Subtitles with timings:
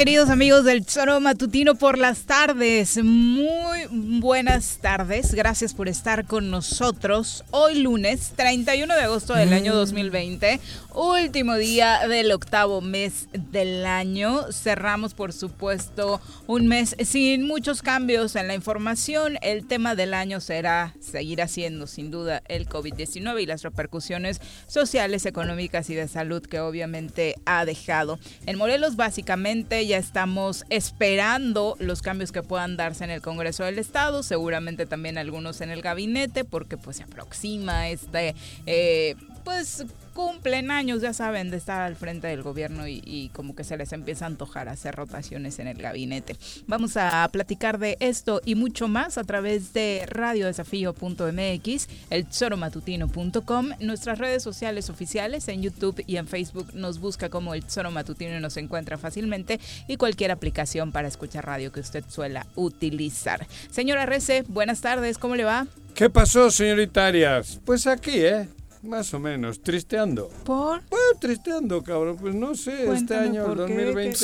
[0.00, 3.04] queridos amigos del Choro Matutino por las tardes.
[3.04, 5.34] Muy buenas tardes.
[5.34, 7.44] Gracias por estar con nosotros.
[7.50, 10.98] Hoy lunes 31 de agosto del año 2020, mm.
[10.98, 14.50] último día del octavo mes del año.
[14.52, 19.36] Cerramos, por supuesto, un mes sin muchos cambios en la información.
[19.42, 25.26] El tema del año será, seguir siendo sin duda el COVID-19 y las repercusiones sociales,
[25.26, 28.18] económicas y de salud que obviamente ha dejado.
[28.46, 33.76] En Morelos, básicamente, ya estamos esperando los cambios que puedan darse en el Congreso del
[33.80, 39.84] Estado, seguramente también algunos en el gabinete, porque pues se aproxima este, eh, pues
[40.14, 43.92] cumplen años, ya saben, de estar al frente del gobierno y, como que se les
[43.92, 46.36] empieza a antojar hacer rotaciones en el gabinete.
[46.66, 54.18] Vamos a platicar de esto y mucho más a través de radiodesafío.mx, el Matutino.com, nuestras
[54.18, 58.56] redes sociales oficiales en YouTube y en Facebook nos busca como el Matutino y nos
[58.56, 63.46] encuentra fácilmente y cualquier aplicación para escuchar radio que usted suela utilizar.
[63.70, 65.66] Señora Rece, buenas tardes, ¿cómo le va?
[65.94, 67.60] ¿Qué pasó, señorita Arias?
[67.64, 68.48] Pues aquí, ¿eh?
[68.82, 70.30] Más o menos, tristeando.
[70.44, 70.80] ¿Por?
[70.82, 72.16] Pues tristeando, cabrón.
[72.18, 74.18] Pues no sé, este año, el 2020.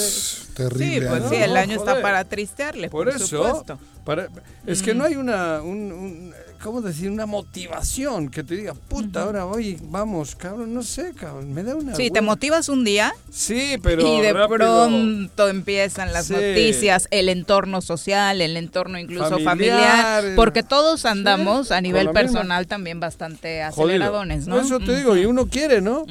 [0.55, 1.01] Terrible.
[1.01, 2.89] Sí, pues sí, el año está para tristearle.
[2.89, 3.27] Por, por eso.
[3.27, 3.79] Supuesto.
[4.05, 4.29] Para,
[4.65, 7.11] es que no hay una, un, ¿cómo decir?
[7.11, 11.75] Una motivación que te diga, puta, ahora voy, vamos, cabrón, no sé, cabrón, me da
[11.75, 11.95] una...
[11.95, 13.15] Sí, te motivas un día.
[13.31, 14.07] Sí, pero...
[14.07, 21.05] Y de pronto empiezan las noticias, el entorno social, el entorno incluso familiar, porque todos
[21.05, 24.61] andamos a nivel personal también bastante aceleradones, ¿no?
[24.61, 26.07] Eso te digo, y uno quiere, ¿no?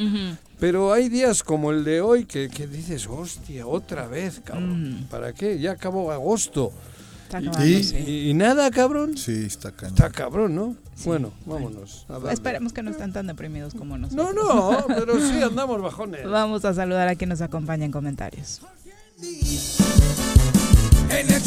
[0.59, 5.05] Pero hay días como el de hoy que, que dices, hostia, otra vez, cabrón.
[5.09, 5.59] ¿Para qué?
[5.59, 6.71] Ya acabó agosto
[8.07, 9.17] y, nada, cabrón.
[9.17, 9.93] Sí, está cabrón.
[9.93, 10.75] Está cabrón, ¿no?
[11.03, 12.05] Bueno, vámonos.
[12.31, 14.33] Esperemos que no están tan deprimidos como nosotros.
[14.33, 16.27] No, no, pero sí andamos bajones.
[16.27, 18.61] Vamos a saludar a quien nos acompaña en comentarios.
[21.09, 21.41] En el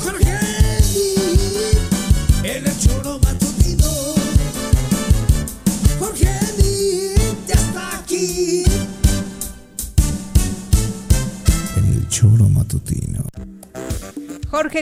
[0.00, 0.42] Jorge,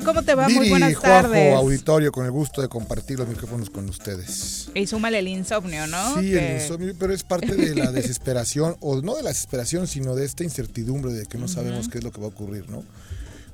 [0.05, 0.49] ¿cómo te va?
[0.49, 1.55] Muy buenas tardes.
[1.55, 4.69] auditorio, con el gusto de compartir los micrófonos con ustedes.
[4.75, 6.21] Y súmale el insomnio, ¿no?
[6.21, 10.15] Sí, el insomnio, pero es parte de la desesperación, o no de la desesperación, sino
[10.15, 12.85] de esta incertidumbre de que no sabemos qué es lo que va a ocurrir, ¿no?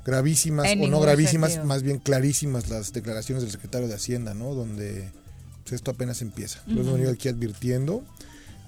[0.05, 4.55] Gravísimas o no gravísimas, más bien clarísimas las declaraciones del secretario de Hacienda, ¿no?
[4.55, 5.11] Donde
[5.65, 6.63] pues, esto apenas empieza.
[6.67, 8.05] Lo hemos venido aquí advirtiendo,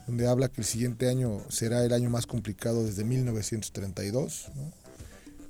[0.06, 4.87] donde habla que el siguiente año será el año más complicado desde 1932, ¿no?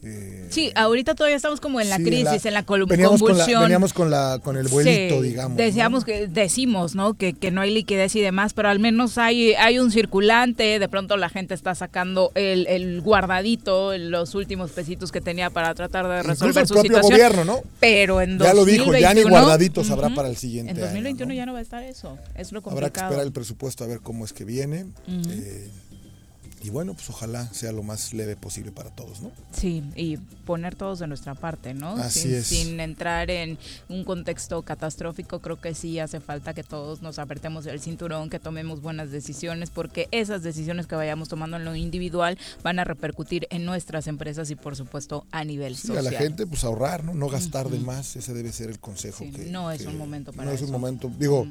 [0.05, 3.55] Eh, sí, ahorita todavía estamos como en la crisis, en la veníamos convulsión.
[3.55, 5.57] Con veníamos con, la, con el vuelito, digamos.
[5.57, 7.15] Decíamos que, decimos, ¿no?
[7.15, 10.89] Que, que, no hay liquidez y demás, pero al menos hay, hay un circulante, de
[10.89, 16.07] pronto la gente está sacando el, el guardadito, los últimos pesitos que tenía para tratar
[16.07, 17.61] de resolver Incluso el propio gobierno, ¿no?
[17.81, 21.47] Pero en Ya lo dijo, ya ni guardaditos habrá para el siguiente En 2021 ya
[21.47, 22.77] no va a estar eso, es lo complicado.
[22.77, 24.87] Habrá que esperar el presupuesto a ver cómo es que viene
[26.63, 29.31] y bueno, pues ojalá sea lo más leve posible para todos, ¿no?
[29.53, 31.97] Sí, y poner todos de nuestra parte, ¿no?
[31.97, 32.47] Así sin, es.
[32.47, 33.59] sin entrar en
[33.89, 38.39] un contexto catastrófico, creo que sí hace falta que todos nos apretemos el cinturón, que
[38.41, 43.47] tomemos buenas decisiones, porque esas decisiones que vayamos tomando en lo individual van a repercutir
[43.51, 46.07] en nuestras empresas y por supuesto a nivel Sí, social.
[46.07, 47.15] a la gente pues ahorrar, ¿no?
[47.15, 49.99] No gastar de más, ese debe ser el consejo Sí, que no es que- un
[49.99, 51.47] momento para No es un momento, digo,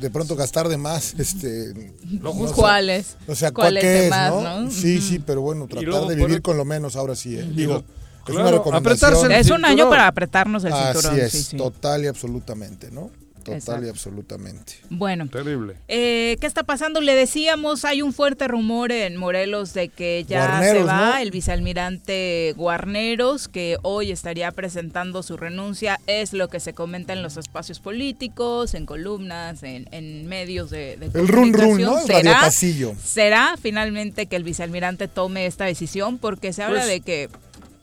[0.00, 3.16] de pronto gastar de más, este no ¿Cuáles?
[3.26, 4.60] O sea, ¿cuál ¿Cuáles qué de es, más, no?
[4.62, 4.70] no?
[4.70, 7.48] Sí, sí, pero bueno, tratar luego de vivir con lo menos ahora sí, ¿eh?
[7.54, 7.84] digo,
[8.26, 9.12] es una recomendación.
[9.12, 11.12] apretarse el Es un año para apretarnos el cinturón.
[11.12, 11.56] Así es, sí, sí.
[11.56, 13.10] total y absolutamente, ¿no?
[13.40, 13.86] Total Exacto.
[13.86, 14.74] y absolutamente.
[14.90, 15.74] Bueno, Terrible.
[15.88, 17.00] Eh, ¿Qué está pasando?
[17.00, 21.16] Le decíamos, hay un fuerte rumor en Morelos de que ya Guarneros, se va ¿no?
[21.18, 25.98] el vicealmirante Guarneros, que hoy estaría presentando su renuncia.
[26.06, 30.96] Es lo que se comenta en los espacios políticos, en columnas, en, en medios de,
[30.96, 31.80] de El run run.
[31.80, 31.98] ¿no?
[32.00, 32.94] El ¿Será, pasillo.
[33.02, 36.18] ¿Será finalmente que el vicealmirante tome esta decisión?
[36.18, 37.28] Porque se habla Pues, de que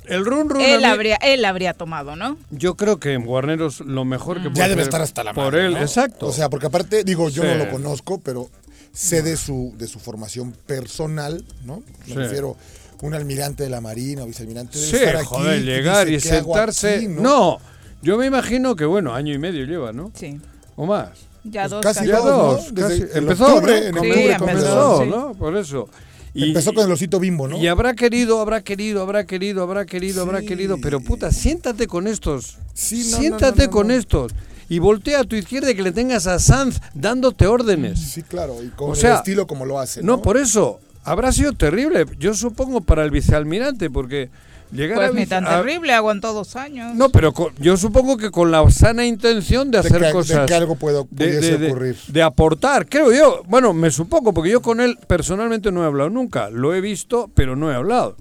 [0.07, 0.62] El run run.
[0.62, 2.38] él mí- habría, él habría tomado, ¿no?
[2.51, 5.45] Yo creo que en Guarneros lo mejor que puede Ya debe estar hasta la Por
[5.54, 5.81] madre, él, ¿no?
[5.81, 6.27] exacto.
[6.27, 7.50] O sea, porque aparte, digo, yo Sí.
[7.50, 8.50] no lo conozco, pero
[8.94, 11.83] sé de su, de su formación personal, ¿no?
[12.07, 12.13] Me Sí.
[12.13, 12.56] refiero
[13.01, 16.31] un almirante de la Marina o vicealmirante debe sí, estar aquí, joder, llegar y "¿Qué
[16.31, 16.95] hago sentarse.
[16.95, 17.59] aquí?", ¿no?
[18.01, 20.12] yo me imagino que, bueno, año y medio lleva, ¿no?
[20.15, 20.39] Sí.
[20.75, 21.09] O más.
[21.44, 22.09] Ya Pues dos casi casi.
[22.12, 22.81] Ya dos, ¿no?
[22.88, 23.18] Desde casi.
[23.19, 23.86] Empezó, octubre, ¿no?
[23.88, 25.09] en Sí, octubre empezó, Empezó, sí.
[25.09, 25.33] ¿no?
[25.33, 25.89] Por eso.
[26.33, 27.57] Y- Empezó con el osito bimbo, ¿no?
[27.57, 32.07] Y habrá querido, habrá querido, habrá querido, habrá querido, habrá querido, pero puta, siéntate con
[32.07, 32.57] estos.
[32.74, 34.33] Sí, no, siéntate no, no, con estos.
[34.69, 38.00] Y voltea a tu izquierda y que le tengas a Sanz dándote órdenes.
[38.00, 40.21] Sí, claro, y con O sea, el estilo como lo hace, No, ¿no?
[40.21, 40.79] por eso.
[41.03, 42.06] Habrá sido terrible.
[42.19, 44.30] Yo supongo para el vicealmirante, porque
[44.72, 46.96] llegar Pues a, ni tan a- terrible, aguantó dos años.
[46.96, 50.12] No, pero con- yo supongo que con la sana intención de De hacer que- de
[50.14, 50.46] cosas.
[50.48, 51.98] que algo pueda- pudiese ocurrir.
[52.08, 53.44] de aportar, creo yo.
[53.48, 56.50] Bueno, me supongo, porque yo con él personalmente no he hablado nunca.
[56.50, 58.16] Lo he visto, pero no he hablado.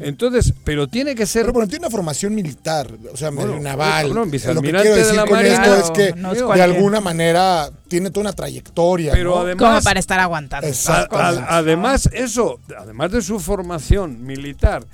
[0.00, 1.42] Entonces, pero tiene que ser.
[1.42, 4.02] Pero bueno, tiene una formación militar, o sea, Bueno, naval.
[4.08, 5.54] cabrón, Lo que vicealmirante quiero de decir la con Marina.
[5.54, 6.70] esto es que No es de cualquier.
[6.76, 9.12] alguna manera tiene toda una trayectoria.
[9.12, 9.40] Pero ¿no?
[9.40, 10.66] además- Como para estar aguantando.
[10.66, 11.16] A- Exacto.
[11.18, 14.84] además, eso, además de su formación militar,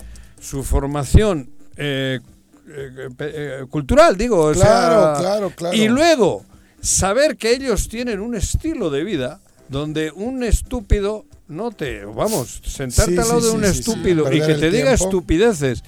[0.40, 2.20] su formación eh,
[2.68, 5.76] eh, eh, cultural, digo, o Claro, sea, claro, claro.
[5.76, 6.44] Y luego,
[6.80, 13.12] saber que ellos tienen un estilo de vida donde un estúpido no te, vamos, sentarte
[13.12, 15.04] Sí, al lado sí, de un sí, estúpido y que te diga tiempo.
[15.04, 15.82] estupideces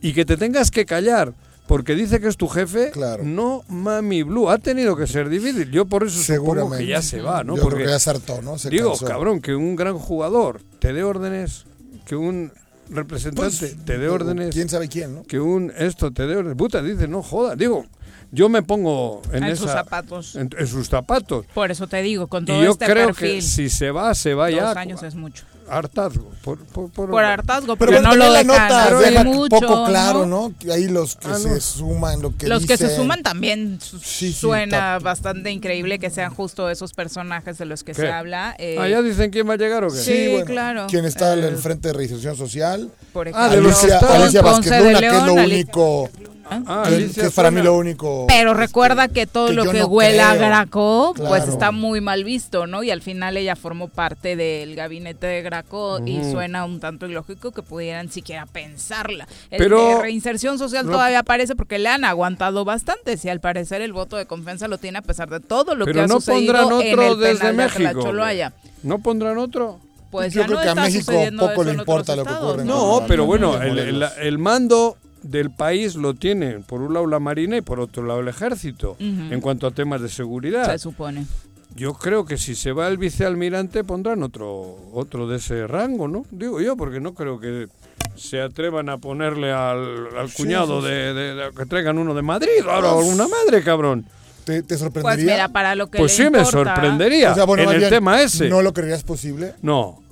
[0.00, 1.34] y que te tengas que callar.
[1.68, 3.22] Porque dice que es tu jefe, Claro.
[3.24, 4.50] no mami blue.
[4.50, 5.70] Ha tenido que ser difícil.
[5.70, 7.56] Yo por eso supongo que ya se va, ¿no?
[7.56, 8.58] Yo Porque creo que ya se hartó, ¿no?
[8.58, 9.06] Se Digo, cansó.
[9.06, 11.64] cabrón, que un gran jugador te dé órdenes,
[12.04, 12.52] que un
[12.92, 15.22] representante Pues, te dé órdenes, ¿Quién sabe quién, no?
[15.24, 16.56] que un esto te dé órdenes.
[16.56, 17.56] Puta, dice, no joda.
[17.56, 17.84] Digo,
[18.30, 20.36] yo me pongo en, En esa- sus zapatos.
[20.36, 21.46] En, en sus zapatos.
[21.54, 24.14] Por eso te digo, con Y todo yo este creo perfil, que si se va,
[24.14, 24.72] se va dos ya.
[24.80, 25.44] años es mucho.
[25.76, 26.30] Hartazgo.
[26.42, 29.48] Por, por, por- Por hartazgo, Pero bueno, no lo la dejan nota hacer deja mucho,
[29.60, 30.48] poco claro, ¿no?
[30.50, 30.54] ¿no?
[30.58, 31.60] Que ahí los que Ah, se no.
[31.60, 36.10] suman, lo que Los que se suman también su- Sí, sí, suena bastante increíble que
[36.10, 38.02] sean justo esos personajes de los que ¿Qué?
[38.02, 38.54] se habla.
[38.58, 39.96] eh, Ah, ya dicen quién va a llegar o qué.
[39.98, 40.86] Sí, bueno, claro.
[40.90, 42.90] ¿Quién está Eh, al frente de reinserción social?
[43.12, 43.98] por Ah, de ejemplo, Alicia.
[43.98, 46.10] Alicia Vázquez Luna, que es lo Alicia- único.
[46.50, 48.26] Ah, que- que es para mí lo único.
[48.28, 50.46] Pero este, recuerda que todo que lo que no huela a creo.
[50.48, 51.52] Graco, pues Claro.
[51.52, 52.82] está muy mal visto, ¿no?
[52.82, 56.32] Y al final ella formó parte del gabinete de Graco y Ujú.
[56.32, 59.26] suena un tanto ilógico que pudieran siquiera pensarla.
[59.50, 63.16] El Pero- de reinserción social Lo- todavía aparece porque le han aguantado bastante.
[63.16, 65.92] Si al parecer el voto de confianza lo tiene a pesar de todo lo que
[65.92, 67.88] Pero ha no sucedido pondrán en otro el desde penal de México.
[67.88, 68.52] Atlacholoaya.
[68.82, 69.78] ¿No pondrán otro?
[70.10, 72.60] Pues Yo ya creo no que a México poco le en importa lo que ocurre
[72.62, 76.60] en No, No, pero no, bueno, no, el, el- el mando del país lo tiene
[76.60, 80.00] por un lado la Marina y por otro lado el Ejército, en cuanto a temas
[80.00, 80.70] de seguridad.
[80.70, 81.26] Se supone.
[81.74, 86.26] Yo creo que si se va el vicealmirante pondrán otro otro de ese rango, ¿no?
[86.30, 87.68] Digo yo, porque no creo que
[88.14, 90.92] se atrevan a ponerle al, al Sí, cuñado sí, sí.
[90.92, 94.04] De, de- de- que traigan uno de Madrid, ahora alguna madre, cabrón.
[94.44, 95.32] ¿Te, te Pues sorprendería?
[95.34, 97.90] mira, para lo que Pues le sí me sorprendería O sea, bueno, en el bien,
[97.90, 98.48] tema ese.
[98.50, 99.54] ¿No lo creerías posible?
[99.62, 100.02] No,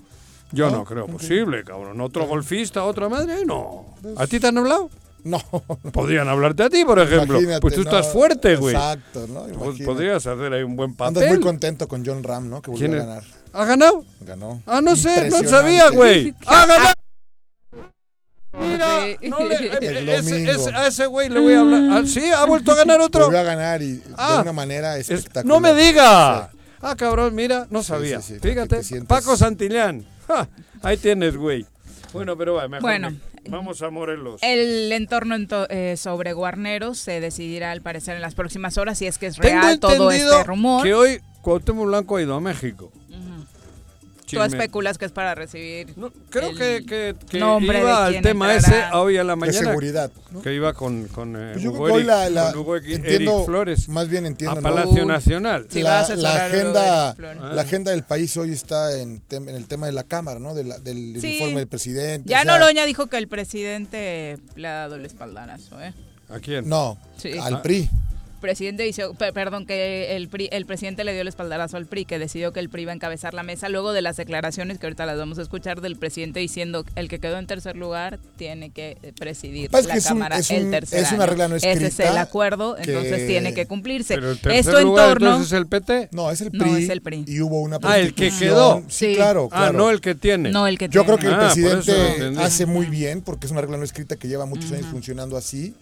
[0.53, 0.79] yo ¿No?
[0.79, 2.01] no, creo posible, cabrón.
[2.01, 3.85] Otro golfista, otra madre, no.
[4.17, 4.89] ¿A ti te han hablado?
[5.25, 5.41] No.
[5.93, 7.37] Podrían hablarte a ti, por ejemplo.
[7.39, 7.91] Imagínate, pues tú no.
[7.91, 8.75] estás fuerte, güey.
[8.75, 9.41] Exacto, ¿no?
[9.43, 9.85] Pues Imagínate.
[9.85, 11.41] podrías hacer ahí un buen Andas muy papel.
[11.41, 12.63] contento con John Ram, ¿no?
[12.63, 13.25] Que volvió ¿Quién a ganar.
[13.53, 14.05] ¿Ha ganado?
[14.21, 14.63] Ganó.
[14.67, 16.35] Ah, no sé, no sabía, güey.
[16.47, 16.95] ¡Ha ganado!
[18.53, 19.29] Mira, Sí.
[19.29, 19.55] no le-
[20.17, 20.51] ese- domingo.
[20.53, 21.83] ese- a ese güey le voy a hablar.
[21.93, 22.23] Ah, ¿Sí?
[22.31, 23.25] ¿Ha vuelto a ganar otro?
[23.27, 25.47] Volvió a ganar y Ah, de una manera Es- espectacular.
[25.47, 26.51] no me diga.
[26.53, 26.59] Sí.
[26.83, 28.21] Ah, cabrón, mira, no sabía.
[28.21, 30.05] sí, sí, Fíjate, Paco Santillán.
[30.29, 30.49] Ja,
[30.83, 31.67] ahí tienes, güey.
[32.13, 32.83] Bueno, pero va, mejor.
[32.83, 33.11] Bueno.
[33.11, 33.19] me-
[33.49, 34.41] vamos a Morelos.
[34.43, 39.07] El entorno ento- eh, sobre Guarneros se decidirá al parecer en las próximas horas si
[39.07, 40.83] es que es Tengo real todo este rumor.
[40.83, 42.93] que hoy Cuauhtémoc Blanco ha ido a México.
[44.31, 45.95] Tú especulas que es para recibir.
[46.31, 49.59] creo que, que, que iba al tema ese hoy a la mañana.
[49.59, 50.11] De seguridad.
[50.43, 53.89] Que iba con, con, eh, pues Hugo, Eric, la, la, con Hugo entiendo, Flores.
[53.89, 54.59] Más bien entiendo.
[54.59, 55.67] A Palacio Nacional.
[55.73, 60.05] la, la agenda, la agenda del país hoy está en, en el tema de la
[60.05, 60.55] Cámara, ¿no?
[60.55, 62.29] del informe del presidente.
[62.29, 65.93] Ya Noroña dijo que el presidente le ha dado el espaldarazo, ¿eh?
[66.29, 66.69] ¿A quién?
[66.69, 66.97] No,
[67.43, 67.63] al ah.
[67.63, 67.91] PRI
[68.41, 69.05] presidente dice,
[69.35, 72.69] perdón, que el, el presidente le dio el espaldarazo al PRI, que decidió que el
[72.69, 75.43] PRI iba a encabezar la mesa, luego de las declaraciones que ahorita las vamos a
[75.43, 80.01] escuchar del presidente diciendo el que quedó en tercer lugar tiene que eh, presidir la
[80.01, 81.87] Cámara el tercer Es una regla no escrita.
[81.87, 84.15] Ese es el acuerdo, entonces tiene que cumplirse.
[84.15, 85.41] Pero el Esto en torno...
[85.43, 86.09] es el PT?
[86.13, 86.59] No, es el PRI.
[86.71, 87.25] No, es el PRI.
[87.27, 88.83] Y hubo una Ah, el que quedó.
[88.89, 90.51] Sí, claro, Ah, no el que tiene.
[90.51, 91.93] No el que Yo creo que el ah, presidente
[92.39, 95.75] hace muy bien, porque es una regla no escrita que lleva muchos años funcionando así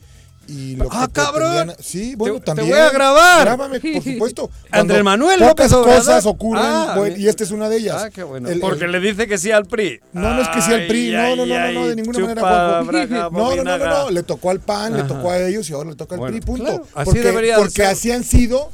[0.49, 1.75] y lo ah, cabrón.
[1.79, 2.69] Sí, bueno, también.
[2.69, 3.43] Te voy a grabar.
[3.43, 4.51] Grábame, por supuesto.
[4.71, 5.99] Andrés Manuel López Obrador.
[5.99, 8.03] cosas ocurren ah, y esta es una de ellas.
[8.05, 8.49] Ah, qué bueno.
[8.61, 10.01] Porque le dice que sí al PRI.
[10.15, 11.13] No, no es que sí al PRI.
[11.13, 12.83] no, no, no, no, de ninguna manera.
[13.31, 15.97] no, no, no, no, le tocó al PAN, le tocó a ellos y ahora le
[15.97, 16.87] toca al PRI, punto.
[16.95, 18.71] así debería Porque así han sido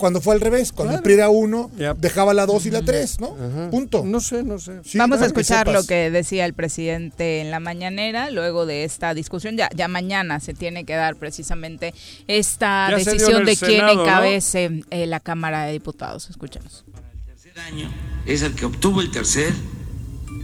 [0.00, 3.20] cuando fue al revés, cuando el PRI era uno, dejaba la dos y la tres,
[3.20, 3.36] ¿no?
[3.70, 4.02] Punto.
[4.04, 4.80] No sé, no sé.
[4.94, 9.56] Vamos a escuchar lo que decía el presidente en la mañanera, luego de esta discusión.
[9.56, 11.94] Ya, ya mañana se tiene que dar precisamente
[12.26, 16.30] esta decisión de quién encabece eh, la Cámara de Diputados.
[16.30, 16.84] Escuchemos.
[16.86, 17.92] El tercer año
[18.24, 19.52] es el que obtuvo el tercer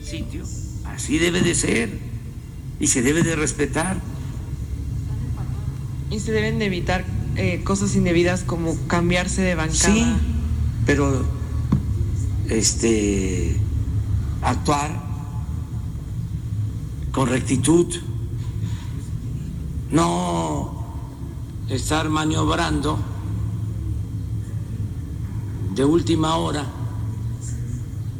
[0.04, 0.44] sitio.
[0.84, 1.88] Así debe de ser
[2.78, 3.96] y se debe de respetar.
[6.10, 7.04] Y se deben de evitar
[7.36, 9.94] eh, cosas indebidas como cambiarse de bancada.
[9.94, 10.06] Sí,
[10.86, 11.24] pero
[12.48, 13.60] este
[14.42, 15.04] actuar
[17.12, 17.86] con rectitud,
[19.90, 20.84] no
[21.68, 22.98] estar maniobrando
[25.74, 26.64] de última hora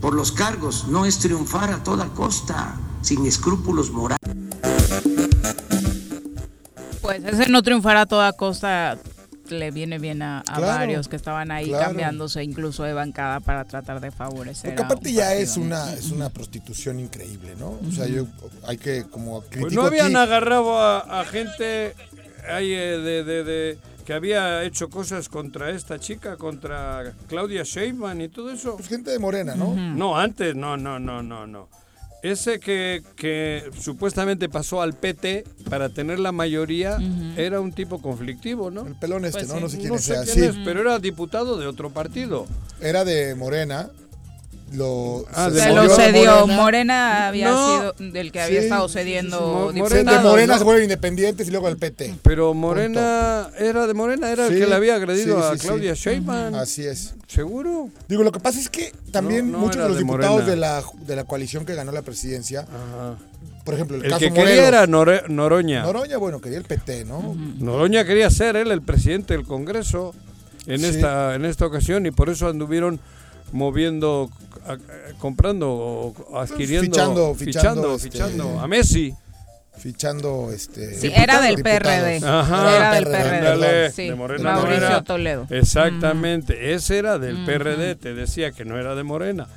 [0.00, 4.37] por los cargos, no es triunfar a toda costa, sin escrúpulos morales.
[7.06, 8.98] Pues ese no triunfar a toda costa
[9.48, 14.10] le viene bien a, varios que estaban ahí cambiándose incluso de bancada para tratar de
[14.10, 14.70] favorecer.
[14.70, 17.78] Porque aparte ya es una es una prostitución increíble, ¿no?
[17.86, 18.26] O sea, yo
[18.66, 21.94] hay que como pues no habían agarrado a, gente
[22.48, 28.28] ahí eh, de, de, que había hecho cosas contra esta chica, contra Claudia Sheinbaum y
[28.28, 28.76] todo eso.
[28.76, 29.75] Pues gente de Morena, ¿no?
[29.75, 31.68] No, antes, no, no, no, no, no.
[32.23, 36.99] Ese que, que, supuestamente pasó al PT para tener la mayoría
[37.37, 38.87] era un tipo conflictivo, ¿no?
[38.87, 39.61] El pelón este, pues ¿no?
[39.61, 42.46] No sé quién, es, pero era diputado de otro partido.
[42.80, 43.90] Era de Morena
[44.73, 46.46] lo, ah, se, lo cedió.
[46.49, 49.73] Morena, había sido del que había estado cediendo.
[49.75, 52.16] Morena, de Morena se vuelve independientes y luego el PT.
[52.23, 56.54] Pero Morena era de Morena, era el que le había agredido a Claudia Sheinbaum.
[56.56, 57.14] Así es.
[57.28, 57.90] ¿Seguro?
[58.08, 61.25] Digo, lo que pasa es que también muchos de los diputados de la, de la
[61.25, 62.66] coalición que ganó la presidencia,
[63.64, 65.82] por ejemplo, el, el caso que quería era Noroña.
[65.82, 67.37] Noroña, bueno, quería el PT, ¿no?
[67.58, 70.14] Noroña quería ser él el presidente del Congreso
[70.66, 72.99] en esta en esta ocasión y por eso anduvieron
[73.52, 74.30] moviendo,
[75.18, 79.14] comprando o adquiriendo, fichando, fichando, fichando, a Messi.
[79.78, 80.94] Fichando este.
[80.94, 82.16] Sí, era del PRD.
[82.16, 83.92] era del PRD.
[83.94, 84.54] de Morena.
[84.54, 85.46] Mauricio Toledo.
[85.50, 86.73] Exactamente.
[86.73, 87.94] Ese era del PRD.
[87.94, 89.49] Te decía que no era de Morena.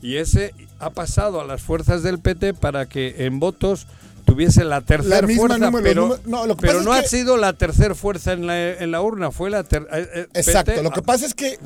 [0.00, 3.86] Y ese ha pasado a las fuerzas del PT para que en votos
[4.24, 8.72] tuviese la tercera fuerza, pero, no, pero no ha sido la tercera fuerza en la,
[8.72, 11.58] en la urna, fue la ter, eh, eh, Exacto, lo que pasa es que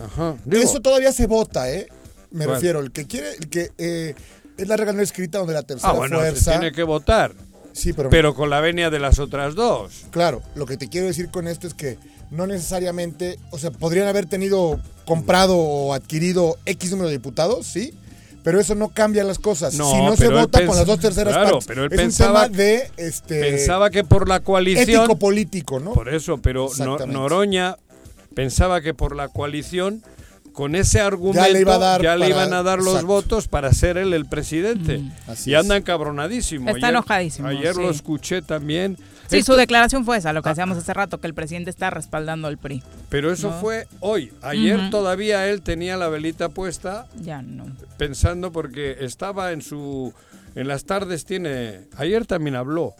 [0.52, 1.88] eso todavía se vota, ¿eh?
[2.30, 4.14] Me refiero, el que quiere, el que eh,
[4.56, 6.52] es la regla no escrita donde la tercera ah, bueno, fuerza...
[6.52, 7.32] tiene que votar.
[7.72, 10.06] Sí, pero, pero con la venia de las otras dos.
[10.10, 11.98] Claro, lo que te quiero decir con esto es que
[12.30, 17.94] no necesariamente, o sea, podrían haber tenido comprado o adquirido X número de diputados, sí,
[18.42, 19.72] pero eso no cambia las cosas.
[19.72, 21.64] si no se vota con las dos terceras partes.
[21.66, 25.80] Pero él es pensaba, un tema de este pensaba que por la coalición ético político,
[25.80, 25.92] ¿no?
[25.92, 26.68] Por eso, pero
[27.06, 27.76] Noroña
[28.34, 30.02] pensaba que por la coalición
[30.52, 31.52] con ese argumento ya
[32.16, 34.98] le, iban a dar los votos para ser él el presidente.
[34.98, 35.12] Mm.
[35.46, 36.68] y anda encabronadísimo.
[36.70, 37.48] Está enojadísimo.
[37.48, 38.96] Ayer lo escuché también.
[39.28, 42.48] Sí, su declaración fue esa, lo que hacíamos hace rato, que el presidente está respaldando
[42.48, 42.82] al PRI.
[43.08, 44.32] Pero eso fue hoy.
[44.42, 47.06] Ayer todavía él tenía la velita puesta.
[47.20, 47.66] Ya no.
[47.96, 50.12] Pensando porque estaba en su
[50.54, 51.82] en las tardes tiene.
[51.96, 52.94] Ayer también habló.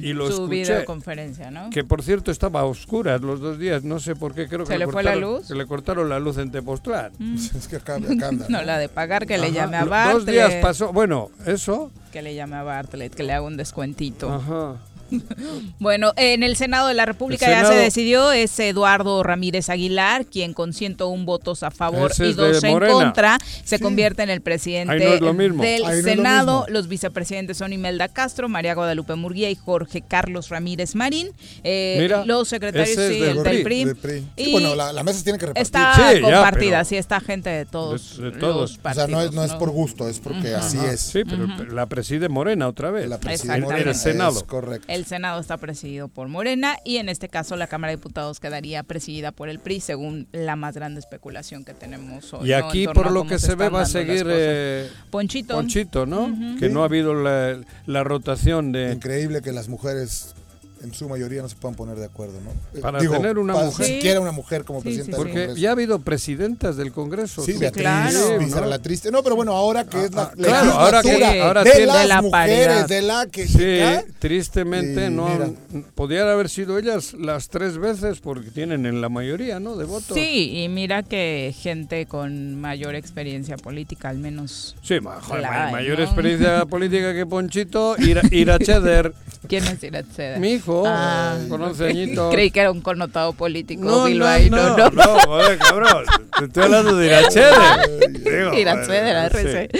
[0.00, 1.70] Y lo Su videoconferencia, ¿no?
[1.70, 3.82] Que por cierto estaba a oscuras los dos días.
[3.82, 4.46] No sé por qué.
[4.46, 5.46] Creo que ¿Se le, fue la luz?
[5.46, 7.12] Se le cortaron la luz en Tepoztlán.
[7.18, 7.34] Mm.
[7.56, 8.62] es que acá anda, ¿no?
[8.62, 10.26] la de pagar que le llame a Bartlett.
[10.26, 10.92] Dos días pasó.
[10.92, 11.90] Bueno, eso.
[12.12, 14.32] Que le llame a Bartlett, que le haga un descuentito.
[14.32, 14.76] Ajá.
[15.78, 20.54] bueno, en el Senado de la República ya se decidió, es Eduardo Ramírez Aguilar, quien
[20.54, 26.02] con 101 votos a favor y dos en contra, se convierte en el presidente del
[26.02, 26.66] Senado.
[26.68, 31.30] Los vicepresidentes son Imelda Castro, María Guadalupe Murguía y Jorge Carlos Ramírez Marín.
[31.62, 34.26] Eh, los secretarios del, PRI.
[34.36, 35.62] Y bueno, la, mesa tiene que repartir.
[35.62, 38.18] Está compartida, sí, está gente de todos.
[38.18, 38.78] De, todos.
[38.82, 41.00] o sea, no es, no es por gusto, es porque así es.
[41.00, 43.08] Sí, pero la preside Morena otra vez.
[43.08, 43.90] La preside Morena.
[43.90, 44.46] El Senado.
[44.46, 44.86] correcto.
[44.88, 48.82] El Senado está presidido por Morena y en este caso la Cámara de Diputados quedaría
[48.82, 52.48] presidida por el PRI, según la más grande especulación que tenemos hoy.
[52.48, 55.54] Y aquí, por lo que se ve, va a seguir eh, Ponchito.
[55.54, 56.32] Ponchito, ¿no?
[56.58, 58.92] Que no ha habido la, la rotación de...
[58.92, 60.34] Increíble que las mujeres
[60.82, 62.50] en su mayoría no se puedan poner de acuerdo, ¿no?
[62.78, 63.86] Eh, para tener una mujer.
[63.86, 67.42] Siquiera una mujer como presidenta del Porque ya ha habido presidentas del Congreso.
[67.42, 68.66] Sí, Beatriz, claro.
[68.66, 69.10] la triste.
[69.10, 72.22] No, pero bueno, ahora que es la, ah, claro, ahora que, ahora de las la
[72.22, 75.54] mujeres, de la que Sí, tristemente no
[75.94, 79.76] podrían haber sido ellas las tres veces porque tienen en la mayoría, ¿no?
[79.76, 80.14] De votos.
[80.14, 84.76] Sí, y mira que gente con mayor experiencia política, al menos.
[84.82, 89.14] Sí, mayor experiencia política que Ponchito, Ira, Ira Cheder.
[89.48, 90.38] ¿Quién es Ira Cheder?
[90.40, 92.30] Mi hijo ah, con 11 añitos.
[92.32, 93.82] Creí que era un connotado político.
[93.84, 96.04] No, no, no, no, no, joder, cabrón.
[96.38, 98.60] Te estoy hablando de Irachede.
[98.60, 99.70] Irachede, la RC.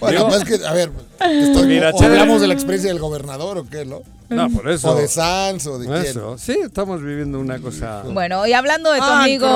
[0.00, 0.90] Bueno, pues es que, a ver,
[1.30, 4.02] estoy, hablamos de la experiencia del gobernador o qué, ¿no?
[4.32, 4.90] No, por eso.
[4.90, 6.36] O de Sanz o de eso.
[6.38, 8.02] Sí, estamos viviendo una cosa.
[8.02, 9.48] Bueno, y hablando de tu ah, amigo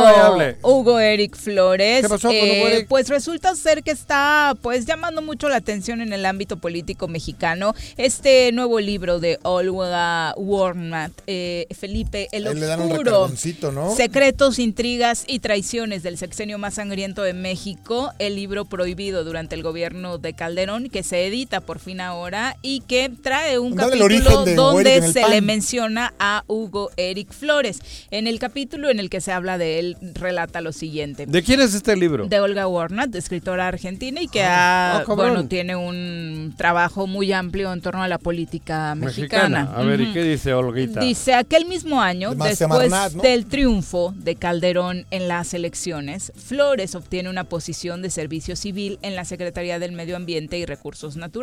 [0.62, 5.22] Hugo Eric Flores, ¿Qué pasó con Hugo eh, pues resulta ser que está pues llamando
[5.22, 11.66] mucho la atención en el ámbito político mexicano este nuevo libro de Olga Warnat, eh,
[11.78, 13.30] Felipe el Oscuro,
[13.72, 13.94] ¿no?
[13.94, 19.62] Secretos, intrigas y traiciones del sexenio más sangriento de México, el libro prohibido durante el
[19.62, 25.02] gobierno de Calderón que se edita por fin ahora y que trae un capítulo donde
[25.12, 27.80] se le menciona a Hugo Eric Flores.
[28.10, 31.26] En el capítulo en el que se habla de él, relata lo siguiente.
[31.26, 32.26] ¿De quién es este libro?
[32.26, 37.72] De Olga Warnat, escritora argentina y que ah, ha, bueno, tiene un trabajo muy amplio
[37.72, 39.72] en torno a la política mexicana.
[39.74, 41.00] A ver, ¿y qué dice Olguita?
[41.00, 47.44] Dice, aquel mismo año, después del triunfo de Calderón en las elecciones, Flores obtiene una
[47.44, 51.35] posición de servicio civil en la Secretaría del Medio Ambiente y Recursos Naturales,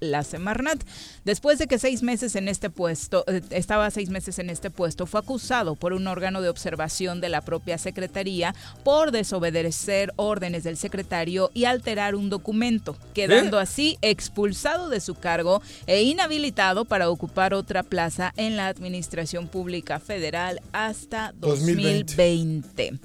[0.00, 0.82] la Semarnat.
[1.24, 5.06] Después de que seis meses en este puesto, eh, estaba seis meses en este puesto,
[5.06, 10.76] fue acusado por un órgano de observación de la propia Secretaría por desobedecer órdenes del
[10.76, 13.62] secretario y alterar un documento, quedando ¿Eh?
[13.62, 20.00] así expulsado de su cargo e inhabilitado para ocupar otra plaza en la Administración Pública
[20.00, 22.98] Federal hasta 2020.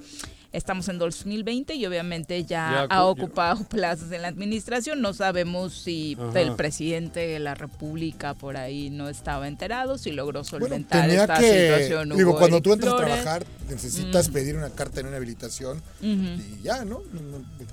[0.56, 5.02] Estamos en 2020 y obviamente ya, ha ocupado plazas en la administración.
[5.02, 10.44] No sabemos si el presidente de la República por ahí no estaba enterado, si logró
[10.44, 12.16] solventar esta situación.
[12.16, 17.02] Digo, cuando tú entras a trabajar, necesitas pedir una carta de inhabilitación y ya, ¿no?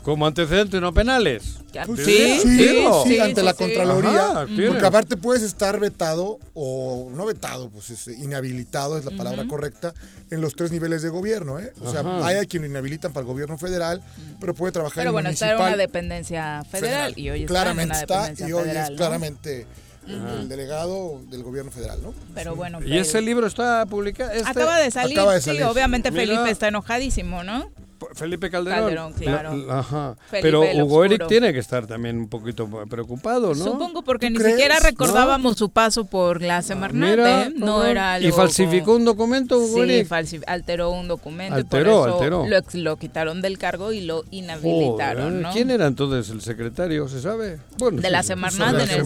[0.01, 1.59] Como antecedentes no penales.
[1.85, 4.45] Pues sí, sí, sí, ante la Contraloría.
[4.45, 9.93] porque aparte puedes estar vetado o no vetado, pues es, inhabilitado es la palabra correcta
[10.29, 11.59] en los tres niveles de gobierno.
[11.59, 11.71] ¿eh?
[11.81, 14.01] O sea, hay a quien lo inhabilitan para el gobierno federal,
[14.39, 15.51] pero puede trabajar pero en bueno, municipal.
[15.51, 18.97] está en una dependencia federal, y hoy claramente está, en una dependencia y hoy es
[18.97, 19.67] claramente
[20.07, 22.13] el delegado del gobierno federal, ¿no?
[22.35, 22.79] Pero bueno.
[22.83, 24.31] ¿Y ese libro está publicado?
[24.31, 27.71] Este acaba, de salir, Sí, obviamente Felipe está enojadísimo, ¿no?
[28.13, 29.13] Felipe Calderón.
[29.13, 29.71] claro.
[29.71, 30.15] ajá.
[30.29, 33.63] Pero Hugo Eric tiene que estar también un poquito preocupado, ¿no?
[33.63, 37.53] Supongo porque ni siquiera recordábamos su paso por la Semarnat, ah, ¿eh?
[37.55, 41.55] No era ¿Y falsificó un documento, Hugo sí, alteró un documento.
[41.55, 42.45] Alteró, alteró.
[42.73, 45.51] Lo, quitaron del cargo y lo inhabilitaron, ¿no?
[45.51, 47.59] ¿Quién era entonces el secretario, se sabe?
[47.77, 49.05] Bueno, de la Semarnat en el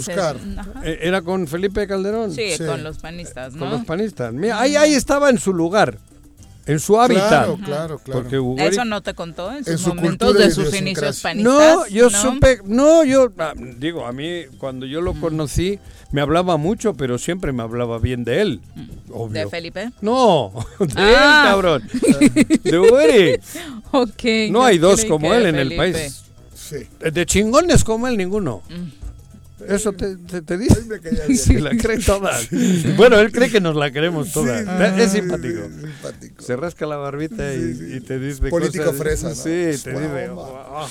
[0.83, 2.31] eh, ¿Era con Felipe Calderón?
[2.33, 3.59] Sí, con los panistas, ¿no?
[3.59, 4.33] Con los panistas.
[4.33, 5.97] Mira, ahí, ahí estaba en su lugar
[6.67, 7.29] en su hábitat.
[7.29, 8.21] Claro, claro, claro.
[8.21, 11.53] Porque Eso no te contó en sus momentos de sus inicios panistas.
[11.53, 15.79] No, yo supe, no, yo ah, digo, a mí cuando yo lo conocí
[16.11, 18.61] me hablaba mucho, pero siempre me hablaba bien de él.
[19.11, 19.43] Obvio.
[19.43, 19.91] ¿De Felipe?
[20.01, 21.43] No, de él, ah.
[21.49, 21.89] cabrón.
[22.63, 23.39] de Uri.
[23.91, 24.51] ok.
[24.51, 26.23] No hay dos como él en el país.
[26.53, 26.87] Sí.
[26.99, 28.61] De chingones como él, ninguno.
[28.69, 29.06] Mm.
[29.65, 30.77] Eso te, te, dice.
[31.35, 32.47] Sí, la cree todas.
[32.95, 34.65] Bueno, él cree que nos la queremos todas.
[34.97, 35.61] es simpático.
[36.39, 39.33] Se rasca la barbita y, te dice Político fresa.
[39.33, 39.41] Sí,
[39.83, 40.29] te dice.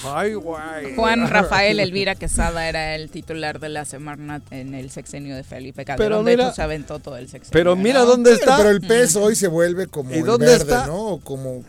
[0.05, 0.95] Ay, guay.
[0.97, 5.85] Juan Rafael Elvira Quesada era el titular de la Semarnat en el sexenio de Felipe
[5.85, 6.09] Calderón.
[6.09, 7.53] Pero mira, de hecho, se aventó todo el sexenio.
[7.53, 8.57] Pero mira dónde está.
[8.57, 11.21] Pero el PES hoy se vuelve como el verde, ¿no?
[11.23, 11.65] Como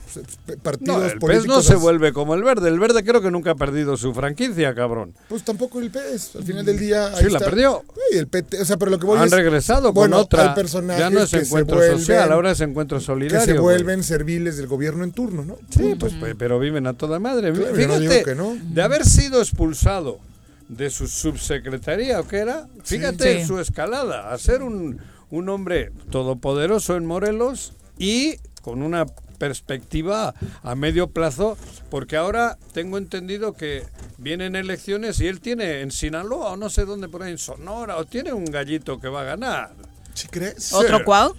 [0.63, 2.69] partidos no, el PES no se vuelve como el verde.
[2.69, 5.13] El verde creo que nunca ha perdido su franquicia, cabrón.
[5.29, 6.86] Pues tampoco el PES, al final del día
[7.17, 7.83] sí, la perdió.
[8.11, 10.55] el PT, o sea, pero lo que voy Han regresado con otra.
[10.97, 13.45] ya no es encuentro social, ahora es encuentro solidario.
[13.45, 15.57] Que se vuelven serviles del gobierno en turno, ¿no?
[15.69, 17.53] Sí, pues, pero viven a toda madre.
[17.53, 18.57] Fíjate, que no.
[18.61, 20.19] de haber sido expulsado
[20.67, 22.67] de su subsecretaría, ¿o qué era?
[22.83, 29.05] Fíjate su escalada, a ser un, un hombre todopoderoso en Morelos y con una
[29.37, 31.57] perspectiva a medio plazo,
[31.89, 33.83] porque ahora tengo entendido que
[34.17, 37.97] vienen elecciones y él tiene en Sinaloa o no sé dónde por ahí, en Sonora,
[37.97, 39.71] o tiene un gallito que va a ganar.
[40.13, 40.73] ¿Sí crees?
[40.73, 41.35] ¿Otro cuau?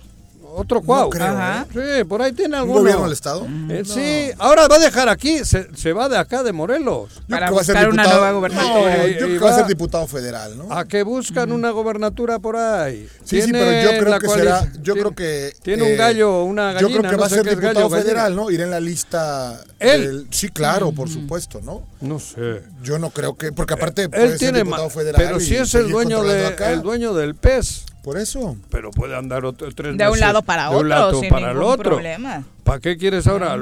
[0.54, 1.10] Otro cuau.
[1.14, 1.64] ¿eh?
[1.72, 2.78] Sí, por ahí tiene algún.
[2.78, 3.46] gobierno del Estado?
[3.68, 7.20] Eh, sí, ahora va a dejar aquí, se, se va de acá, de Morelos.
[7.28, 9.06] Para buscar una nueva gobernatura.
[9.06, 10.72] yo creo que va a ser diputado federal, ¿no?
[10.72, 13.08] A que buscan una gobernatura por ahí.
[13.24, 14.72] Sí, sí, pero yo creo que será.
[14.82, 15.52] Yo creo que.
[15.62, 16.80] Tiene un eh, gallo, una gallina.
[16.80, 18.50] Yo creo que va a ser diputado federal, ¿no?
[18.50, 19.60] Irá en la lista.
[19.78, 20.26] ¿Él?
[20.30, 21.82] sí, claro, por supuesto, ¿no?
[22.00, 22.62] No sé.
[22.82, 23.52] Yo no creo que.
[23.52, 24.08] Porque aparte.
[24.12, 24.58] Él tiene.
[24.60, 27.84] Diputado federal pero si es el dueño, de, el dueño del pez.
[28.02, 28.56] Por eso.
[28.70, 31.90] Pero puede andar otro, tres De un lado para otro, lado sin para el otro.
[31.92, 32.44] problema.
[32.68, 33.56] ¿Para qué quieres ahora?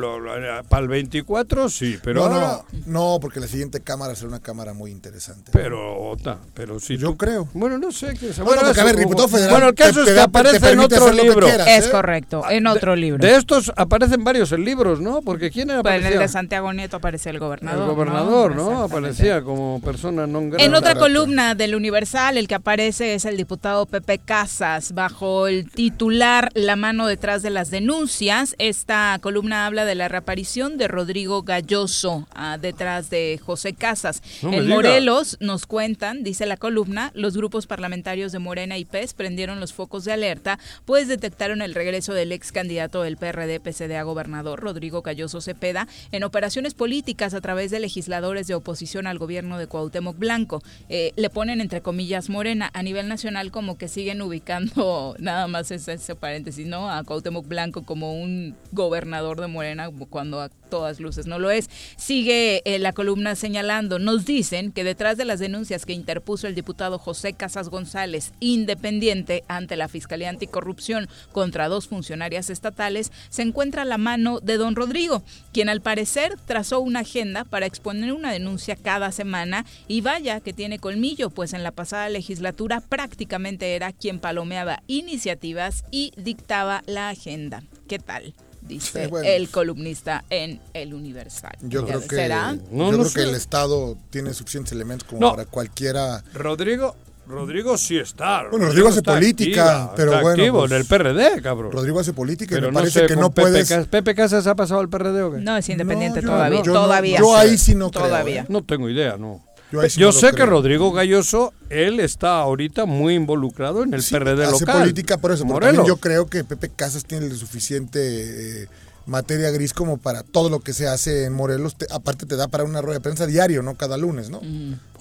[0.68, 1.68] ¿Para el 24?
[1.68, 5.52] Sí, pero no, no, no, porque la siguiente cámara será una cámara muy interesante.
[5.52, 6.96] Pero, otra, pero sí.
[6.96, 7.48] Yo creo.
[7.54, 8.14] Bueno, no sé.
[8.18, 9.50] Qué bueno, porque, a ver, diputado federal.
[9.52, 11.46] Bueno, el caso es que aparece en otro libro.
[11.46, 11.90] es ¿eh?
[11.92, 13.24] correcto, en otro libro.
[13.24, 15.22] De estos aparecen varios en libros, ¿no?
[15.22, 15.82] Porque ¿quién era?
[15.82, 17.88] Pues en el de Santiago Nieto aparece el gobernador.
[17.88, 18.82] El gobernador, ¿no?
[18.82, 20.64] Aparecía como persona no grata.
[20.64, 25.70] En otra columna del Universal, el que aparece es el diputado Pepe Casas, bajo el
[25.70, 28.56] titular La mano detrás de las denuncias.
[28.96, 34.22] Esta columna habla de la reaparición de Rodrigo Galloso ah, detrás de José Casas.
[34.40, 39.60] en Morelos nos cuentan, dice la columna, los grupos parlamentarios de Morena y PES prendieron
[39.60, 44.02] los focos de alerta, pues detectaron el regreso del ex candidato del PRD PCD a
[44.02, 49.58] gobernador, Rodrigo Galloso Cepeda, en operaciones políticas a través de legisladores de oposición al gobierno
[49.58, 50.62] de Cuauhtémoc Blanco.
[50.88, 55.70] Eh, le ponen entre comillas Morena a nivel nacional como que siguen ubicando nada más
[55.70, 56.90] ese, ese paréntesis, ¿no?
[56.90, 61.68] A Cuauhtémoc Blanco como un gobernador de Morena cuando a todas luces no lo es.
[61.96, 66.54] Sigue eh, la columna señalando, nos dicen que detrás de las denuncias que interpuso el
[66.54, 73.84] diputado José Casas González, independiente ante la Fiscalía Anticorrupción contra dos funcionarias estatales, se encuentra
[73.84, 78.76] la mano de don Rodrigo, quien al parecer trazó una agenda para exponer una denuncia
[78.76, 84.18] cada semana y vaya que tiene colmillo, pues en la pasada legislatura prácticamente era quien
[84.18, 87.62] palomeaba iniciativas y dictaba la agenda.
[87.88, 88.34] ¿Qué tal?
[88.66, 91.56] Dice el columnista en El Universal.
[91.62, 92.28] Yo creo que,
[92.72, 96.22] yo creo que el Estado tiene suficientes elementos como para cualquiera.
[96.34, 96.94] Rodrigo,
[97.26, 98.44] Rodrigo sí está.
[98.48, 100.28] Bueno, Rodrigo hace política, pero bueno.
[100.28, 101.72] Activo en pues, el PRD, cabrón.
[101.72, 103.72] Rodrigo hace política y me parece que no puedes.
[103.88, 105.38] ¿Pepe Casas ha pasado al PRD o qué?
[105.38, 106.62] No, es independiente todavía.
[106.62, 107.18] yo todavía.
[107.18, 108.44] yo ahí sí no todavía.
[108.44, 108.46] Creo, ¿eh?
[108.48, 109.44] No tengo idea, no.
[109.72, 114.80] Yo, sé que Rodrigo Galloso, él está ahorita muy involucrado en el PRD hace local.
[114.80, 118.68] política por eso, porque yo creo que Pepe Casas tiene el suficiente eh,
[119.06, 121.76] materia gris como para todo lo que se hace en Morelos.
[121.90, 124.40] aparte te da para una rueda de prensa diario, no cada lunes, ¿no?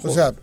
[0.01, 0.34] O sea...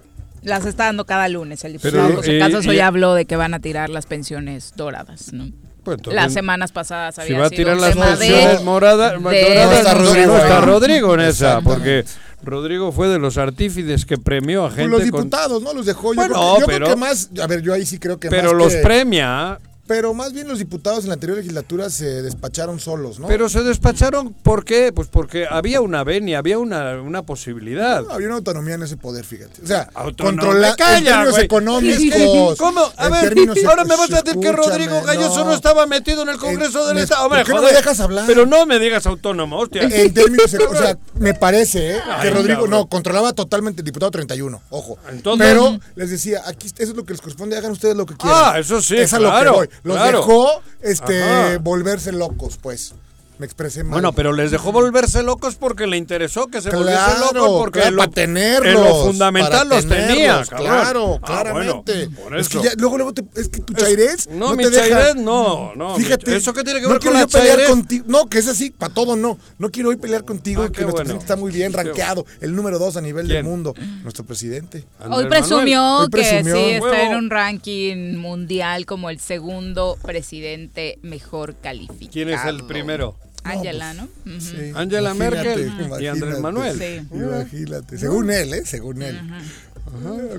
[0.43, 3.61] Las está dando cada lunes el diputado José Casas hoy habló de que van a
[3.61, 5.53] tirar las pensiones doradas, ¿no?
[5.85, 10.61] Pues las semanas pasadas había si va a tirar las pensiones moradas, está Rodrigo, está
[10.61, 12.05] Rodrigo en esa, porque
[12.43, 14.89] Rodrigo fue de los artífices que premió a gente.
[14.89, 15.73] los diputados, ¿no?
[15.73, 16.15] Los dejó.
[16.15, 17.31] Yo, creo, yo creo que más.
[17.41, 19.59] A ver, yo ahí sí creo que pero los premia
[19.93, 23.27] pero más bien los diputados en la anterior legislatura se despacharon solos, ¿no?
[23.27, 24.91] Pero se despacharon, ¿por qué?
[24.91, 28.03] Pues porque había una venia, había una, una posibilidad.
[28.11, 29.61] había una autonomía en ese poder, fíjate.
[29.63, 32.57] O sea, controlar en términos económicos.
[32.57, 32.81] ¿Cómo?
[32.97, 33.35] A ver,
[33.69, 36.97] ahora me vas a decir que Rodrigo Galloso no, estaba metido en el Congreso del
[36.97, 37.29] Estado.
[37.29, 38.25] ¿Por qué no me dejas hablar?
[38.27, 39.83] Pero no me digas autónomo, hostia.
[39.83, 42.01] En términos, o sea, me parece ¿eh?
[42.23, 44.97] que Rodrigo, no, controlaba totalmente el diputado 31, ojo.
[45.37, 48.55] pero les decía, aquí eso es lo que les corresponde, hagan ustedes lo que quieran.
[48.55, 49.45] Ah, eso sí, es claro.
[49.45, 49.69] lo que voy.
[49.83, 52.95] Los dejó este, volverse locos, pues.
[53.43, 53.95] Me expresé mal.
[53.95, 57.97] Bueno, pero les dejó volverse locos porque le interesó que se volviesen locos porque claro,
[57.97, 60.45] lo, tenerlos, lo fundamental los tenía.
[60.45, 62.09] Claro, ah, claramente.
[62.39, 65.17] es que ya, luego, luego te, es que tu chairez no, no mi te chairez
[65.17, 65.97] no, no.
[65.97, 68.05] Fíjate, eso que tiene que ver con la pelear contigo.
[68.07, 69.37] No, que es así, para todo no.
[69.59, 72.79] No quiero hoy pelear contigo, ah, que nuestro presidente está muy bien rankeado, el número
[72.79, 73.75] dos a nivel del mundo,
[74.05, 74.85] nuestro presidente.
[75.11, 82.13] Hoy presumió, que sí está en un ranking mundial como el segundo presidente mejor calificado.
[82.13, 83.17] ¿Quién es el primero?
[83.45, 84.09] Angela, ¿no?
[84.39, 86.79] sí, Angela Merkel y Andrés Manuel.
[86.79, 87.07] Sí.
[87.15, 88.63] Imagínate, según él, ¿eh?
[88.65, 89.21] Según él.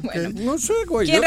[0.02, 1.08] bueno, no sé, güey.
[1.08, 1.24] ¿Quién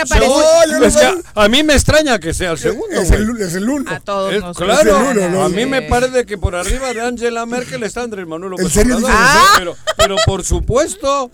[1.34, 3.00] a mí me extraña que sea el segundo.
[3.00, 3.90] Es, el, es el, uno.
[3.90, 7.44] A todos es, Claro, el uno, a mí me parece que por arriba de Angela
[7.46, 8.98] Merkel está Andrés Manuel López ¿En serio?
[9.06, 9.54] Ah.
[9.58, 11.30] Pero, pero por supuesto.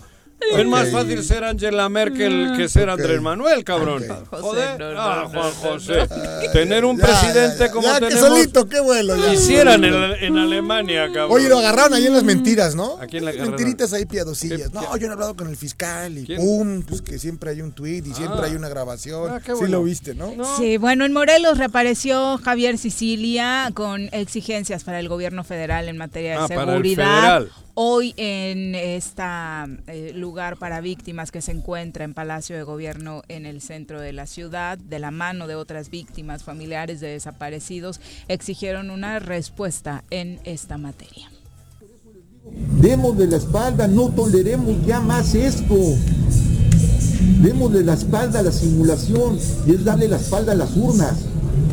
[0.51, 4.03] Es más fácil ser Angela Merkel que ser Andrés Manuel, cabrón.
[4.29, 6.07] Joder, ah, Juan José.
[6.51, 8.27] Tener un presidente como ya, tenemos.
[8.27, 9.15] solito, qué bueno.
[9.29, 11.31] Quisieran en, Alemania, cabrón.
[11.31, 12.97] Oye, lo agarraron ahí en las mentiras, ¿no?
[12.99, 14.71] Aquí en la Mentiritas ahí piadosillas.
[14.73, 17.71] No, yo no he hablado con el fiscal y pum, pues que siempre hay un
[17.71, 18.45] tweet y siempre ah.
[18.45, 19.31] hay una grabación.
[19.31, 20.33] Ah, sí lo viste, ¿no?
[20.57, 26.41] Sí, bueno, en Morelos reapareció Javier Sicilia con exigencias para el gobierno federal en materia
[26.41, 27.45] de seguridad.
[27.75, 29.23] Hoy en este
[30.13, 34.27] lugar para víctimas que se encuentra en Palacio de Gobierno en el centro de la
[34.27, 40.77] ciudad, de la mano de otras víctimas familiares de desaparecidos, exigieron una respuesta en esta
[40.77, 41.31] materia.
[42.79, 45.75] Demos de la espalda, no toleremos ya más esto.
[47.41, 51.25] Demos de la espalda a la simulación y es darle la espalda a las urnas.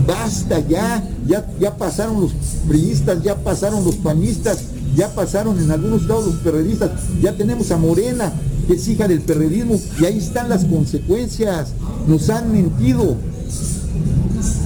[0.06, 2.32] Basta ya, ya, ya pasaron los
[2.66, 4.64] priistas, ya pasaron los panistas,
[4.96, 6.90] ya pasaron en algunos lados los perredistas,
[7.22, 8.32] ya tenemos a Morena,
[8.66, 11.68] que es hija del perredismo, y ahí están las consecuencias.
[12.06, 13.16] Nos han mentido,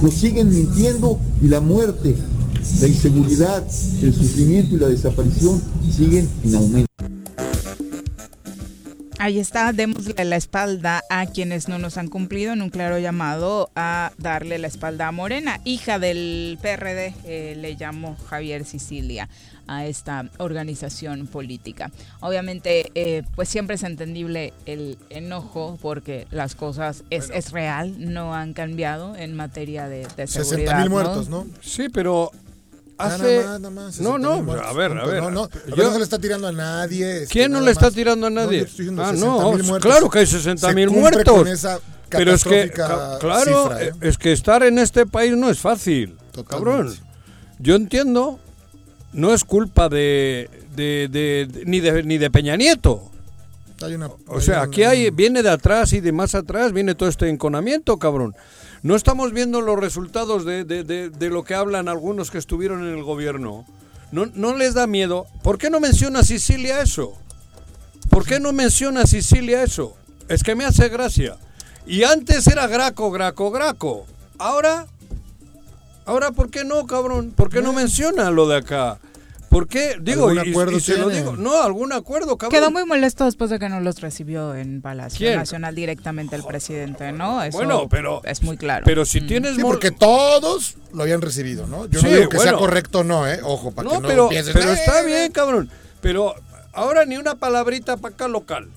[0.01, 2.15] nos siguen mintiendo y la muerte,
[2.81, 3.63] la inseguridad,
[4.01, 5.61] el sufrimiento y la desaparición
[5.95, 7.14] siguen en aumento.
[9.25, 13.71] Ahí está, démosle la espalda a quienes no nos han cumplido en un claro llamado
[13.75, 19.27] a darle la espalda a Morena, hija del PRD, eh, le llamo Javier Sicilia
[19.65, 21.89] a esta organización política.
[22.19, 28.35] Obviamente, eh, pues siempre es entendible el enojo porque las cosas es, es real, no
[28.35, 30.73] han cambiado en materia de, de seguridad.
[30.73, 31.47] 60 mil muertos, ¿no?
[31.61, 32.29] Sí, pero
[32.97, 33.43] hace...
[34.01, 35.23] no, no, a ver, a ver.
[35.23, 35.83] No, no, yo...
[35.83, 37.23] no se le está tirando a nadie.
[37.23, 38.67] Este, ¿Quién no le está tirando a nadie?
[38.99, 41.47] ah, no, claro que hay 60 mil muertos.
[42.09, 43.91] Pero es que, claro, ¿eh?
[44.01, 46.15] es que estar en este país no es fácil.
[46.31, 46.47] Totalmente.
[46.49, 46.95] Cabrón.
[47.59, 48.39] Yo entiendo
[49.15, 50.49] no es culpa de,
[51.65, 53.09] ni de ni de Peña Nieto.
[54.27, 57.97] o sea, aquí hay viene de atrás y de más atrás viene todo este enconamiento,
[57.97, 58.35] cabrón.
[58.83, 63.03] No estamos viendo los resultados de, de, lo que hablan algunos que estuvieron en el
[63.03, 63.65] gobierno.
[64.11, 65.25] No, no les da miedo.
[65.43, 67.13] ¿Por qué no menciona Sicilia eso?
[68.09, 69.95] ¿Por qué no menciona Sicilia eso?
[70.27, 71.37] Es que me hace gracia.
[71.87, 74.05] Y antes era Graco, Graco, Graco.
[74.37, 74.87] Ahora
[76.05, 77.31] Ahora, ¿por qué no, cabrón?
[77.35, 78.99] ¿Por qué no menciona lo de acá?
[79.55, 79.95] ¿Por qué?
[80.01, 81.37] Digo, y, se lo digo.
[81.37, 82.59] No, algún acuerdo, cabrón.
[82.59, 87.13] Quedó muy molesto después de que no los recibió en Palacio Nacional directamente el presidente,
[87.13, 87.41] ¿no?
[87.41, 88.21] Eso bueno, pero.
[88.25, 88.83] Es muy claro.
[88.85, 89.27] Pero si mm.
[89.27, 89.55] tienes.
[89.55, 91.85] Sí, porque todos lo habían recibido, ¿no?
[91.85, 93.39] Yo no digo que sea correcto o no, ¿eh?
[93.43, 95.69] Ojo, para que no pero, Pero está bien, cabrón.
[96.01, 96.35] Pero
[96.73, 98.67] ahora ni una palabrita para acá local.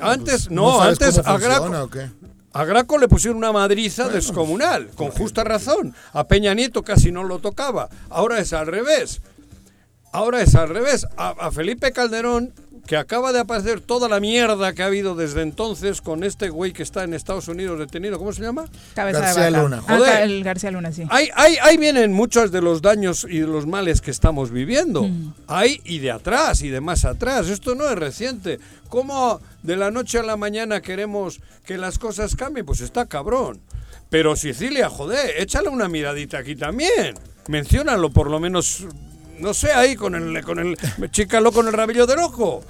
[0.00, 1.38] antes, pues, no, antes a
[2.54, 5.94] a Graco le pusieron una madriza descomunal, con justa razón.
[6.14, 7.90] A Peña Nieto casi no lo tocaba.
[8.08, 9.20] Ahora es al revés.
[10.12, 11.06] Ahora es al revés.
[11.16, 12.52] A, Felipe Calderón,
[12.86, 16.72] que acaba de aparecer toda la mierda que ha habido desde entonces con este güey
[16.72, 18.64] que está en Estados Unidos detenido, ¿cómo se llama?
[18.96, 19.82] García Luna.
[19.86, 21.04] Ah, el García Luna, sí.
[21.10, 25.02] Ahí, ahí, vienen muchos de los daños y de los males que estamos viviendo.
[25.02, 25.34] Mm.
[25.46, 27.48] Ahí y de atrás y de más atrás.
[27.48, 28.58] Esto no es reciente.
[28.88, 32.64] ¿Cómo de la noche a la mañana queremos que las cosas cambien?
[32.64, 33.60] Pues está cabrón.
[34.08, 37.14] Pero Sicilia, joder, échale una miradita aquí también.
[37.48, 38.86] Menciónalo por lo menos
[39.38, 40.76] no sé, ahí con el, con el,
[41.10, 42.62] chícalo con el rabillo del ojo.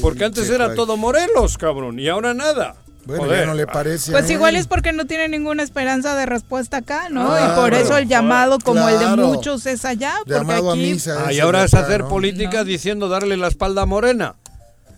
[0.00, 2.76] Porque antes era todo Morelos, cabrón, y ahora nada.
[3.04, 4.12] Bueno, ya no le parece.
[4.12, 7.36] Pues igual es porque no tiene ninguna esperanza de respuesta acá, ¿no?
[7.38, 10.14] y por eso el llamado, como el de muchos, es allá.
[10.26, 10.96] Porque aquí...
[11.08, 14.36] ah, y ahora es hacer política diciendo darle la espalda a Morena.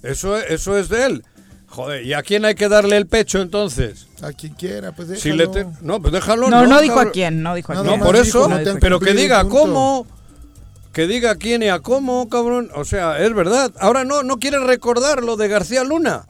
[0.02, 1.24] Eso, eso es de él.
[1.68, 4.06] Joder, ¿y a quién hay que darle el pecho entonces?
[4.22, 5.72] A quien quiera, pues déjalo.
[5.80, 6.50] No, pues déjalo.
[6.50, 7.98] No, no, dijo a quién, no dijo a quién.
[7.98, 10.06] No, por eso, pero que diga cómo,
[10.92, 12.70] que diga quién y a cómo, cabrón.
[12.74, 13.72] O sea, es verdad.
[13.80, 16.26] Ahora no, no quiere recordar lo de García Luna.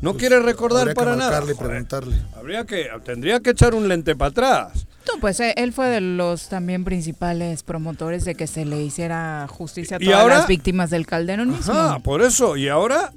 [0.00, 1.42] No pues, quiere recordar para nada.
[1.42, 2.16] preguntarle.
[2.36, 4.86] Habría que, tendría que echar un lente para atrás.
[5.12, 9.46] No, pues eh, él fue de los también principales promotores de que se le hiciera
[9.48, 11.72] justicia a todas las víctimas del calderonismo.
[11.74, 12.56] Ah, por eso.
[12.56, 13.12] Y ahora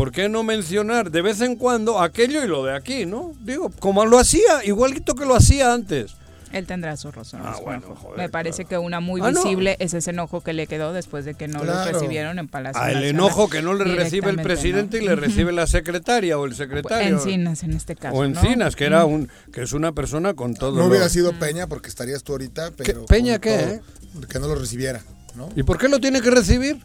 [0.00, 3.32] ¿por qué no mencionar de vez en cuando aquello y lo de aquí, no?
[3.40, 6.14] Digo, como lo hacía, igualito que lo hacía antes.
[6.52, 7.40] Él tendrá su razón.
[7.44, 10.92] Ah, bueno, Me parece que una muy ah, visible es ese enojo que le quedó
[10.92, 12.80] después de que no lo recibieron en Palacio.
[12.82, 16.46] Ah, el enojo que no le recibe el presidente y le recibe la secretaria o
[16.46, 17.16] el secretario.
[17.16, 18.16] Encinas en este caso.
[18.16, 20.76] O Encinas, que era un que es una persona con todo.
[20.76, 23.54] No hubiera sido Peña porque estarías tú ahorita, pero ¿Peña qué?
[23.54, 23.80] Eh?
[24.28, 25.02] Que no lo recibiera,
[25.36, 25.48] ¿no?
[25.54, 26.78] ¿Y por qué lo tiene que recibir?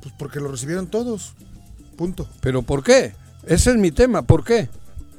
[0.00, 1.34] Pues porque lo recibieron todos.
[1.96, 2.28] Punto.
[2.40, 3.14] ¿Pero por qué?
[3.46, 4.68] Ese es mi tema, ¿por qué?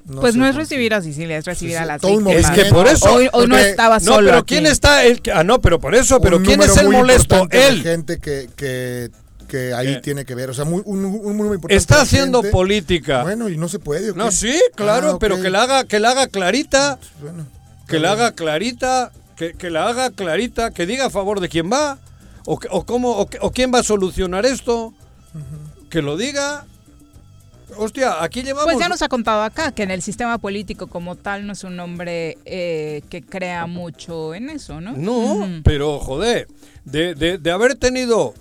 [0.05, 2.35] Pues no es recibir a Sicilia, es recibir a las víctimas.
[2.35, 3.13] Es que por eso.
[3.13, 4.21] Hoy, no estaba solo.
[4.21, 5.05] No, pero ¿quién está?
[5.05, 6.19] El, ah, no, pero por eso.
[6.19, 7.47] Pero ¿quién es el molesto?
[7.51, 7.81] Él.
[7.81, 9.11] gente que, que,
[9.47, 10.49] que ahí tiene que ver.
[10.49, 11.75] O sea, muy, un, muy importante.
[11.75, 13.23] Está haciendo política.
[13.23, 14.13] Bueno, y no se puede.
[14.13, 16.99] No, sí, claro, ah, pero que la haga, que la haga clarita.
[17.21, 17.47] Bueno,
[17.87, 21.71] que la haga clarita, que, que, la haga clarita, que diga a favor de quién
[21.71, 21.99] va,
[22.45, 24.93] o, o cómo, o, quién va a solucionar esto.
[25.89, 26.65] Que lo diga
[27.77, 28.65] Hostia, aquí llevamos...
[28.65, 31.63] Pues ya nos ha contado acá que en el sistema político como tal no es
[31.63, 34.93] un hombre eh, que crea mucho en eso, ¿no?
[34.93, 36.47] No, pero joder,
[36.86, 38.33] de, de, haber tenido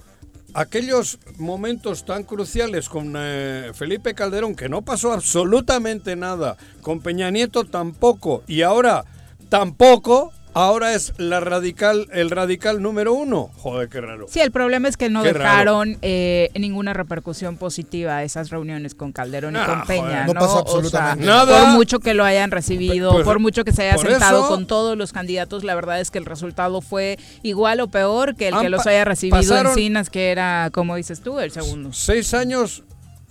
[0.54, 7.30] aquellos momentos tan cruciales con eh, Felipe Calderón, que no pasó absolutamente nada, con Peña
[7.30, 9.04] Nieto tampoco, y ahora
[9.48, 13.50] tampoco, ahora es la radical, el radical número uno.
[13.56, 14.26] Joder, qué raro.
[14.28, 19.12] Sí, el problema es que no dejaron eh, ninguna repercusión positiva a esas reuniones con
[19.12, 20.26] Calderón y ah, con Peña.
[20.26, 21.64] no, pasó absolutamente nada.
[21.64, 24.96] Por mucho que lo hayan recibido, pues, por mucho que se haya sentado con todos
[24.96, 28.68] los candidatos, la verdad es que el resultado fue igual o peor que el que
[28.68, 31.92] los haya recibido en Cinas, que era, como dices tú, el segundo.
[31.92, 32.82] Seis años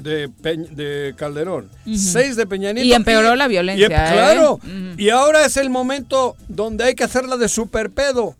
[0.01, 2.87] de, de Calderón, seis de Peña Nieto.
[2.87, 3.85] Y empeoró la violencia.
[3.85, 4.13] ¿eh?
[4.13, 4.59] claro,
[4.97, 8.35] y ahora es el momento donde hay que hacerla de superpedo.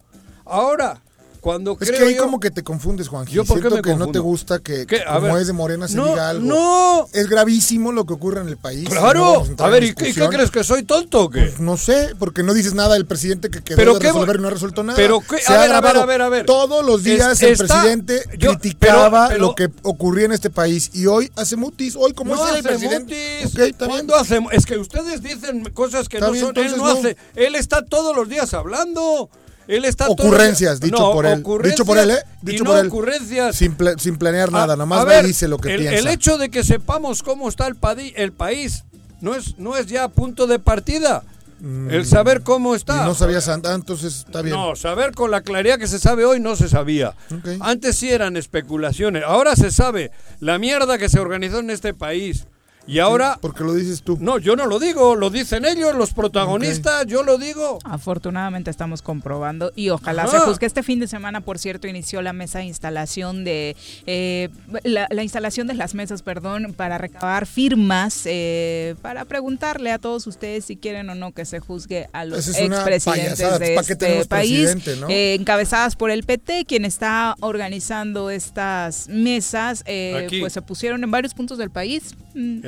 [0.46, 1.02] Ahora,
[1.42, 3.26] cuando es que ahí como que te confundes, Juan.
[3.26, 6.46] Yo por Siento que no te gusta que, como es de Morena se diga algo.
[6.46, 7.08] No.
[7.14, 8.88] Es gravísimo lo que ocurre en el país.
[8.88, 9.44] Claro.
[9.58, 11.42] A, ver, ¿y qué, crees que soy tonto o qué?
[11.42, 14.48] Pues no sé, porque no dices nada del presidente que quedó de resolver y no
[14.50, 14.96] ha resuelto nada.
[14.96, 15.38] Pero ¿qué?
[15.48, 19.56] a, ver, a ver, a ver, a ver, Todos los días el presidente criticaba lo
[19.56, 21.96] que ocurría en este país y hoy hace mutis.
[21.96, 23.48] Hoy como es el presidente.
[23.48, 24.40] Okay, ¿Cuándo hace?
[24.52, 26.56] Es que ustedes dicen cosas que no son.
[26.56, 27.18] Él no hace.
[27.36, 29.30] Él está todos los días hablando.
[29.72, 31.44] Él está ocurrencias, dicho por él.
[31.64, 32.24] Dicho por él, ¿eh?
[32.42, 32.88] Dicho por él.
[32.88, 33.56] ocurrencias.
[33.56, 35.98] Sin, sin planear nada, nomás ver, dice lo que el, piensa.
[35.98, 37.78] El hecho de que sepamos cómo está el,
[38.16, 38.84] el país
[39.22, 41.24] no es, no es ya punto de partida.
[41.62, 41.92] Mm.
[41.92, 43.04] el saber cómo está.
[43.04, 44.56] Y no sabías antes, entonces está bien.
[44.56, 47.14] No, saber con la claridad que se sabe hoy no se sabía.
[47.60, 49.24] Antes sí eran especulaciones.
[49.24, 52.48] Ahora se sabe la mierda que se organizó en este país
[52.88, 53.38] y ahora...
[53.42, 54.18] porque lo dices tú.
[54.20, 57.80] No, yo no lo digo, lo dicen ellos, los protagonistas, yo lo digo.
[57.84, 60.66] Afortunadamente estamos comprobando y ojalá se juzgue.
[60.66, 63.76] Este fin de semana, por cierto, inició la mesa de instalación de...
[64.06, 64.50] Eh,
[64.84, 70.66] la, instalación de las mesas, perdón, para recabar firmas, eh, para preguntarle a todos ustedes
[70.66, 74.76] si quieren o no que se juzgue a los expresidentes de este país,
[75.10, 81.34] eh, encabezadas por el PT, quien está organizando estas mesas, pues se pusieron en varios
[81.34, 82.16] puntos del país.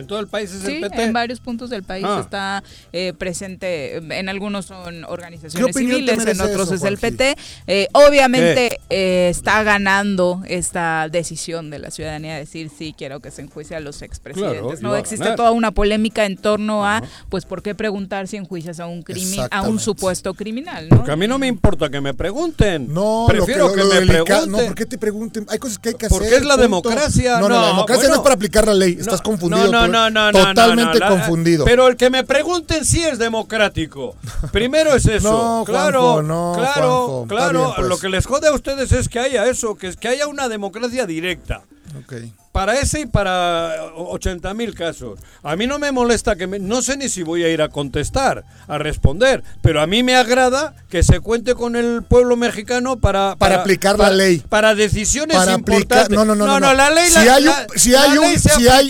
[0.03, 1.03] En todo el país es el PT.
[1.03, 2.19] En varios puntos del país ah.
[2.21, 3.97] está eh, presente.
[3.97, 7.35] En algunos son organizaciones civiles, en otros es el PT.
[7.67, 13.31] Eh, obviamente eh, está ganando esta decisión de la ciudadanía de decir sí quiero que
[13.31, 14.81] se enjuicie a los expresidentes.
[14.81, 18.87] no existe toda una polémica en torno a, pues, ¿por qué preguntar si enjuicias a
[18.87, 20.87] un crimen, a un supuesto criminal?
[20.89, 22.93] Porque a mí no me importa que me pregunten.
[22.93, 24.51] No, prefiero que, me pregunten.
[24.51, 25.45] No, ¿por qué te pregunten?
[25.49, 26.17] Hay cosas que hay que hacer.
[26.17, 27.39] Porque es la democracia.
[27.39, 28.97] No, no, la democracia no es para aplicar la ley.
[28.99, 29.71] Estás confundido.
[29.71, 31.65] No, no, no, no, Totalmente confundido.
[31.65, 34.15] Pero el que me pregunten si es democrático.
[34.51, 35.63] Primero es eso.
[35.65, 37.73] claro, no, claro, claro.
[37.75, 37.87] Pues.
[37.87, 41.05] Lo que les jode a ustedes es que haya eso, que, que haya una democracia
[41.05, 41.61] directa.
[42.03, 45.19] Okay para ese y para 80 mil casos.
[45.41, 47.69] A mí no me molesta que me, no sé ni si voy a ir a
[47.69, 52.97] contestar, a responder, pero a mí me agrada que se cuente con el pueblo mexicano
[52.97, 56.15] para para, aplicar la ley, para decisiones importantes.
[56.15, 58.89] no, no, no, no, la ley si hay un, si hay un, si hay,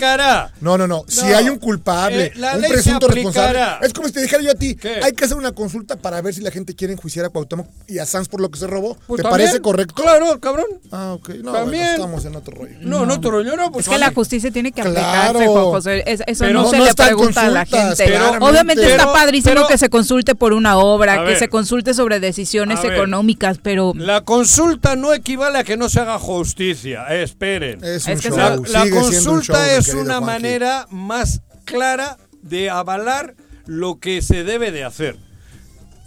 [0.60, 4.20] no, no, no, si hay un culpable, eh, un presunto responsable, es como si te
[4.20, 6.92] dijera yo a ti, hay que hacer una consulta para ver si la gente quiere
[6.92, 8.98] enjuiciar a Cuauhtémoc y a Sanz por lo que se robó.
[9.06, 9.94] Pues ¿Te parece correcto?
[10.02, 10.66] Claro, cabrón.
[10.92, 11.30] Ah, ok.
[11.42, 11.94] No, también.
[11.94, 12.76] estamos en otro rollo.
[12.84, 16.04] No, en otro rollo pues, es que la justicia tiene que aplicarse, Juan José.
[16.06, 18.18] eso no, se le pregunta a la gente.
[18.40, 23.58] Obviamente está padrísimo que se consulte por una obra, que se consulte sobre decisiones económicas,
[23.62, 23.92] pero...
[23.96, 27.06] La consulta no equivale a que no se haga justicia.
[27.08, 27.82] esperen.
[27.82, 33.34] Es que la, la consulta es una manera más clara de avalar
[33.66, 35.16] lo que se debe de hacer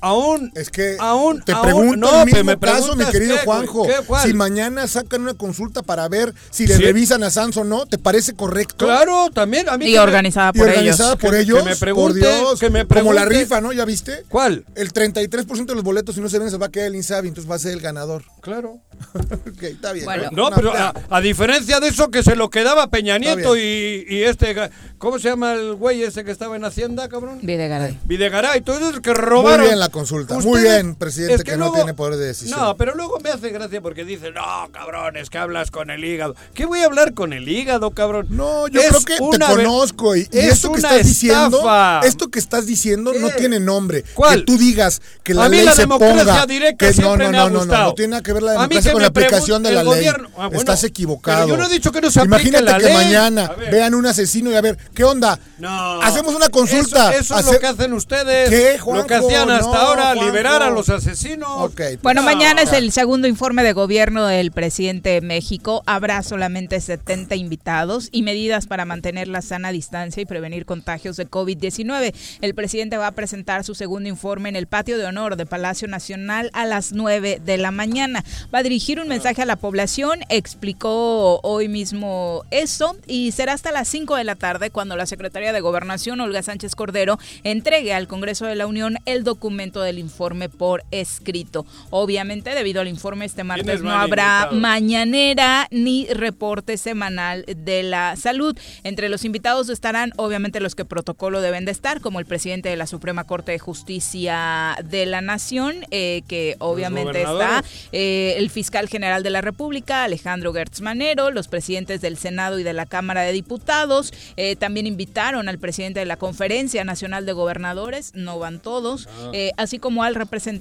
[0.02, 3.88] aún es que aún te pregunto no, el mismo me caso mi querido Juanjo
[4.24, 7.98] si mañana sacan una consulta para ver si le revisan a Sanz o no te
[7.98, 11.22] parece correcto claro también a mí y organizada por y organizada ellos.
[11.22, 14.24] por ellos que me pregunte, por Dios que me como la rifa no ya viste
[14.30, 16.96] cuál el 33% de los boletos si no se ven se va a quedar el
[16.96, 18.24] Insabi entonces va a ser el ganador.
[18.42, 18.80] Claro.
[19.48, 20.06] Ok, está bien.
[20.32, 24.56] No pero a, diferencia de eso que se lo quedaba Peña Nieto y, y, este
[24.98, 28.00] ¿cómo se llama el güey ese que estaba en Hacienda cabrón Videgaray.
[28.06, 29.80] Videgaray entonces que robaron.
[29.80, 30.40] La consulta.
[30.40, 32.60] Muy bien, presidente, que, no tiene poder de decisión.
[32.60, 36.04] No, pero luego me hace gracia porque dice, no, cabrón, es que hablas con el
[36.04, 36.36] hígado.
[36.54, 38.28] ¿Qué voy a hablar con el hígado, cabrón?
[38.30, 41.70] No, yo creo que te conozco y, esto que estás diciendo,
[42.04, 44.04] esto que estás diciendo no tiene nombre.
[44.14, 44.40] ¿Cuál?
[44.40, 46.46] Que tú digas que la ley se ponga
[46.78, 49.08] que no, no, no, no, no, no tiene nada que ver la democracia con la
[49.08, 50.08] aplicación de la ley.
[50.38, 51.48] Ah, estás equivocado.
[51.48, 54.62] yo no he dicho que no se Imagínate que mañana vean un asesino y a
[54.62, 55.40] ver, ¿qué onda?
[55.58, 56.02] No.
[56.02, 57.16] Hacemos una consulta.
[57.16, 58.50] Eso, es lo que hacen ustedes.
[58.50, 61.72] ¿Qué, Lo que hacían hasta ahora, liberar a los asesinos.
[61.76, 65.84] Pues bueno, mañana es el segundo informe de gobierno del presidente de México.
[65.86, 71.30] Habrá solamente 70 invitados y medidas para mantener la sana distancia y prevenir contagios de
[71.30, 72.14] COVID-19.
[72.42, 75.88] El presidente va a presentar su segundo informe en el patio de honor de Palacio
[75.88, 78.24] Nacional a las 9 de la mañana.
[78.54, 83.72] Va a dirigir un mensaje a la población, explicó hoy mismo eso y será hasta
[83.72, 88.08] las 5 de la tarde cuando la secretaria de Gobernación, Olga Sánchez Cordero, entregue al
[88.08, 91.66] Congreso de la Unión el documento del informe por escrito.
[91.90, 98.58] Obviamente, debido al informe este martes no habrá mañanera ni reporte semanal de la salud.
[98.84, 102.76] Entre los invitados estarán obviamente los que protocolo deben de estar, como el presidente de
[102.76, 108.88] la Suprema Corte de Justicia de la Nación, eh, que obviamente está, eh, el fiscal
[108.88, 113.22] general de la República, Alejandro Gertz Manero, los presidentes del Senado y de la Cámara
[113.22, 114.14] de Diputados.
[114.36, 119.32] Eh, también invitaron al presidente de la Conferencia Nacional de Gobernadores, no van todos, ah.
[119.58, 120.16] Así como al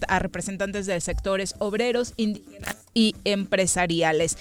[0.08, 4.36] a representantes de sectores obreros, indígenas y empresariales.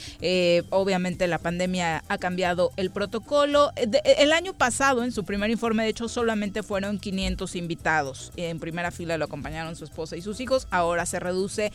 [0.70, 3.72] obviamente la pandemia ha cambiado el protocolo.
[3.76, 8.32] el año pasado, en su primer informe, de hecho, solamente fueron 500 invitados.
[8.38, 10.68] En primera fila lo acompañaron su esposa y sus hijos.
[10.72, 11.72] Ahora se reduce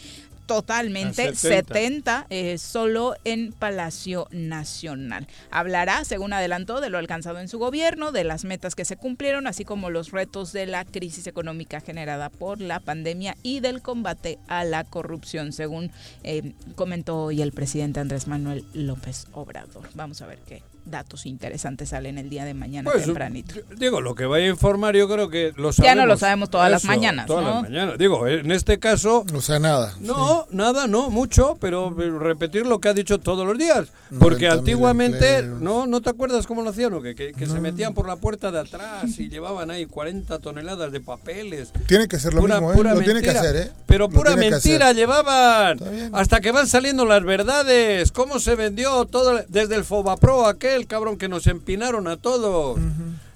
[0.51, 5.29] totalmente 70, eh, solo en Palacio Nacional.
[5.53, 9.47] Hablará, según adelantó, de lo alcanzado en su gobierno, de las metas que se cumplieron,
[9.47, 14.41] así como los retos de la crisis económica generada por la pandemia y del combate
[14.49, 15.93] a la corrupción, según
[16.25, 19.89] eh, comentó hoy el presidente Andrés Manuel López Obrador.
[19.95, 23.55] Vamos a ver qué datos interesantes salen el día de mañana pues, tempranito.
[23.77, 25.95] Digo, lo que vaya a informar yo creo que lo sabemos.
[25.95, 27.99] Ya no lo sabemos todas las mañanas, Todas las mañanas.
[27.99, 29.25] Digo, en este caso...
[29.33, 29.95] No sea nada.
[30.01, 33.89] No, nada, no, mucho, pero repetir lo que ha dicho todos los días.
[34.19, 36.91] Porque antiguamente, ¿no no te acuerdas cómo lo hacían?
[37.03, 41.01] Que, que, se metían por la puerta de atrás y llevaban ahí 40 toneladas de
[41.01, 41.73] papeles.
[41.87, 42.83] Tiene que ser lo mismo, ¿eh?
[42.83, 43.71] lo tiene que hacer, ¿eh?
[43.87, 45.79] Pero pura mentira llevaban.
[46.13, 48.13] Hasta que van saliendo las verdades.
[48.13, 52.79] ¿Cómo se vendió todo desde el Fobapro aquel el cabrón, que nos empinaron a todos.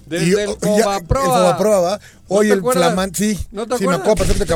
[0.06, 2.00] Desde el Fobaproa.
[2.28, 3.46] Hoy el flamante, sí.
[3.52, 4.02] ¿No te acuerdas?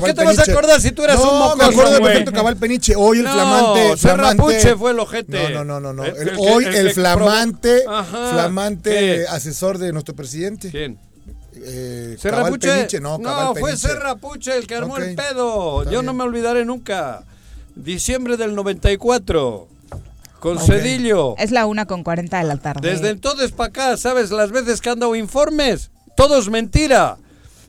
[0.05, 2.57] ¿Qué te vas a acordar si tú eras un mocoso, me acuerdo de perfecto Cabal
[2.57, 2.95] Peniche.
[2.97, 3.97] Hoy el flamante.
[3.97, 5.51] flamante fue el ojete.
[5.51, 6.03] No, no, no, no.
[6.39, 10.71] hoy el, flamante, flamante asesor de nuestro presidente.
[10.71, 10.99] ¿Quién?
[11.61, 13.01] Eh, Serrapuche.
[13.01, 15.91] no, no fue Serrapuche el que armó el pedo.
[15.91, 17.25] Yo no me olvidaré nunca.
[17.75, 19.69] Diciembre del 94.
[20.41, 21.35] Con Cedillo.
[21.39, 22.89] Es la una con 40 de la tarde.
[22.89, 24.31] Desde entonces para acá, ¿sabes?
[24.31, 27.17] Las veces que han dado informes, todo es mentira.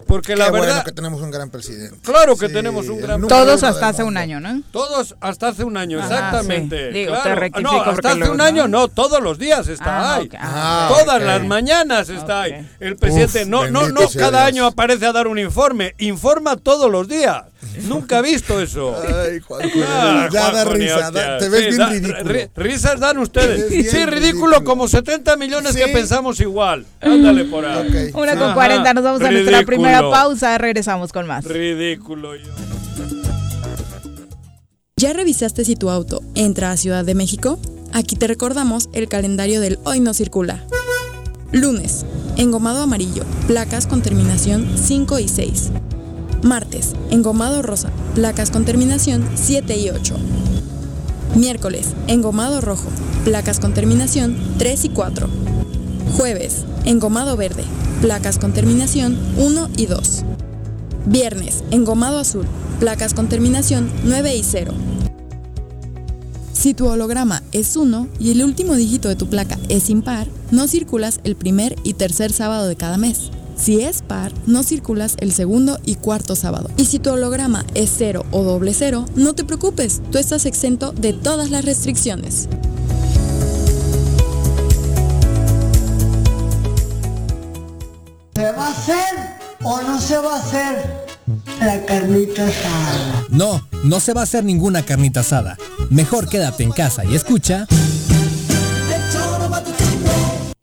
[0.10, 0.68] Porque la verdad.
[0.70, 1.96] Bueno que tenemos un gran presidente.
[2.02, 3.46] Claro que tenemos un gran presidente.
[3.46, 4.64] Todos hasta hace un año, ¿no?
[4.72, 6.92] Todos hasta hace un año, exactamente.
[6.92, 10.30] Digo, te no, hasta hace un año no, todos los días está ah, ahí.
[10.40, 12.68] Ah, Todas las mañanas está ahí.
[12.80, 17.08] El presidente no, no, no cada año aparece a dar un informe, informa todos los
[17.08, 17.44] días.
[17.88, 18.96] Nunca he visto eso.
[18.96, 22.50] Ay, Juan, ah, ya da risa, te ves bien ridículo.
[22.56, 23.90] risas dan ustedes.
[23.90, 26.86] Sí, ridículo, como 70 millones que pensamos igual.
[27.02, 28.12] Ándale por ahí.
[28.14, 31.46] Una con 40, nos vamos a nuestra primera pausa, regresamos con más.
[31.46, 32.52] Ridículo yo.
[34.96, 37.60] ¿Ya revisaste si tu auto entra a Ciudad de México?
[37.94, 40.64] Aquí te recordamos el calendario del Hoy no circula.
[41.52, 42.06] Lunes,
[42.38, 45.72] engomado amarillo, placas con terminación 5 y 6.
[46.44, 50.16] Martes, engomado rosa, placas con terminación 7 y 8.
[51.36, 52.90] Miércoles, engomado rojo,
[53.26, 55.28] placas con terminación 3 y 4.
[56.18, 57.64] Jueves, engomado verde,
[58.02, 60.24] placas con terminación 1 y 2.
[61.06, 62.46] Viernes, engomado azul,
[62.80, 64.74] placas con terminación 9 y 0.
[66.54, 70.68] Si tu holograma es 1 y el último dígito de tu placa es impar, no
[70.68, 73.30] circulas el primer y tercer sábado de cada mes.
[73.60, 76.70] Si es par, no circulas el segundo y cuarto sábado.
[76.78, 80.94] Y si tu holograma es cero o doble cero, no te preocupes, tú estás exento
[80.94, 82.48] de todas las restricciones.
[88.34, 88.96] ¿Se va a hacer
[89.62, 91.06] o no se va a hacer
[91.60, 93.26] la carnita asada?
[93.30, 95.58] No, no se va a hacer ninguna carnita asada.
[95.90, 97.68] Mejor quédate en casa y escucha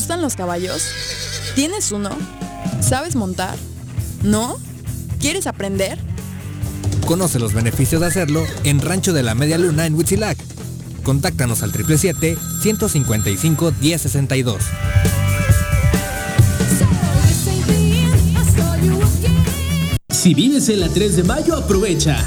[0.00, 0.82] Gustan los caballos?
[1.54, 2.08] ¿Tienes uno?
[2.80, 3.58] ¿Sabes montar?
[4.22, 4.56] ¿No?
[5.20, 5.98] ¿Quieres aprender?
[7.06, 10.38] Conoce los beneficios de hacerlo en Rancho de la Media Luna en Huitzilac.
[11.02, 14.56] Contáctanos al 777-155-1062.
[20.08, 22.26] Si vives en la 3 de mayo, aprovecha.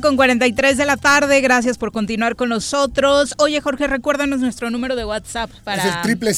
[0.00, 1.40] Con 43 de la tarde.
[1.40, 3.34] Gracias por continuar con nosotros.
[3.38, 5.82] Oye, Jorge, recuérdanos nuestro número de WhatsApp para.
[5.82, 6.32] Es el triple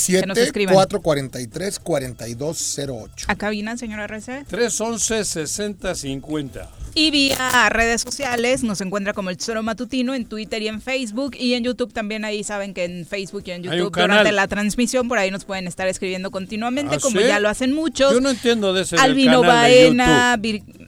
[0.67, 3.27] 443 4208.
[3.29, 4.45] ¿A cabina, señora RC?
[4.49, 6.69] 311 6050.
[6.95, 11.37] Y vía redes sociales nos encuentra como el Tesoro Matutino en Twitter y en Facebook
[11.39, 15.09] y en YouTube también ahí saben que en Facebook y en YouTube durante la transmisión
[15.09, 18.13] por ahí nos pueden estar escribiendo continuamente ¿Ah, como ya lo hacen muchos.
[18.13, 20.39] Yo no entiendo de ese Albino Baena,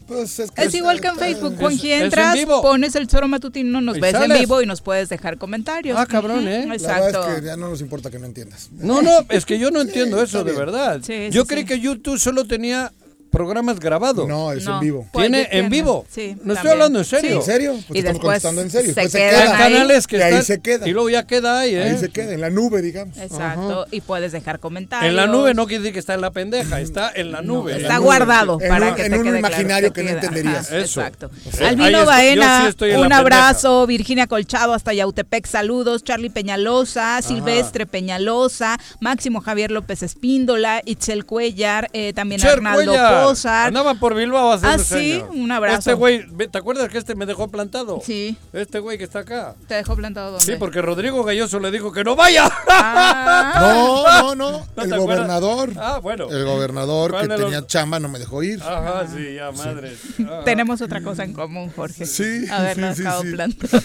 [0.06, 4.14] pues es, igual que en Facebook, con quien entras, pones el Tesoro Matutino, nos ves
[4.14, 5.98] en vivo y nos puedes dejar comentarios.
[5.98, 6.64] Ah, cabrón, ¿eh?
[6.72, 7.20] Exacto.
[7.20, 8.68] La es que ya no nos importa que no entiendas.
[8.72, 11.00] No, no, es que yo no entiendo eso de verdad.
[11.30, 12.92] yo creí que YouTube solo tenía
[13.32, 14.28] programas grabados.
[14.28, 15.08] No, es en vivo.
[15.12, 16.06] ¿Tiene en vivo?
[16.08, 16.36] Sí.
[16.44, 17.36] No estoy hablando en serio.
[17.36, 17.72] ¿En serio?
[17.88, 18.94] Pues y estamos contestando en serio.
[18.94, 20.86] Se, pues se queda canales que y ahí se queda.
[20.86, 21.82] Y luego ya queda ahí, ¿eh?
[21.84, 23.16] Ahí se queda, en la nube, digamos.
[23.16, 23.86] Exacto.
[23.90, 25.08] Y puedes dejar comentarios.
[25.08, 27.80] En la nube no quiere decir que está en la pendeja, está en la nube.
[27.80, 30.70] está guardado para que en te un quede imaginario que no entenderías.
[30.70, 31.00] Eso.
[31.00, 31.30] Exacto.
[31.60, 33.86] Albino Baena, un abrazo.
[33.86, 36.04] Virginia Colchado hasta Yautepec, saludos.
[36.04, 42.92] Charlie Peñalosa, Silvestre Peñalosa, Máximo Javier López Espíndola, Itzel Cuellar, eh, también Arnaldo
[43.24, 45.78] Pozar por Bilbao hace Ah, sí, un abrazo.
[45.78, 48.00] Este güey, ¿te acuerdas que este me dejó plantado?
[48.04, 48.36] Sí.
[48.52, 49.54] Este güey que está acá.
[49.66, 50.44] ¿Te dejó plantado dónde?
[50.44, 52.50] Sí, porque Rodrigo Galloso le dijo que no vaya.
[52.68, 53.54] Ah.
[53.60, 54.66] no, no, no.
[54.82, 55.72] el gobernador.
[55.76, 56.28] Ah, bueno.
[56.30, 58.62] El gobernador que tenía chamba no me dejó ir.
[58.62, 59.96] Ajá, sí, ya, madre.
[60.44, 62.06] Tenemos otra cosa en común, Jorge.
[62.06, 62.46] Sí.
[62.50, 63.82] Habernos sí, dejado sí, plantado.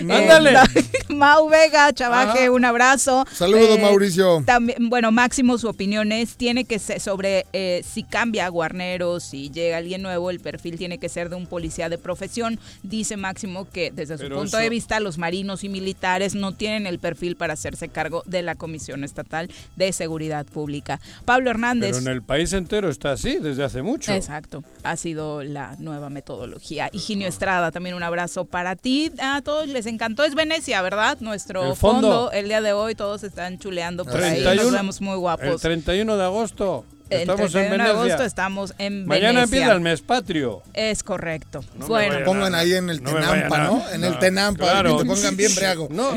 [0.00, 0.52] Ándale.
[0.74, 3.24] Eh, Mau Vega, Chavaje, un abrazo.
[3.32, 4.42] Saludos, eh, Mauricio.
[4.46, 9.24] También, bueno, Máximo, su opinión es, tiene que ser sobre eh, si cambia a Guarneros,
[9.24, 12.60] si llega alguien nuevo, el perfil tiene que ser de un policía de profesión.
[12.82, 16.98] Dice Máximo que desde su punto de vista los marinos y militares no tienen el
[16.98, 21.00] perfil para hacerse cargo de la Comisión Estatal de Seguridad Pública.
[21.24, 21.92] Pablo Hernández.
[21.96, 24.12] Pero en el país entero está así desde hace mucho.
[24.12, 26.90] Exacto, ha sido la nueva metodología.
[26.92, 29.10] Higinio Estrada, también un abrazo para ti.
[29.22, 31.16] A todos les encantó, es Venecia, ¿verdad?
[31.20, 32.30] Nuestro fondo.
[32.30, 35.46] el día de hoy, todos están chuleando por ahí, nos vemos muy guapos.
[35.46, 36.84] El 31 de agosto.
[37.10, 37.90] Estamos en Venecia.
[37.92, 40.62] agosto estamos en Mañana empieza el mes patrio.
[40.74, 41.64] Es correcto.
[41.86, 42.24] bueno.
[42.24, 43.82] pongan ahí en el Tenampa, ¿no?
[43.92, 45.88] En el Tenampa, que te pongan bien briago.
[45.90, 46.16] No,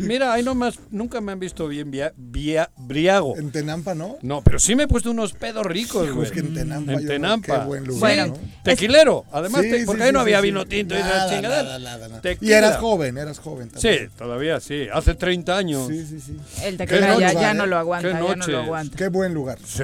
[0.00, 3.36] mira, ahí nomás nunca me han visto bien via, briago.
[3.36, 4.18] ¿En Tenampa, no?
[4.22, 6.26] No, pero sí me he puesto unos pedos ricos, güey.
[6.26, 6.92] Es que en Tenampa.
[6.92, 7.60] En Tenampa.
[7.60, 11.78] Qué buen lugar, bueno, Tequilero, además, porque ahí no había vino tinto nada, y nada,
[11.78, 14.08] nada, Y eras joven, eras joven también.
[14.08, 14.88] Sí, todavía sí.
[14.92, 15.88] Hace 30 años.
[15.88, 16.36] Sí, sí, sí.
[16.62, 18.96] El tequila ya, ya, no lo aguanta, ya no lo aguanta.
[18.96, 19.58] Qué buen lugar.
[19.64, 19.82] Sí.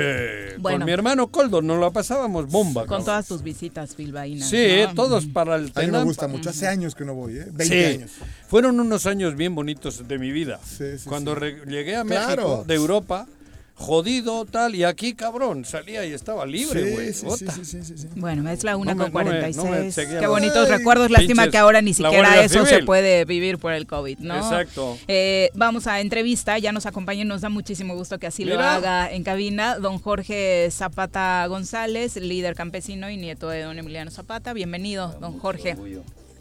[0.58, 0.78] Bueno.
[0.78, 2.86] Con mi hermano Coldo nos la pasábamos bomba.
[2.86, 4.48] Con todas tus visitas bilbaínas.
[4.48, 6.50] Sí, todos para el A mí me gusta mucho.
[6.50, 7.46] Hace años que no voy, ¿eh?
[7.52, 8.10] 20 años.
[8.48, 10.60] Fueron unos años bien bonitos de mi vida.
[10.64, 13.26] Sí, sí, Cuando llegué a México de Europa
[13.78, 17.12] jodido, tal, y aquí, cabrón, salía y estaba libre, güey.
[17.12, 17.26] Sí,
[17.62, 19.94] sí, sí, bueno, es la 1 con 46.
[19.94, 21.10] Qué bonitos recuerdos.
[21.10, 24.36] Lástima que ahora ni siquiera eso se puede vivir por el COVID, ¿no?
[24.36, 24.98] Exacto.
[25.06, 28.60] Eh, vamos a entrevista, ya nos acompaña y nos da muchísimo gusto que así lo
[28.60, 29.78] haga en cabina.
[29.78, 34.52] Don Jorge Zapata González, líder campesino y nieto de don Emiliano Zapata.
[34.52, 35.76] Bienvenido, don Jorge.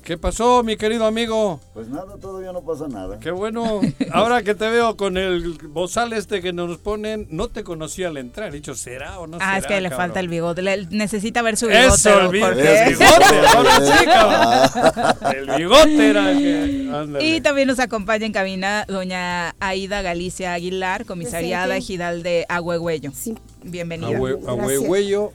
[0.08, 1.60] ¿Qué pasó, mi querido amigo?
[1.74, 3.20] Pues nada, todavía no pasa nada.
[3.20, 3.82] Qué bueno.
[4.14, 8.16] Ahora que te veo con el bozal este que nos ponen, no te conocía al
[8.16, 8.48] entrar.
[8.48, 9.52] He dicho, ¿será o no será?
[9.52, 10.62] Ah, es que le falta el bigote.
[10.92, 11.88] necesita ver su bigote.
[11.88, 12.84] Eso, el, bigote.
[12.86, 13.48] El bigote.
[13.54, 15.36] Ahora sí, cabrón.
[15.36, 17.26] El bigote era el que...
[17.26, 23.12] Y también nos acompaña en cabina doña Aida Galicia Aguilar, comisariada ejidal de Agüegüello.
[23.14, 23.36] Sí.
[23.72, 24.10] Bienvenida.
[24.18, 25.32] Agüegüello.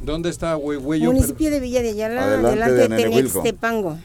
[0.00, 1.12] ¿Dónde está Agüegüello?
[1.12, 3.98] Municipio de Villa de Ayala, adelante, de, Tenextepango.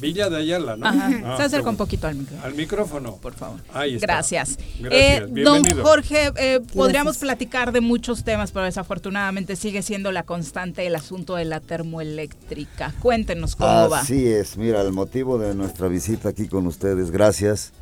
[0.00, 0.86] Villa de Ayala, ¿no?
[0.86, 1.10] Ajá.
[1.24, 2.46] Ah, Se acerca un poquito al micrófono.
[2.46, 3.16] Al micrófono.
[3.16, 3.60] Por favor.
[3.72, 4.06] Ahí está.
[4.06, 4.58] Gracias.
[4.80, 4.92] Gracias.
[4.92, 10.86] Eh, don Jorge, eh, podríamos platicar de muchos temas, pero desafortunadamente sigue siendo la constante
[10.86, 12.94] el asunto de la termoeléctrica.
[13.00, 14.00] Cuéntenos cómo va.
[14.00, 14.56] Así es.
[14.56, 17.72] Mira, el motivo de nuestra visita aquí con ustedes, gracias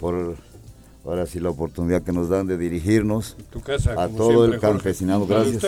[0.00, 0.36] por
[1.06, 3.36] ahora sí la oportunidad que nos dan de dirigirnos
[3.96, 5.26] a todo el campesinado.
[5.26, 5.64] Gracias.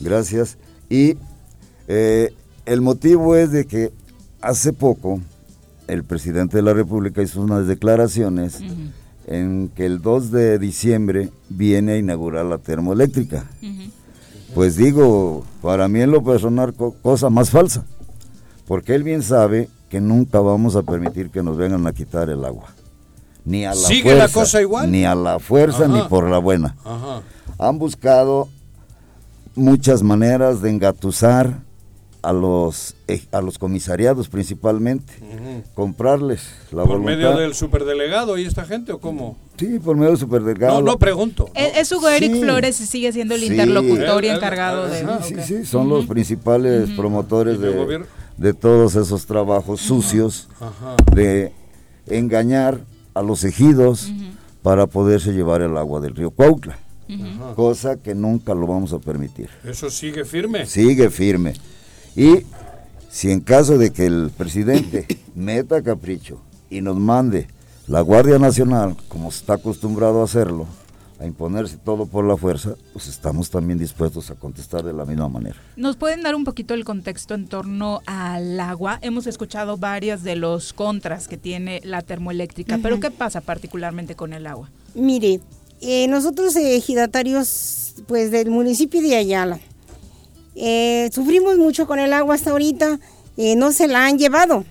[0.00, 0.58] Gracias.
[0.88, 1.16] Y
[1.88, 2.32] eh,
[2.66, 3.92] el motivo es de que
[4.40, 5.20] hace poco
[5.88, 8.60] el presidente de la República hizo unas declaraciones
[9.26, 13.46] en que el 2 de diciembre viene a inaugurar la termoeléctrica.
[14.54, 17.84] Pues digo, para mí en lo personal, cosa más falsa,
[18.66, 22.44] porque él bien sabe que nunca vamos a permitir que nos vengan a quitar el
[22.44, 22.66] agua
[23.46, 24.90] ni a la ¿Sigue fuerza, la cosa igual?
[24.90, 26.76] Ni a la fuerza ni por la buena.
[27.58, 28.48] Han buscado
[29.54, 31.60] muchas maneras de engatusar
[32.22, 35.12] a los eh, a los comisariados principalmente,
[35.74, 39.38] comprarles la ¿Por medio del superdelegado y esta gente o cómo?
[39.56, 40.80] Sí, por medio del superdelegado.
[40.80, 41.48] No, no pregunto.
[41.54, 45.06] Es, Hugo Eric Flores sigue siendo el interlocutor y encargado de...
[45.22, 48.04] Sí, sí, sí, son los principales promotores de,
[48.36, 50.48] de, todos esos trabajos sucios
[51.14, 51.52] de
[52.08, 52.80] engañar
[53.16, 54.12] a los ejidos
[54.62, 56.78] para poderse llevar el agua del río Cuautla.
[57.54, 59.48] Cosa que nunca lo vamos a permitir.
[59.64, 60.66] ¿Eso sigue firme?
[60.66, 61.54] Sigue firme.
[62.14, 62.42] Y
[63.08, 67.48] si en caso de que el presidente meta capricho y nos mande
[67.86, 70.66] la Guardia Nacional, como está acostumbrado a hacerlo,
[71.18, 75.28] a imponerse todo por la fuerza, pues estamos también dispuestos a contestar de la misma
[75.28, 75.56] manera.
[75.76, 78.98] ¿Nos pueden dar un poquito el contexto en torno al agua?
[79.02, 84.32] Hemos escuchado varias de los contras que tiene la termoeléctrica, pero ¿qué pasa particularmente con
[84.32, 84.70] el agua?
[84.94, 85.40] Mire,
[85.80, 89.58] eh, nosotros ejidatarios pues del municipio de Ayala
[90.54, 92.98] eh, sufrimos mucho con el agua hasta ahorita,
[93.36, 94.64] eh, no se la han llevado.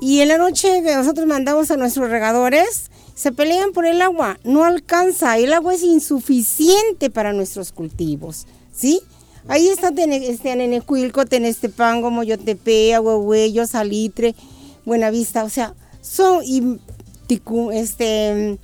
[0.00, 4.64] Y en la noche nosotros mandamos a nuestros regadores, se pelean por el agua, no
[4.64, 9.00] alcanza, el agua es insuficiente para nuestros cultivos, ¿sí?
[9.48, 14.34] Ahí está este, Anenecuilco, Tenestepango, Moyotepe, Aguahuello, Salitre,
[14.84, 16.78] Buenavista, o sea, son y
[17.72, 18.58] este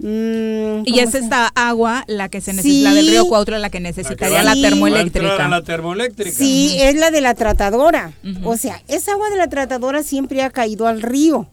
[0.00, 3.78] mm, y es esta agua la que se necesita, la del río Cuautla, la que
[3.78, 5.48] necesitaría la, termoeléctrica.
[5.48, 6.36] La termoeléctrica.
[6.36, 8.12] Sí, es la de la tratadora.
[8.42, 11.46] O sea, esa agua de la tratadora siempre ha caído al río.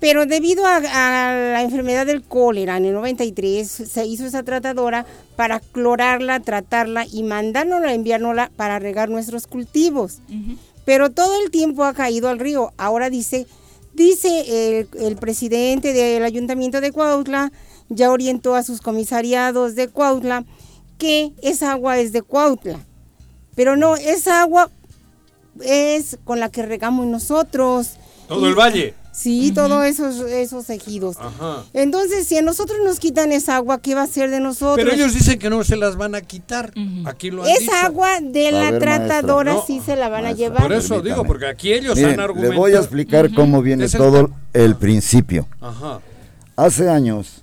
[0.00, 5.04] Pero debido a, la enfermedad del cólera en el 93, se hizo esa tratadora
[5.36, 10.20] para clorarla, tratarla y mandárnosla, enviárnosla para regar nuestros cultivos.
[10.86, 12.72] Pero todo el tiempo ha caído al río.
[12.78, 13.46] Ahora dice
[13.92, 17.52] Dice el, presidente del ayuntamiento de Cuautla,
[17.88, 20.44] ya orientó a sus comisariados de Cuautla
[20.96, 22.78] que esa agua es de Cuautla.
[23.56, 24.70] Pero no, esa agua
[25.60, 27.96] es con la que regamos nosotros.
[28.28, 28.94] Todo el valle.
[29.20, 31.16] Sí, todos esos, esos ejidos.
[31.74, 34.76] Entonces, si a nosotros nos quitan esa agua, ¿qué va a ser de nosotros?
[34.76, 36.72] Pero ellos dicen que no se las van a quitar.
[37.04, 40.62] Aquí lo han Esa agua de la tratadora sí se la van a llevar.
[40.62, 42.50] Por eso digo, porque aquí ellos han argumentado.
[42.50, 45.46] Les voy a explicar cómo viene todo el principio.
[45.60, 46.00] Ajá.
[46.56, 47.42] Hace años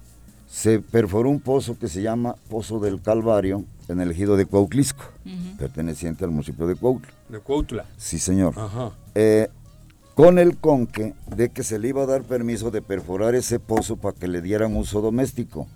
[0.50, 5.04] se perforó un pozo que se llama Pozo del Calvario en el ejido de Cuautlisco,
[5.58, 7.12] perteneciente al municipio de Cuautla.
[7.30, 7.86] De Cuautla.
[7.98, 8.54] Sí, señor.
[8.58, 8.92] Ajá.
[9.16, 9.48] Eh,
[10.18, 13.98] con el conque de que se le iba a dar permiso de perforar ese pozo
[13.98, 15.68] para que le dieran uso doméstico.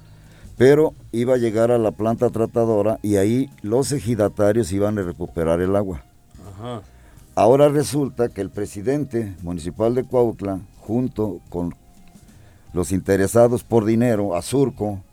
[0.58, 5.62] Pero iba a llegar a la planta tratadora y ahí los ejidatarios iban a recuperar
[5.62, 6.04] el agua.
[7.36, 11.76] Ahora resulta que el presidente municipal de Cuautla, junto con
[12.74, 15.04] los interesados por dinero, Azurco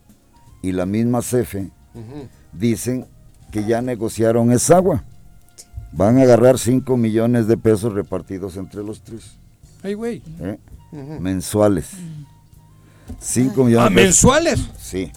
[0.62, 1.68] y la misma CEFE,
[2.54, 3.06] dicen
[3.52, 5.04] que ya negociaron esa agua.
[5.92, 9.36] Van a agarrar 5 millones de pesos repartidos entre los tres.
[9.82, 10.22] Ay, güey.
[10.40, 10.58] ¿Eh?
[11.20, 11.90] Mensuales.
[13.18, 13.86] 5 millones.
[13.86, 14.60] ¿Ah, mensuales?
[14.78, 15.10] Sí.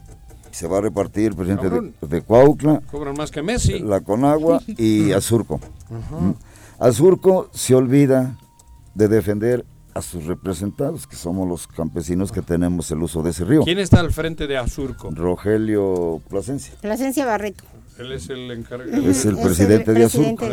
[0.52, 1.70] Se va a repartir el presidente
[2.02, 2.82] de, Cuautla.
[2.92, 3.80] Cobran más que Messi.
[3.80, 5.60] La Conagua y Azurco.
[5.90, 6.32] ¿Mm?
[6.80, 8.38] Azurco se olvida
[8.96, 13.46] de defender a sus representados, que somos los campesinos que tenemos el uso de ese
[13.46, 13.64] río.
[13.64, 15.10] ¿Quién está al frente de Azurco?
[15.12, 16.74] Rogelio Plasencia.
[16.82, 17.64] Plasencia Barreto.
[17.98, 19.10] Él es el encargado.
[19.10, 20.46] Es el presidente, de, Azurco.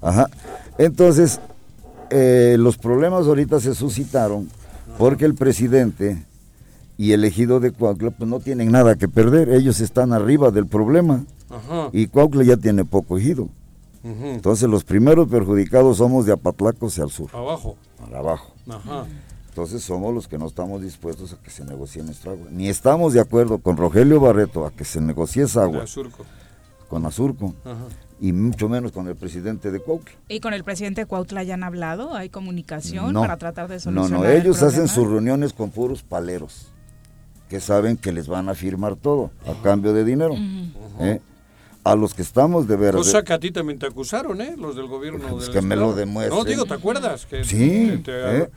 [0.00, 0.28] Ajá.
[0.78, 1.40] Entonces,
[2.10, 4.50] eh, los problemas ahorita se suscitaron
[4.98, 6.24] porque el presidente
[6.98, 10.66] y el ejido de Cuauhtla pues no tienen nada que perder, ellos están arriba del
[10.66, 11.88] problema Ajá.
[11.92, 13.48] y Cuauhtla ya tiene poco ejido.
[14.04, 17.30] Entonces los primeros perjudicados somos de Apatlacos y al sur.
[17.32, 17.76] Abajo.
[18.12, 18.52] abajo.
[18.68, 19.06] Ajá.
[19.48, 22.48] Entonces somos los que no estamos dispuestos a que se negocie nuestra agua.
[22.50, 25.84] Ni estamos de acuerdo con Rogelio Barreto a que se negocie esa agua
[26.92, 27.54] con Azurco
[28.20, 30.12] y mucho menos con el presidente de Cuautla.
[30.28, 32.14] ¿Y con el presidente de Cuautla ya han hablado?
[32.14, 36.70] ¿Hay comunicación para tratar de solucionar No, no, ellos hacen sus reuniones con puros paleros
[37.48, 40.34] que saben que les van a firmar todo a cambio de dinero
[41.84, 42.98] a los que estamos de verdad.
[42.98, 44.54] Cosa que a ti también te acusaron, ¿eh?
[44.56, 45.26] Los del gobierno.
[45.30, 46.38] Pues que me lo demuestren.
[46.38, 47.26] No, digo, ¿te acuerdas?
[47.26, 48.48] Que sí, eh,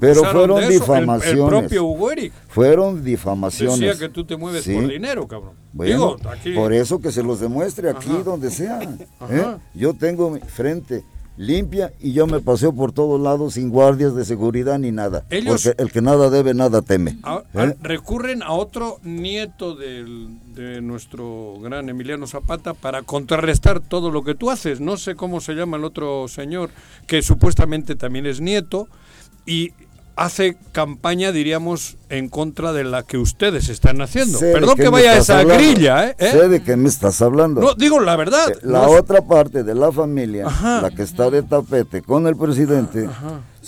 [0.00, 1.42] pero fueron difamaciones.
[1.42, 2.10] El, propio Hugo
[2.48, 3.78] Fueron difamaciones.
[3.78, 5.54] Decía que tú te mueves por dinero, cabrón.
[5.72, 6.52] digo, aquí...
[6.54, 8.80] Por eso que se los demuestre aquí, donde sea.
[9.30, 9.56] ¿eh?
[9.74, 11.04] Yo tengo mi frente
[11.36, 15.24] limpia y yo me paseo por todos lados sin guardias de seguridad ni nada.
[15.46, 17.18] porque el que nada debe, nada teme.
[17.54, 17.76] ¿eh?
[17.82, 24.50] recurren a otro nieto de nuestro gran Emiliano Zapata para contrarrestar todo lo que tú
[24.50, 24.80] haces.
[24.80, 26.70] No sé cómo se llama el otro señor,
[27.06, 28.88] que supuestamente también es nieto,
[29.46, 29.72] y
[30.16, 34.38] hace campaña, diríamos, en contra de la que ustedes están haciendo.
[34.38, 36.16] Perdón que vaya a esa grilla, ¿eh?
[36.18, 37.60] Sé de qué me estás hablando.
[37.60, 38.50] No, digo la verdad.
[38.50, 43.08] Eh, la otra parte de la familia, la que está de tapete con el presidente,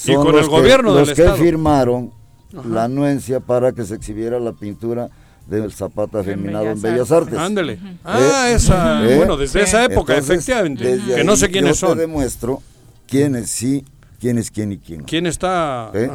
[0.04, 2.12] y con el gobierno que, los que firmaron
[2.68, 5.10] la anuencia para que se exhibiera la pintura
[5.46, 7.38] del Zapata Feminado en Bellas Artes.
[7.38, 7.78] Ándele.
[8.04, 9.16] Ah, esa, ¿Eh?
[9.16, 11.00] bueno, desde esa época, efectivamente.
[11.14, 11.96] Que no sé quiénes yo son.
[11.96, 12.62] Te demuestro
[13.06, 13.84] quiénes sí
[14.24, 15.02] quién es quién y quién.
[15.02, 15.90] ¿Quién está?
[15.92, 16.10] ¿Eh?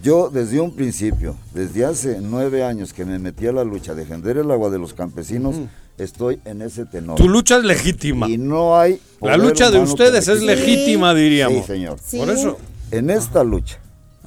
[0.00, 3.94] Yo desde un principio, desde hace nueve años que me metí a la lucha a
[3.96, 5.56] defender el agua de los campesinos,
[5.98, 7.16] estoy en ese tenor.
[7.16, 8.28] Tu lucha es legítima.
[8.28, 9.00] Y no hay...
[9.20, 11.62] La lucha de ustedes es legítima, diríamos.
[11.62, 11.98] Sí, señor.
[12.16, 12.58] Por eso.
[12.92, 13.80] En esta lucha,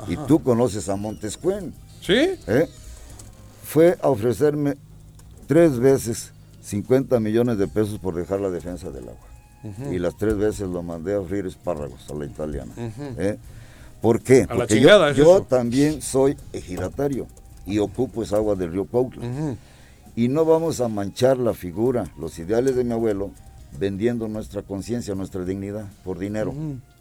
[0.09, 1.73] y tú conoces a Montescuen.
[2.01, 2.31] ¿Sí?
[2.47, 2.67] ¿eh?
[3.63, 4.75] Fue a ofrecerme
[5.47, 6.33] tres veces
[6.63, 9.28] 50 millones de pesos por dejar la defensa del agua
[9.91, 12.71] y las tres veces lo mandé a freír espárragos a la italiana.
[13.17, 13.37] ¿eh?
[14.01, 14.47] ¿Por qué?
[14.47, 17.27] Porque yo, también soy ejidatario
[17.65, 19.55] y ocupo esa agua del río Cuautla.
[20.15, 23.31] Y no vamos a manchar la figura, los ideales de mi abuelo,
[23.77, 26.53] vendiendo nuestra conciencia, nuestra dignidad por dinero.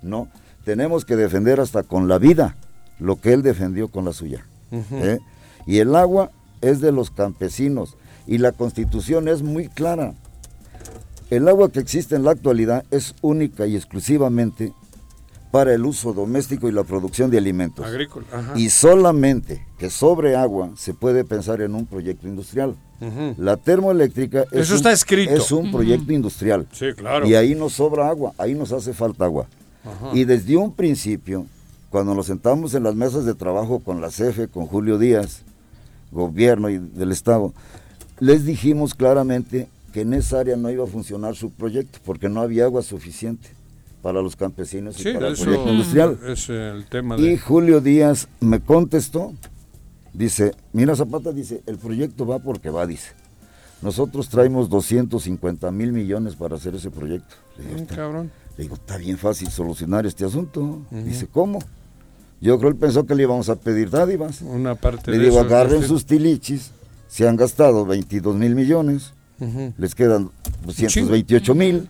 [0.03, 0.29] No,
[0.65, 2.57] tenemos que defender hasta con la vida
[2.99, 4.45] lo que él defendió con la suya.
[4.73, 5.19] ¿eh?
[5.67, 6.31] Y el agua
[6.61, 7.97] es de los campesinos
[8.27, 10.15] y la constitución es muy clara.
[11.31, 14.73] El agua que existe en la actualidad es única y exclusivamente
[15.51, 17.85] para el uso doméstico y la producción de alimentos.
[17.85, 18.27] Agrícola.
[18.57, 22.77] Y solamente que sobre agua se puede pensar en un proyecto industrial.
[23.37, 25.33] La termoeléctrica es, Eso está escrito.
[25.33, 26.67] es un proyecto industrial.
[26.73, 27.27] Sí, claro.
[27.27, 29.47] Y ahí nos sobra agua, ahí nos hace falta agua.
[30.13, 31.47] Y desde un principio,
[31.91, 35.43] cuando nos sentamos en las mesas de trabajo con la CFE, con Julio Díaz,
[36.11, 37.53] gobierno y del Estado,
[38.19, 39.69] les dijimos claramente
[39.99, 43.49] que en esa área no iba a funcionar su proyecto porque no había agua suficiente
[44.01, 46.19] para los campesinos y para el proyecto industrial.
[46.25, 49.33] Es el tema Y Julio Díaz me contestó,
[50.13, 53.11] dice, mira Zapata, dice, el proyecto va porque va, dice.
[53.83, 57.35] Nosotros traemos 250 mil millones para hacer ese proyecto.
[57.59, 58.31] Le digo, cabrón.
[58.57, 60.83] Le digo, está bien fácil solucionar este asunto.
[60.93, 61.59] Dice, ¿cómo?
[62.41, 64.43] Yo creo que él pensó que le íbamos a pedir dádivas.
[64.43, 66.71] Una parte Le digo, agarren sus tilichis,
[67.09, 69.13] se han gastado 22 mil millones,
[69.77, 70.31] les quedan
[70.65, 71.89] 228 mil.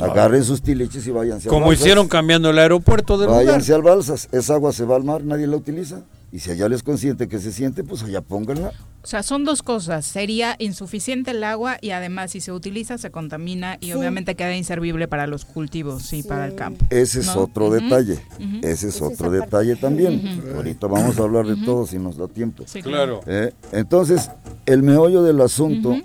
[0.00, 4.54] Agarren sus tilichis y váyanse Como hicieron cambiando el aeropuerto del Váyanse al Balsas, esa
[4.54, 6.02] agua se va al mar, nadie la utiliza.
[6.30, 8.72] Y si allá les consiente que se siente, pues allá pónganla.
[9.02, 10.04] O sea, son dos cosas.
[10.04, 15.08] Sería insuficiente el agua y además si se utiliza se contamina y obviamente queda inservible
[15.08, 16.84] para los cultivos y para el campo.
[16.90, 18.18] Ese es otro detalle.
[18.62, 20.42] Ese es otro detalle también.
[20.54, 22.64] Ahorita vamos a hablar de todo si nos da tiempo.
[22.66, 23.22] Sí, claro.
[23.26, 24.30] Eh, entonces,
[24.66, 25.96] el meollo del asunto,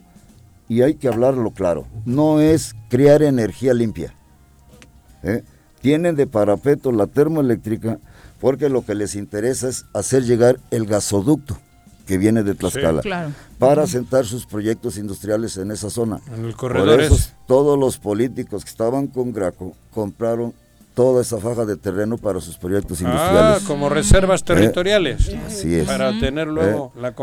[0.74, 4.16] y hay que hablarlo claro, no es crear energía limpia.
[5.22, 5.44] ¿eh?
[5.82, 8.00] Tienen de parapeto la termoeléctrica
[8.42, 11.60] porque lo que les interesa es hacer llegar el gasoducto
[12.08, 13.04] que viene de Tlaxcala
[13.60, 16.22] para sentar sus proyectos industriales en esa zona.
[16.36, 16.96] En el corredor.
[16.96, 20.56] Por eso todos los políticos que estaban con Graco compraron
[20.96, 23.62] toda esa faja de terreno para sus proyectos ah, industriales.
[23.64, 25.30] Ah, como reservas eh, territoriales.
[25.46, 25.86] así es.
[25.86, 27.14] Para tener luego eh, la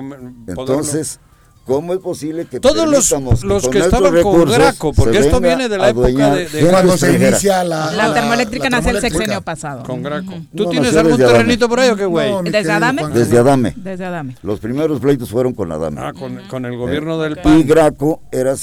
[0.47, 1.19] Entonces,
[1.67, 5.79] ¿Cómo es posible que todos los, los que, estaban con Graco, porque esto viene de
[5.79, 9.85] la época de, cuando se inicia la, la, termoeléctrica nace el sexenio pasado.
[9.85, 10.33] Con Graco.
[10.55, 12.33] ¿Tú tienes algún terrenito por ahí o qué güey?
[12.51, 13.07] ¿Desde Adame?
[13.09, 13.75] Desde Adame.
[13.77, 14.37] Desde Adame.
[14.43, 16.01] Los primeros pleitos fueron con Adame.
[16.01, 17.61] Ah, con, con el gobierno del PAN.
[17.61, 18.55] Y Graco era,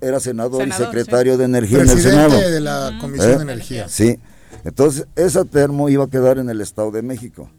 [0.00, 2.40] era senador, y secretario de Energía en el Senado.
[2.40, 3.42] de la Comisión de ¿Eh?
[3.42, 3.88] Energía.
[3.88, 4.18] Sí.
[4.64, 7.50] Entonces, esa termo iba a quedar en el Estado de México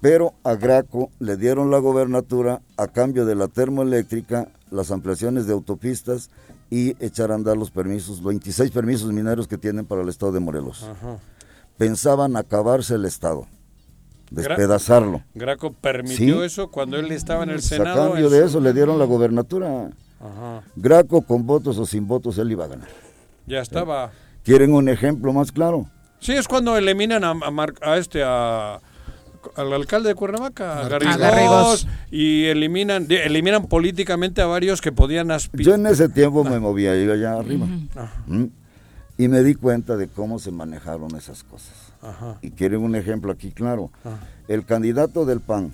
[0.00, 5.52] pero a Graco le dieron la gobernatura a cambio de la termoeléctrica, las ampliaciones de
[5.52, 6.30] autopistas
[6.70, 10.40] y echar a andar los permisos, 26 permisos mineros que tienen para el estado de
[10.40, 10.86] Morelos.
[11.78, 13.46] Pensaban acabarse el estado,
[14.30, 15.22] despedazarlo.
[15.34, 18.02] Graco permitió eso cuando él estaba en el Senado.
[18.04, 19.90] A cambio de eso le dieron la gobernatura.
[20.74, 22.88] Graco con votos o sin votos él iba a ganar.
[23.46, 24.10] Ya estaba.
[24.42, 25.86] ¿Quieren un ejemplo más claro?
[26.18, 27.34] Sí, es cuando eliminan a,
[27.82, 28.80] a este a
[29.54, 35.66] al alcalde de Cuernavaca, a Garrigós, y eliminan eliminan políticamente a varios que podían aspirar.
[35.66, 37.66] Yo en ese tiempo me movía yo allá arriba
[39.18, 41.74] y me di cuenta de cómo se manejaron esas cosas.
[42.42, 43.90] Y quieren un ejemplo aquí claro.
[44.48, 45.72] El candidato del PAN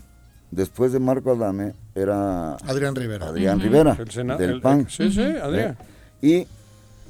[0.51, 3.27] después de Marco Adame era Adrián Rivera.
[3.27, 3.97] Adrián Rivera
[4.39, 4.87] del PAN.
[4.89, 5.77] Sí, sí, Adrián.
[6.21, 6.47] Y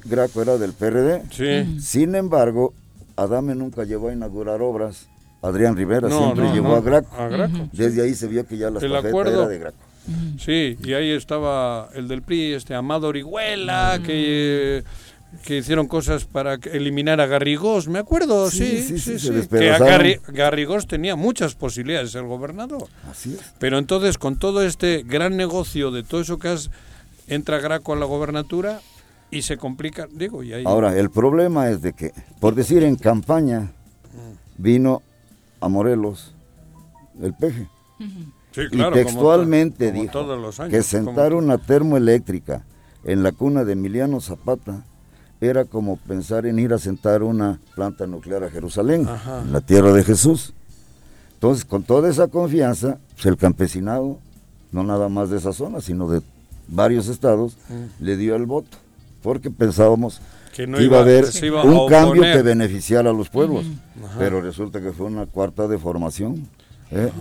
[0.05, 1.23] Graco era del PRD.
[1.31, 1.79] Sí.
[1.79, 2.73] Sin embargo,
[3.15, 5.07] Adame nunca llevó a inaugurar obras
[5.43, 7.09] Adrián Rivera siempre llevó a, Graco.
[7.73, 9.77] Desde ahí se vio que ya la estafeta era de Graco.
[10.39, 14.83] Sí, y ahí estaba el del PRI, este Amado Orihuela, que,
[15.45, 20.87] que hicieron cosas para eliminar a Garrigós, me acuerdo, sí, sí, sí, sí, que Garrigós
[20.87, 22.87] tenía muchas posibilidades de ser gobernador.
[23.09, 23.53] Así es.
[23.59, 26.69] Pero entonces, con todo este gran negocio de todo eso que has,
[27.27, 28.79] entra Graco a la gobernatura
[29.29, 30.63] y se complica, digo, y ahí...
[30.65, 33.71] Ahora, el problema es de que, por decir en campaña,
[34.57, 35.01] vino
[35.63, 36.33] a Morelos
[37.21, 37.67] el peje.
[37.99, 40.27] y textualmente dijo
[40.69, 42.65] que sentar una termoeléctrica
[43.03, 44.83] en la cuna de Emiliano Zapata
[45.39, 49.07] era como pensar en ir a sentar una planta nuclear a Jerusalén,
[49.43, 50.53] en la tierra de Jesús.
[51.33, 54.19] Entonces, con toda esa confianza, pues, el campesinado,
[54.71, 56.21] no nada más de esa zona, sino de
[56.69, 57.57] varios estados,
[57.99, 58.77] le dio el voto,
[59.21, 60.21] porque pensábamos
[60.53, 61.25] que no iba, a haber
[61.65, 63.65] un cambio que beneficiara a los pueblos.
[64.17, 66.47] Pero resulta que fue una cuarta deformación.
[66.91, 67.11] ¿eh?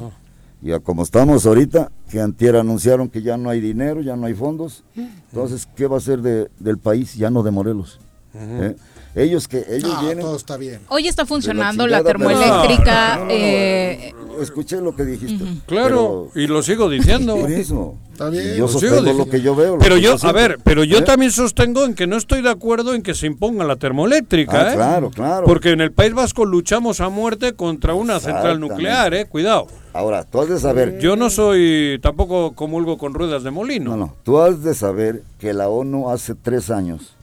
[0.60, 4.34] Y como estamos ahorita, que antier anunciaron que ya no hay dinero, ya no hay
[4.34, 4.84] fondos.
[4.94, 7.14] Entonces, ¿qué va a ser de, del país?
[7.14, 7.98] Ya no de Morelos.
[8.34, 8.76] ¿eh?
[9.14, 10.20] Ellos que ellos vienen.
[10.20, 10.80] Todo está bien.
[10.88, 13.26] Hoy está funcionando la, termoeléctrica.
[13.28, 15.44] Eh, escuché lo que dijiste.
[15.66, 17.36] Claro, y lo sigo diciendo.
[17.36, 17.94] Por eso.
[18.12, 18.56] Está bien.
[18.56, 19.78] Yo sostengo lo que yo veo.
[19.78, 21.02] Pero yo, a ver, pero yo ¿Eh?
[21.02, 24.62] también sostengo en que no estoy de acuerdo en que se imponga la termoeléctrica.
[24.62, 24.74] Ah, ¿eh?
[24.76, 25.46] Claro, claro.
[25.46, 29.26] Porque en el País Vasco luchamos a muerte contra una central nuclear, ¿eh?
[29.26, 29.66] Cuidado.
[29.92, 30.98] Ahora, tú has de saber.
[31.00, 33.90] Yo no soy, tampoco comulgo con ruedas de molino.
[33.90, 34.16] No, no.
[34.22, 37.14] Tú has de saber que la ONU hace tres años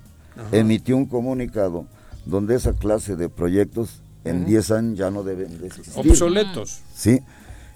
[0.52, 1.86] emitió un comunicado
[2.26, 5.94] donde esa clase de proyectos en 10 años ya no deben de existir.
[5.96, 6.82] Obsoletos.
[6.94, 7.22] Sí.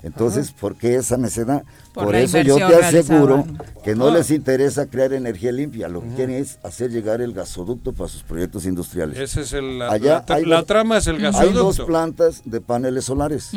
[0.03, 1.63] Entonces, ¿por qué esa necedad?
[1.93, 3.45] Por, eso yo te aseguro
[3.85, 7.93] que no les interesa crear energía limpia, lo que quieren es hacer llegar el gasoducto
[7.93, 9.17] para sus proyectos industriales.
[9.17, 11.49] Ese es el, la, la, trama es el gasoducto.
[11.49, 13.51] Hay dos plantas de paneles solares.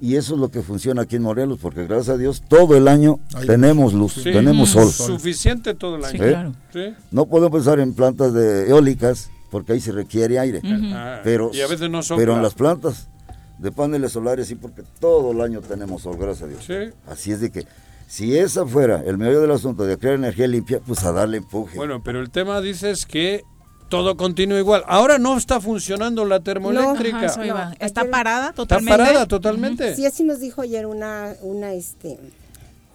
[0.00, 2.88] Y eso es lo que funciona aquí en Morelos, porque gracias a Dios todo el
[2.88, 4.90] año tenemos luz, tenemos sol.
[4.90, 6.18] Suficiente todo el año.
[6.18, 6.52] claro.
[7.10, 10.62] No podemos pensar en plantas de eólicas porque ahí se requiere aire.
[10.64, 13.08] Ah, pero, y a veces no Pero en las plantas
[13.58, 16.92] de paneles solares sí, porque todo el año tenemos sol, gracias a Dios.
[17.06, 17.66] Así es de que
[18.06, 21.76] si esa fuera el medio del asunto de crear energía limpia, pues a darle empuje.
[21.76, 23.42] Bueno, pero el tema dices que
[23.90, 24.84] todo continúa igual.
[24.86, 27.26] Ahora no está funcionando la termoeléctrica.
[27.78, 28.92] está parada totalmente.
[28.92, 29.96] Está parada totalmente.
[29.96, 32.18] Sí, así nos dijo ayer una, una este,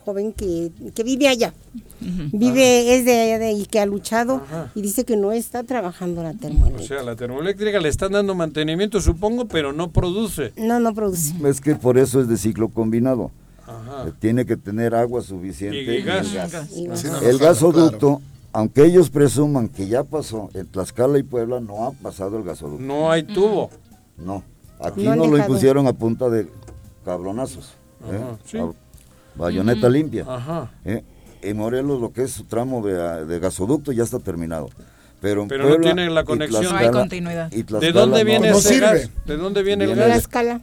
[0.03, 0.71] joven que,
[1.03, 1.53] vive allá.
[1.99, 4.41] Vive, es de allá de y que ha luchado
[4.73, 6.83] y dice que no está trabajando la termoeléctrica.
[6.83, 10.53] O sea, la termoeléctrica le están dando mantenimiento, supongo, pero no produce.
[10.55, 11.33] No, no produce.
[11.45, 13.31] Es que por eso es de ciclo combinado.
[14.19, 16.27] Tiene que tener agua suficiente y, gas.
[17.23, 18.21] el gasoducto
[18.55, 22.81] aunque ellos presuman que ya pasó en Tlaxcala y Puebla, no ha pasado el gasoducto.
[22.81, 23.69] No hay tubo.
[24.15, 24.43] No,
[24.79, 26.47] aquí no, lo impusieron a punta de
[27.03, 27.73] cabronazos.
[28.53, 28.61] ¿eh?
[29.35, 30.23] bayoneta limpia.
[30.25, 30.71] Ajá.
[30.85, 31.03] ¿eh?
[31.41, 34.69] En Morelos lo que es su tramo de, gasoducto ya está terminado.
[35.19, 36.63] Pero, en Pero no tiene la conexión.
[36.63, 37.49] no hay continuidad.
[37.51, 39.09] ¿De dónde viene ese gas?
[39.25, 40.07] ¿De dónde viene, el gas?
[40.07, 40.61] Tlaxcala.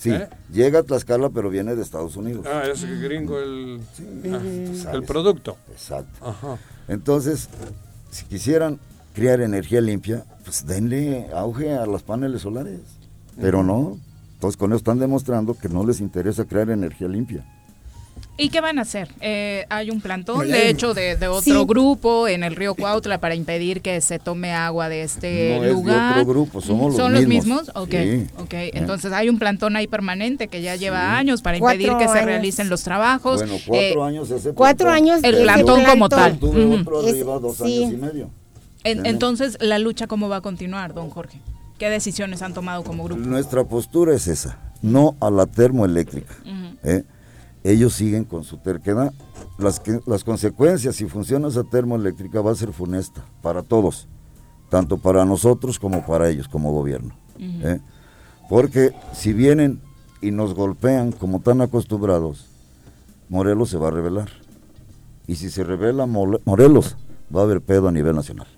[0.00, 0.30] Sí, ¿Eh?
[0.50, 2.46] llega a Tlaxcala, pero viene de Estados Unidos.
[2.48, 3.82] Ah, es gringo el,
[4.32, 5.58] ah, el producto.
[5.70, 6.26] Exacto.
[6.26, 6.56] Ajá.
[6.88, 7.50] Entonces,
[8.10, 8.80] si quisieran
[9.14, 12.80] crear energía limpia, pues denle auge a los paneles solares.
[13.38, 13.98] Pero no,
[14.32, 17.44] entonces con eso están demostrando que no les interesa crear energía limpia.
[18.40, 19.08] ¿Y qué van a hacer?
[19.20, 23.82] Eh, hay un plantón, de hecho, de, otro grupo en el río Cuautla para impedir
[23.82, 26.10] que se tome agua de este no lugar.
[26.10, 27.66] Es de otro grupo, somos ¿Son los mismos.
[27.66, 28.28] ¿Son los mismos?
[28.38, 28.70] Ok, okay.
[28.72, 32.70] entonces hay un plantón ahí permanente que ya lleva años para impedir que se realicen
[32.70, 33.40] los trabajos.
[33.40, 35.20] Bueno, cuatro eh, años ese Cuatro años.
[35.22, 36.38] El plantón, como tal.
[36.38, 38.30] Tuve otro arriba, dos años y medio.
[38.84, 41.38] entonces, ¿la lucha cómo va a continuar, don Jorge?
[41.78, 43.20] ¿Qué decisiones han tomado como grupo?
[43.20, 46.34] Nuestra postura es esa, no a la termoeléctrica.
[46.84, 47.04] ¿eh?
[47.64, 49.12] Ellos siguen con su terquedad.
[49.58, 54.08] Las, las consecuencias, si funciona esa termoeléctrica, va a ser funesta para todos,
[54.68, 57.14] tanto para nosotros como para ellos, como gobierno.
[57.38, 57.80] ¿eh?
[58.48, 59.80] Porque si vienen
[60.20, 62.46] y nos golpean como están acostumbrados,
[63.28, 64.28] Morelos se va a rebelar.
[65.26, 66.96] Y si se revela Morelos,
[67.34, 68.48] va a haber pedo a nivel nacional.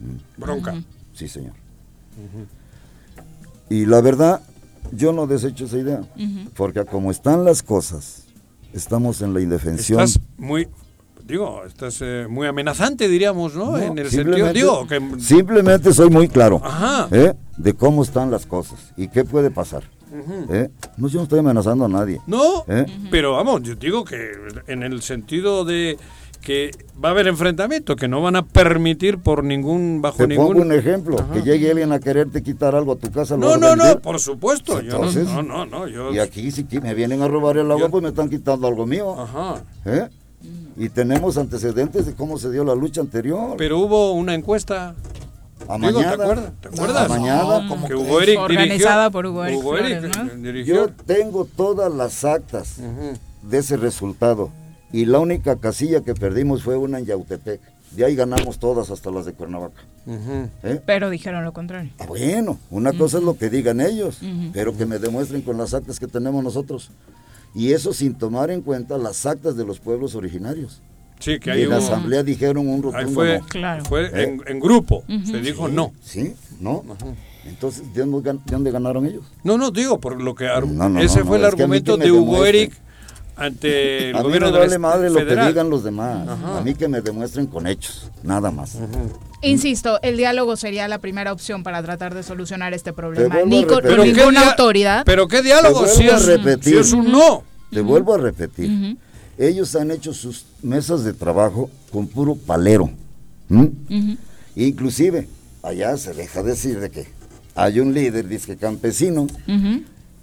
[0.00, 0.40] Mm.
[0.40, 0.74] Bronca.
[1.14, 1.54] Sí, señor.
[3.70, 4.42] Y la verdad,
[4.92, 6.00] yo no desecho esa idea,
[6.56, 8.24] porque como están las cosas,
[8.72, 10.00] estamos en la indefensión.
[10.00, 10.68] Estás muy,
[11.24, 13.78] digo, estás eh, muy amenazante, diríamos, ¿no?
[13.78, 15.00] en el sentido, digo, que...
[15.18, 16.62] Simplemente soy muy claro
[17.10, 17.34] ¿eh?
[17.56, 19.84] de cómo están las cosas y qué puede pasar.
[20.50, 20.70] ¿eh?
[20.96, 22.20] No, yo no estoy amenazando a nadie.
[22.26, 22.64] No,
[23.10, 24.32] pero vamos, yo digo que
[24.66, 25.98] en el sentido de
[26.46, 26.70] que
[27.04, 30.46] va a haber enfrentamiento, que no van a permitir por ningún, bajo Te ningún...
[30.46, 33.36] pongo un ejemplo, que llegue alguien a quererte quitar algo a tu casa.
[33.36, 34.78] No, no, no, por supuesto.
[34.78, 36.14] Entonces, no, no, no, yo...
[36.14, 39.20] Y aquí si me vienen a robar el agua, pues me están quitando algo mío.
[39.20, 39.64] Ajá.
[39.86, 40.08] ¿Eh?
[40.76, 43.56] Y tenemos antecedentes de cómo se dio la lucha anterior.
[43.58, 44.94] Pero hubo una encuesta
[45.68, 46.52] a mañana, ¿te acuerdas?
[46.60, 47.08] ¿Te acuerdas?
[47.08, 49.58] mañana, como que Hugo Eric Organizada por Hugo Eric.
[49.58, 52.76] Hugo Eric Yo tengo todas las actas
[53.42, 54.52] de ese resultado
[54.92, 57.60] y la única casilla que perdimos fue una en Yautepec.
[57.92, 59.82] De ahí ganamos todas hasta las de Cuernavaca.
[60.62, 60.80] ¿Eh?
[60.84, 61.90] Pero dijeron lo contrario.
[61.98, 64.20] Ah, bueno, una cosa es lo que digan ellos,
[64.52, 66.90] pero que me demuestren con las actas que tenemos nosotros.
[67.54, 70.82] Y eso sin tomar en cuenta las actas de los pueblos originarios.
[71.18, 73.84] Sí, que hay en la asamblea dijeron un rotundo fue, Claro.
[73.86, 74.36] fue ¿Eh?
[74.46, 75.92] en, grupo, se dijo no.
[76.02, 76.84] Sí, no.
[77.46, 79.24] Entonces, ¿de dónde, ganaron ellos?
[79.44, 80.48] No, no, digo, por lo que...
[81.00, 82.74] ese fue el argumento de Hugo Eric
[83.36, 86.26] ante el a gobierno mí me vale madre lo que digan los demás.
[86.28, 88.78] A mí que me demuestren con hechos, nada más.
[89.42, 93.36] Insisto, el diálogo sería la primera opción para tratar de solucionar este problema.
[93.44, 95.04] Ni con, ninguna autoridad.
[95.04, 97.44] Pero qué diálogo si es, repetir, es, un no.
[97.70, 98.96] Te vuelvo a repetir.
[99.38, 102.90] Ellos han hecho sus mesas de trabajo con puro palero.
[104.54, 105.28] Inclusive,
[105.62, 107.06] allá se deja decir de que
[107.54, 109.26] hay un líder, dice campesino,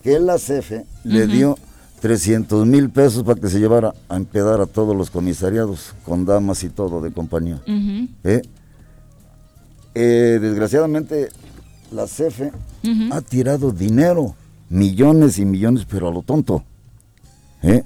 [0.04, 1.58] que la CFE le dio
[2.04, 6.62] 300 mil pesos para que se llevara a empedar a todos los comisariados, con damas
[6.66, 7.62] y todo de compañía.
[8.26, 8.42] ¿Eh?
[9.96, 11.30] Eh, desgraciadamente,
[11.94, 12.52] la CFE
[13.10, 14.36] ha tirado dinero,
[14.68, 16.66] millones y millones, pero a lo tonto.
[17.62, 17.84] ¿Eh?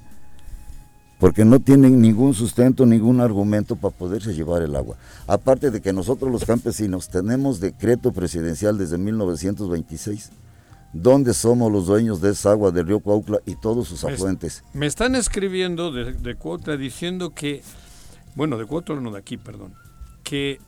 [1.19, 4.97] Porque no tienen ningún sustento, ningún argumento para poderse llevar el agua.
[5.27, 10.31] Aparte de que nosotros los campesinos tenemos decreto presidencial desde 1926
[10.93, 14.63] ¿Dónde somos los dueños de esa agua del río Cuautla y todos sus afluentes.
[14.73, 17.61] Me, están escribiendo de, de diciendo que,
[18.35, 19.73] bueno, de Cuautla no de aquí, perdón,
[20.23, 20.59] que,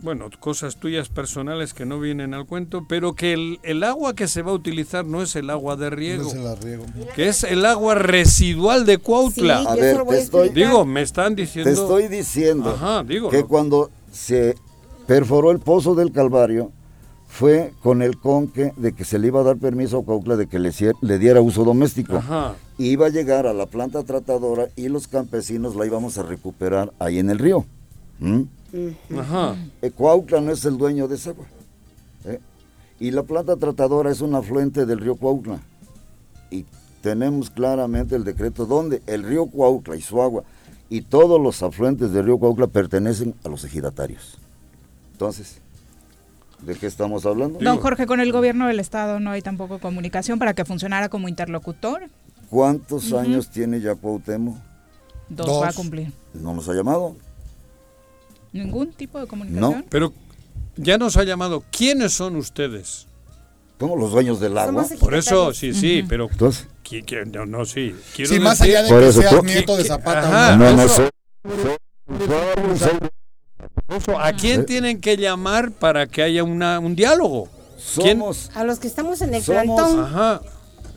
[0.00, 4.42] bueno, cosas tuyas personales que no vienen al cuento, pero que el, agua que se
[4.42, 6.32] va a utilizar no es el agua de riego,
[7.14, 9.58] que es el agua residual de Cuautla.
[9.58, 11.70] a ver, te estoy, digo, me están diciendo...
[11.70, 12.76] Te estoy diciendo
[13.30, 14.56] que cuando se
[15.06, 16.72] perforó el pozo del Calvario
[17.28, 20.48] fue con el conque de que se le iba a dar permiso a Cuautla de
[20.48, 20.72] que le,
[21.02, 22.20] le diera uso doméstico.
[22.78, 27.18] Iba a llegar a la planta tratadora y los campesinos la íbamos a recuperar ahí
[27.18, 27.66] en el río.
[28.18, 28.42] ¿Mm?
[29.18, 29.56] Ajá.
[29.82, 31.46] Eh, Cuautla no es el dueño de esa agua.
[32.24, 32.40] ¿eh?
[32.98, 35.60] Y la planta tratadora es un afluente del río Cuautla.
[36.50, 36.64] Y
[37.02, 40.42] tenemos claramente el decreto donde el río Cuautla y su agua
[40.90, 44.38] y todos los afluentes del río Cuautla pertenecen a los ejidatarios.
[45.12, 45.60] Entonces,
[46.60, 47.58] ¿de qué estamos hablando?
[47.58, 51.28] Don Jorge, con el gobierno del estado no hay tampoco comunicación para que funcionara como
[51.28, 52.08] interlocutor.
[52.50, 54.56] ¿Cuántos años tiene ya Cuauhtémoc?
[55.28, 56.12] Dos, va a cumplir.
[56.34, 57.16] ¿No nos ha llamado?
[58.52, 59.80] ¿Ningún tipo de comunicación?
[59.80, 59.84] No.
[59.90, 60.12] Pero
[60.76, 61.62] ya nos ha llamado.
[61.70, 63.06] ¿Quiénes son ustedes?
[63.78, 64.86] Somos los dueños del agua.
[64.98, 66.28] Por eso, sí, sí, pero...
[66.30, 66.66] Entonces,
[67.26, 67.94] no, no, sí.
[68.16, 70.56] Quiero sí, más allá de que seas nieto de Zapata.
[70.56, 70.86] no, no
[74.18, 77.48] ¿A quién tienen que llamar para que haya una, un diálogo?
[77.78, 80.00] Somos, a los que estamos en el plantón.
[80.00, 80.40] Ajá.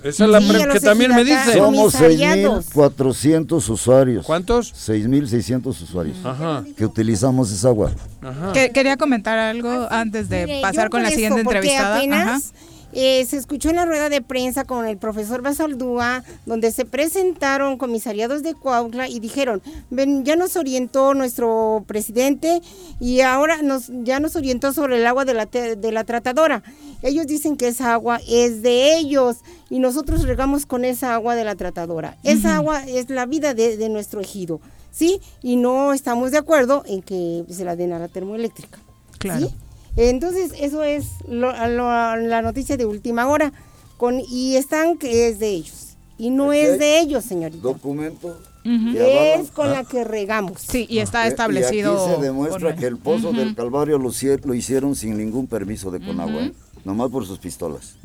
[0.03, 1.53] Esa es la que también me dice.
[1.53, 4.25] Somos 6.400 usuarios.
[4.25, 4.73] ¿Cuántos?
[4.73, 6.63] 6.600 usuarios Ajá.
[6.75, 7.91] que utilizamos esa agua.
[8.21, 8.51] Ajá.
[8.51, 11.97] quería comentar algo antes de pasar con la siguiente entrevistada.
[11.97, 12.53] Apenas
[12.93, 17.77] eh, se escuchó en la rueda de prensa con el profesor Basaldúa, donde se presentaron
[17.77, 22.61] comisariados de Cuautla y dijeron, ven, ya nos orientó nuestro presidente
[22.99, 26.63] y ahora nos, ya nos orientó sobre el agua de la, de la tratadora.
[27.01, 29.37] Ellos dicen que esa agua es de ellos
[29.69, 32.17] y nosotros regamos con esa agua de la tratadora.
[32.23, 34.61] Esa agua es la vida de, nuestro ejido,
[34.91, 35.19] ¿sí?
[35.41, 38.79] Y no estamos de acuerdo en que se la den a la termoeléctrica.
[39.17, 39.49] Claro.
[39.95, 43.51] Entonces, eso es la noticia de última hora.
[43.97, 45.97] Con, y están que es de ellos.
[46.17, 47.61] Y no es de ellos, señorita.
[47.61, 48.39] Documento.
[48.63, 50.61] Es con la que regamos.
[50.61, 51.93] Sí, y está establecido.
[51.93, 54.11] Y aquí se demuestra que el pozo del Calvario lo,
[54.43, 56.53] lo, hicieron sin ningún permiso de Conagua, ¿eh?
[56.85, 57.95] nomás por sus pistolas.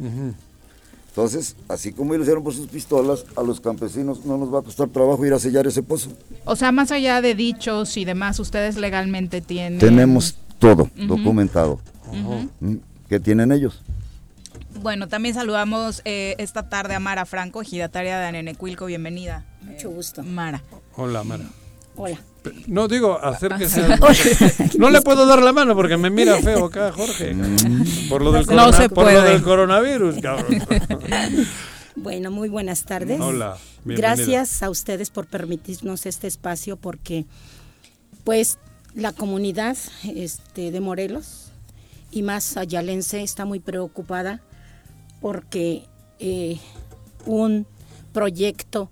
[1.08, 4.62] Entonces, así como lo hicieron por sus pistolas, a los campesinos no nos va a
[4.62, 6.10] costar trabajo ir a sellar ese pozo.
[6.44, 9.78] O sea, más allá de dichos y demás, ustedes legalmente tienen...
[9.78, 11.80] Tenemos todo documentado.
[13.08, 13.82] ¿Qué tienen ellos?
[14.80, 18.86] Bueno, también saludamos eh, esta tarde a Mara Franco, ejidataria de Anenecuilco.
[18.86, 19.44] Bienvenida.
[19.62, 20.22] Mucho gusto.
[20.22, 20.62] Mara.
[20.96, 21.44] Hola, Mara.
[21.96, 22.18] Hola.
[22.66, 23.82] No digo, acérquese.
[24.78, 27.34] no le puedo dar la mano porque me mira feo acá, Jorge.
[27.34, 28.08] Mm.
[28.08, 28.46] Por lo del,
[28.90, 30.62] por lo del coronavirus, cabrón.
[31.98, 33.18] Bueno, muy buenas tardes.
[33.18, 33.56] Hola.
[33.86, 37.24] Gracias a ustedes por permitirnos este espacio porque,
[38.22, 38.58] pues,
[38.96, 41.52] la comunidad este, de Morelos
[42.10, 44.40] y más ayalense está muy preocupada
[45.20, 45.84] porque
[46.18, 46.58] eh,
[47.26, 47.66] un
[48.14, 48.90] proyecto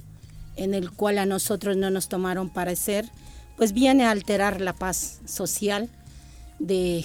[0.56, 3.08] en el cual a nosotros no nos tomaron parecer,
[3.56, 5.88] pues viene a alterar la paz social
[6.58, 7.04] de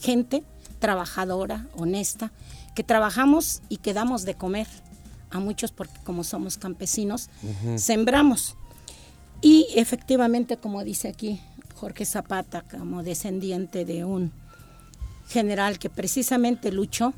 [0.00, 0.42] gente
[0.80, 2.32] trabajadora, honesta,
[2.74, 4.66] que trabajamos y que damos de comer
[5.30, 7.30] a muchos porque como somos campesinos,
[7.76, 8.56] sembramos.
[9.40, 11.40] Y efectivamente, como dice aquí
[11.84, 14.32] Jorge Zapata como descendiente de un
[15.28, 17.12] general que precisamente luchó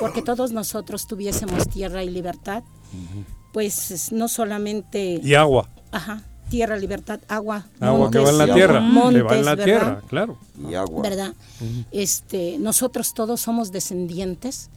[0.00, 2.62] porque todos nosotros tuviésemos tierra y libertad,
[3.52, 5.20] pues no solamente...
[5.22, 5.68] Y agua.
[5.90, 7.66] Ajá, tierra, libertad, agua.
[7.80, 10.38] Agua que va en la tierra, que va en la tierra, claro.
[10.70, 11.02] Y agua.
[11.02, 11.34] ¿Verdad?
[11.90, 14.70] este, nosotros todos somos descendientes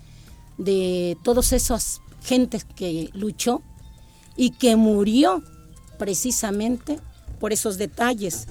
[0.58, 3.62] de todos esos gentes que luchó
[4.36, 5.42] y que murió
[5.98, 7.00] precisamente
[7.36, 8.48] por esos detalles.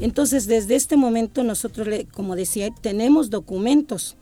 [0.00, 4.16] Entonces, desde este momento nosotros, como decía, tenemos documentos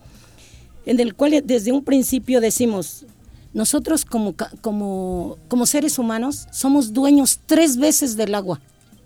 [0.86, 3.06] en el cual desde un principio decimos,
[3.52, 8.60] nosotros como, como, como seres humanos somos dueños tres veces del agua.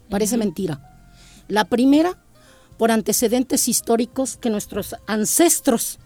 [0.09, 0.81] Parece mentira.
[1.49, 2.19] La primera,
[2.79, 5.99] por antecedentes históricos que nuestros ancestros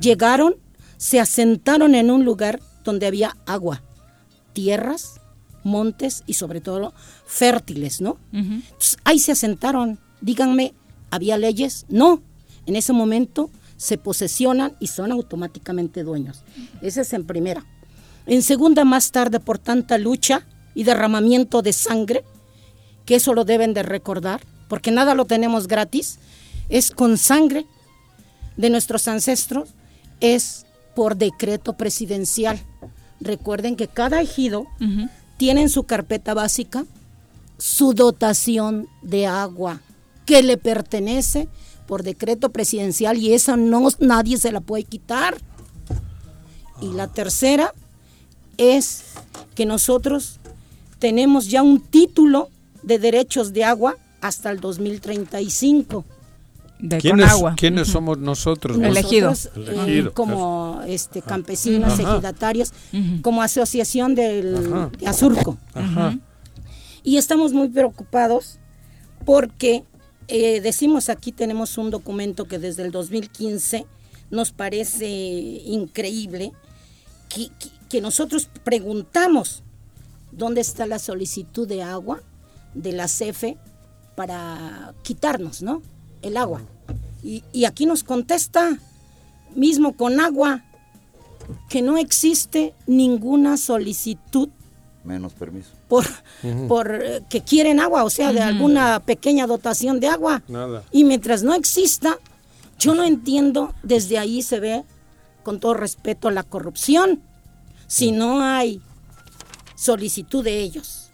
[0.00, 0.56] llegaron,
[0.96, 3.82] se asentaron en un lugar donde había agua,
[4.52, 5.20] tierras,
[5.62, 6.94] montes y sobre todo
[7.28, 8.16] fértiles, ¿no?
[9.04, 10.00] ahí se asentaron.
[10.20, 10.74] Díganme,
[11.10, 11.84] ¿había leyes?
[11.88, 12.22] No.
[12.66, 16.42] En ese momento se posesionan y son automáticamente dueños.
[16.82, 17.64] Esa es en primera.
[18.26, 22.24] En segunda, más tarde, por tanta lucha y derramamiento de sangre,
[23.04, 26.18] que eso lo deben de recordar, porque nada lo tenemos gratis,
[26.68, 27.66] es con sangre
[28.56, 29.70] de nuestros ancestros,
[30.20, 30.66] es
[30.96, 32.58] por decreto presidencial.
[33.20, 34.66] Recuerden que cada ejido
[35.36, 36.84] tiene en su carpeta básica
[37.58, 39.80] su dotación de agua
[40.24, 41.48] que le pertenece
[41.86, 45.36] por decreto presidencial y esa no nadie se la puede quitar.
[46.80, 47.74] Y la tercera
[48.58, 49.04] es
[49.54, 50.38] que nosotros
[50.98, 52.50] tenemos ya un título
[52.82, 56.04] de derechos de agua hasta el 2035.
[56.78, 57.54] de ¿Quiénes, agua.
[57.56, 58.78] ¿Quiénes somos nosotros?
[58.78, 59.50] Elegidos.
[59.56, 62.72] Eh, como este, campesinos, ejidatarios,
[63.22, 65.56] como asociación del, de Azurco.
[67.08, 68.58] Y estamos muy preocupados
[69.24, 69.82] porque
[70.28, 73.86] eh, decimos aquí tenemos un documento que desde el 2015
[74.30, 76.52] nos parece increíble,
[77.30, 77.48] que,
[77.88, 79.62] que nosotros preguntamos
[80.32, 82.22] dónde está la solicitud de agua
[82.74, 83.56] de la CEFE
[84.14, 85.80] para quitarnos, ¿no?
[86.20, 86.60] El agua.
[87.24, 88.78] Y, aquí nos contesta,
[89.54, 90.62] mismo con agua,
[91.70, 94.50] que no existe ninguna solicitud.
[95.04, 95.77] Menos permiso.
[95.88, 96.06] Por,
[96.68, 100.42] por eh, que quieren agua, o sea, de alguna pequeña dotación de agua.
[100.46, 100.84] Nada.
[100.92, 102.18] Y mientras no exista,
[102.78, 104.84] yo no entiendo, desde ahí se ve,
[105.42, 107.22] con todo respeto, la corrupción.
[107.86, 108.82] Si no hay
[109.76, 111.10] solicitud de ellos.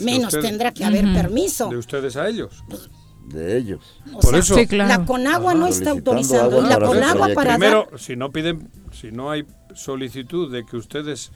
[0.00, 1.68] Menos tendrá que haber permiso.
[1.68, 2.62] ¿De ustedes a ellos?
[2.68, 2.88] Pues,
[3.28, 3.80] de ellos.
[4.20, 4.56] Por eso.
[4.70, 6.64] La Conagua no está autorizando.
[6.64, 7.56] Y la Conagua para.
[7.56, 11.32] Primero, si no piden, si no hay solicitud de que ustedes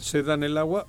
[0.00, 0.86] se dan el agua,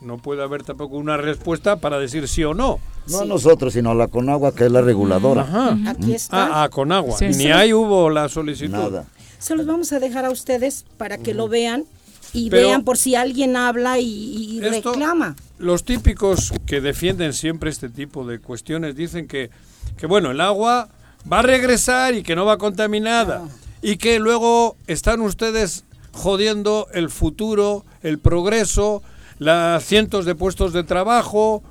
[0.00, 2.78] no puede haber tampoco una respuesta para decir sí o no.
[3.08, 5.42] No a nosotros, sino a la Conagua, que es la reguladora.
[5.42, 5.78] Ajá.
[5.86, 6.46] Aquí está.
[6.46, 7.18] Ah, a Conagua.
[7.20, 8.72] Ni ahí hubo la solicitud.
[8.72, 9.06] Nada.
[9.38, 11.84] Se los vamos a dejar a ustedes para que lo vean
[12.32, 15.36] y vean por si alguien habla y, reclama.
[15.58, 19.50] Los típicos que defienden siempre este tipo de cuestiones dicen que,
[19.96, 20.88] que bueno, el agua
[21.30, 23.48] va a regresar y que no va contaminada.
[23.80, 29.02] Y que luego están ustedes jodiendo el futuro, el progreso,
[29.38, 31.62] las cientos de puestos de trabajo,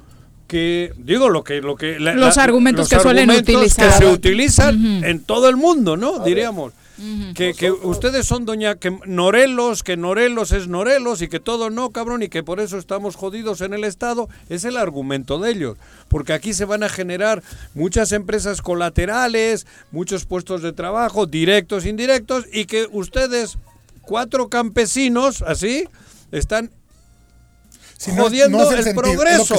[0.48, 5.19] que digo lo que lo que los argumentos que suelen utilizar que se utilizan en
[5.23, 6.73] todo el mundo no diríamos.
[7.35, 12.23] Que, ustedes son doña que Norelos, que Norelos es Norelos y que todo no, cabrón,
[12.23, 15.77] y que por eso estamos jodidos en el Estado, es el argumento de ellos.
[16.07, 17.44] Porque aquí se van a generar
[17.76, 23.60] muchas empresas colaterales, muchos puestos de trabajo, directos, indirectos, y que ustedes,
[24.02, 25.88] cuatro campesinos, así,
[26.31, 26.72] están
[27.99, 29.56] jodiendo el progreso.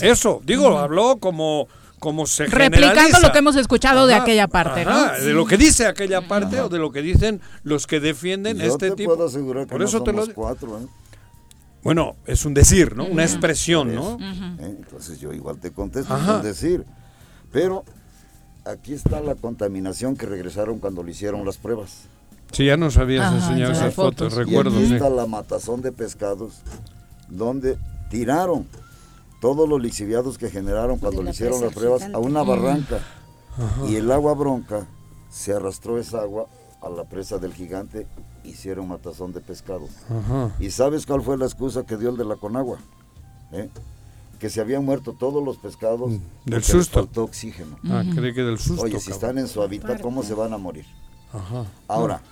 [0.00, 1.68] Eso, digo, habló como
[2.00, 5.12] como se Replicando lo que hemos escuchado de aquella parte, ¿no?
[5.12, 8.90] De lo que dice aquella parte o de lo que dicen los que defienden este
[8.92, 9.14] tipo.
[9.14, 10.86] Puedo asegurar que Por eso te lo cuatro, ¿eh?
[11.82, 13.04] Bueno, es un decir, ¿no?
[13.04, 14.18] Una expresión, ¿no?
[14.20, 14.76] ¿Eh?
[14.78, 16.84] Entonces yo igual te contesto, es un decir.
[17.52, 17.84] Pero
[18.64, 22.04] aquí está la contaminación que regresaron cuando le hicieron las pruebas.
[22.52, 24.78] Sí, ya nos habías enseñado esas fotos, recuerdo.
[24.80, 26.62] Y aquí está la matazón de pescados
[27.30, 27.78] donde
[28.10, 28.66] tiraron
[29.40, 33.00] todos los lixiviados que generaron cuando le hicieron las pruebas a una barranca.
[33.88, 34.86] Y el agua bronca
[35.30, 36.46] se arrastró esa agua
[36.82, 38.06] a la presa del gigante,
[38.44, 39.88] hicieron matazón de pescado.
[40.58, 42.78] ¿Y sabes cuál fue la excusa que dio el de la Conagua?
[43.52, 43.68] ¿Eh?
[44.38, 46.10] Que se habían muerto todos los pescados.
[46.10, 47.00] Mm, del susto.
[47.00, 47.76] faltó oxígeno.
[47.84, 48.84] Ah, cree que del susto.
[48.84, 50.86] Oye, si están en su hábitat, ¿cómo se van a morir?
[51.86, 52.22] Ahora,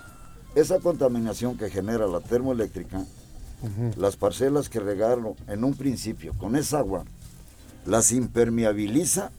[0.55, 3.05] esa contaminación que genera la termoeléctrica
[3.97, 7.03] las parcelas que regaron en un principio con esa agua,
[7.85, 9.31] las impermeabiliza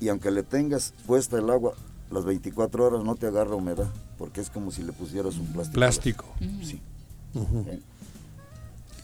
[0.00, 1.74] y aunque le tengas puesta el agua
[2.10, 3.88] las 24 horas no te agarra humedad,
[4.18, 5.74] porque es como si le pusieras un plástico.
[5.74, 6.24] Plástico.
[6.62, 6.80] Sí.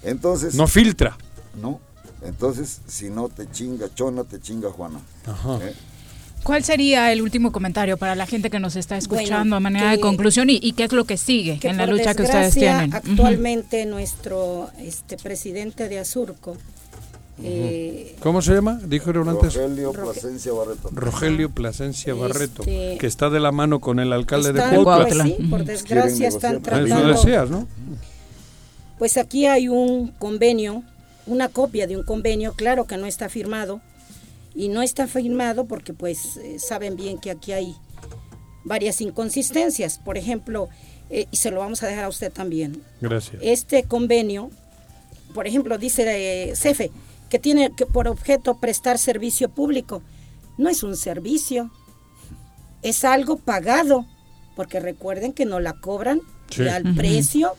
[0.03, 0.55] Entonces...
[0.55, 1.17] No filtra.
[1.61, 1.81] No.
[2.23, 5.01] Entonces, si no te chinga Chona, te chinga Juana.
[5.63, 5.75] ¿Eh?
[6.43, 10.01] ¿Cuál sería el último comentario para la gente que nos está escuchando a manera de
[10.01, 12.95] conclusión y, qué es lo que sigue en la lucha que ustedes tienen?
[12.95, 16.57] Actualmente nuestro este presidente de Azurco.
[17.43, 18.79] Eh, ¿Cómo se llama?
[18.85, 19.55] Dijeron antes.
[19.55, 20.91] Rogelio Plasencia Barreto.
[20.93, 25.25] Rogelio Plasencia Barreto, este, que está de la mano con el alcalde de Cuautla.
[25.25, 26.99] sí, por desgracia están tratando.
[26.99, 27.67] Eso decías, ¿no?
[28.99, 30.83] Pues aquí hay un convenio,
[31.27, 33.81] una copia de un convenio, claro que no está firmado,
[34.55, 37.77] y no está firmado porque pues eh, saben bien que aquí hay
[38.65, 39.99] varias inconsistencias.
[39.99, 40.69] Por ejemplo,
[41.11, 42.83] eh, y se lo vamos a dejar a usted también.
[43.01, 43.41] Gracias.
[43.43, 44.51] Este convenio,
[45.35, 46.05] por ejemplo, dice
[46.51, 46.91] eh, CEFE,
[47.29, 50.03] que tiene que por objeto prestar servicio público.
[50.59, 51.71] No es un servicio,
[52.83, 54.07] es algo pagado,
[54.57, 56.21] porque recuerden que no la cobran
[56.71, 57.55] al precio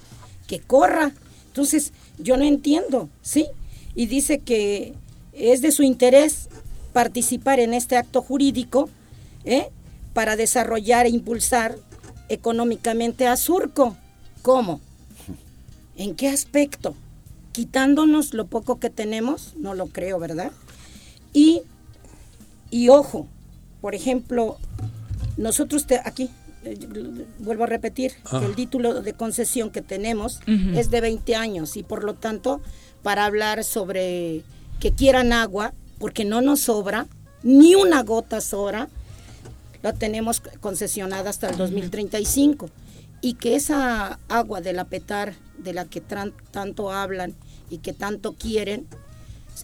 [0.48, 1.14] que corra.
[1.48, 3.48] Entonces, yo no entiendo, ¿sí?
[3.96, 4.94] Y dice que
[5.34, 6.50] es de su interés
[6.94, 8.90] participar en este acto jurídico
[9.46, 9.70] ¿eh?
[10.14, 11.78] para desarrollar e impulsar
[12.30, 13.98] económicamente a Surco.
[14.42, 14.82] ¿Cómo?
[15.98, 16.96] ¿En qué aspecto?
[17.52, 20.52] Quitándonos lo poco que tenemos, no lo creo, ¿verdad?
[21.34, 21.62] Y,
[22.70, 23.28] y ojo,
[23.82, 24.58] por ejemplo,
[25.38, 26.30] nosotros te, aquí,
[26.64, 26.78] eh,
[27.40, 28.56] vuelvo a repetir, que el ah.
[28.56, 32.62] título de concesión que tenemos es de 20 años y por lo tanto,
[33.04, 34.44] para hablar sobre
[34.80, 37.06] que quieran agua, porque no nos sobra,
[37.44, 38.90] ni una gota sobra.
[39.84, 42.70] la tenemos concesionada hasta el 2035
[43.22, 47.36] y que esa agua de la petar de la que tanto hablan
[47.70, 48.88] y que tanto quieren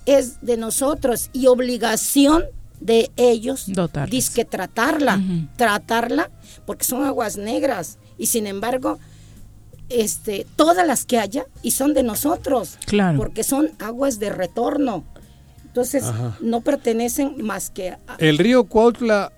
[0.06, 2.46] es de nosotros y obligación
[2.80, 3.66] de ellos
[4.30, 5.20] que tratarla,
[5.56, 6.30] tratarla
[6.66, 9.00] porque son aguas negras y sin embargo
[9.90, 13.18] este todas las que haya y son de nosotros, claro.
[13.18, 15.04] porque son aguas de retorno.
[15.78, 16.06] Entonces,
[16.42, 18.00] no pertenecen más que a...
[18.18, 19.32] El río Cuautla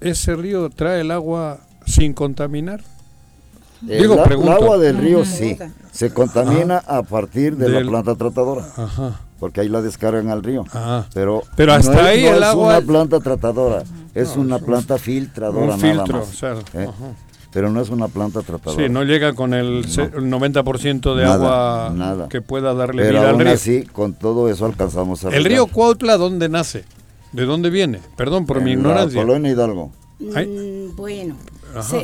[0.00, 2.80] ese río trae el agua sin contaminar.
[3.86, 4.20] El, Digo,
[4.50, 5.56] agua del río sí,
[5.92, 8.66] se contamina a partir de la planta tratadora.
[9.38, 10.64] Porque ahí la descargan al río.
[11.14, 13.84] Pero, Pero hasta ahí el agua es una planta tratadora,
[14.16, 16.26] es una planta filtradora un filtro,
[16.74, 16.88] ¿eh?
[17.52, 18.86] Pero no es una planta tratadora.
[18.86, 23.52] Sí, no llega con el, 90% de agua que pueda darle vida al río.
[23.52, 26.84] así, con todo eso alcanzamos a ¿El río Cuautla dónde nace?
[27.32, 28.00] ¿De dónde viene?
[28.16, 29.20] Perdón por mi ignorancia.
[29.20, 29.90] La colonia Hidalgo.
[30.20, 31.36] Mm, bueno,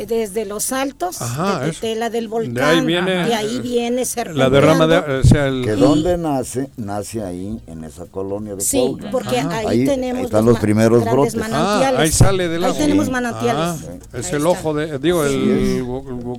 [0.06, 4.02] desde los altos, de Tela del Volcán, de ahí viene, ahí viene
[4.34, 8.62] la derrama de, o sea, el, que dónde nace, nace ahí en esa colonia de
[8.62, 11.36] Sí, porque ahí, tenemos están los, primeros brotes.
[11.50, 12.76] Ah, ahí sale del agua.
[12.76, 13.84] Ahí tenemos manantiales.
[13.88, 15.84] Ah, es el ojo de, digo, el,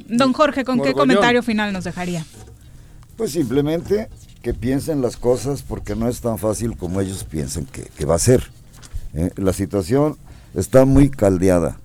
[0.08, 2.26] Don Jorge, ¿con qué comentario final nos dejaría?
[3.16, 4.10] Pues simplemente
[4.42, 8.20] que piensen las cosas porque no es tan fácil como ellos piensan que, va a
[8.20, 8.50] ser.
[9.14, 9.32] ¿eh?
[9.36, 10.18] La situación
[10.54, 11.80] está muy caldeada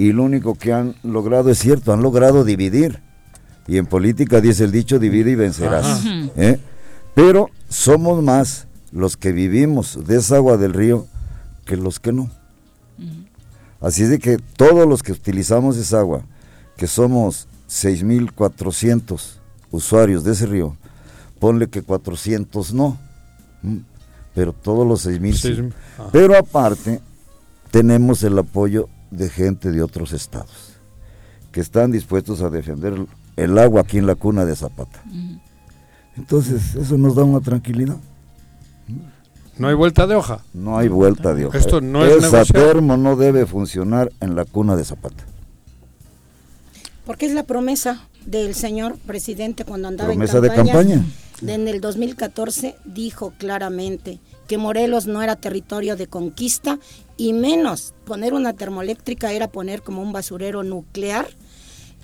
[0.00, 3.02] y lo único que han logrado es cierto, han logrado dividir.
[3.68, 6.02] Y en política dice el dicho, divide y vencerás.
[6.36, 6.58] ¿eh?
[7.14, 11.06] Pero somos más los que vivimos de esa agua del río
[11.66, 12.30] que los que no.
[13.82, 16.22] Así de que todos los que utilizamos esa agua,
[16.78, 19.20] que somos 6.400
[19.70, 20.78] usuarios de ese río,
[21.38, 22.98] ponle que 400 no,
[24.34, 25.74] pero todos los 6.000
[26.10, 27.02] Pero aparte,
[27.70, 30.80] tenemos el apoyo de gente de otros estados
[31.52, 32.94] que están dispuestos a defender
[33.36, 35.02] el agua aquí en la cuna de Zapata.
[36.16, 37.96] Entonces, eso nos da una tranquilidad.
[39.58, 40.42] No hay vuelta de hoja.
[40.54, 41.58] No hay vuelta de hoja.
[41.58, 45.24] Esto no es Esa termo no debe funcionar en la cuna de Zapata.
[47.04, 50.40] Porque es la promesa del señor presidente cuando andaba en campaña.
[50.40, 51.04] de campaña.
[51.46, 56.78] En el 2014 dijo claramente que Morelos no era territorio de conquista
[57.20, 61.28] y menos poner una termoeléctrica era poner como un basurero nuclear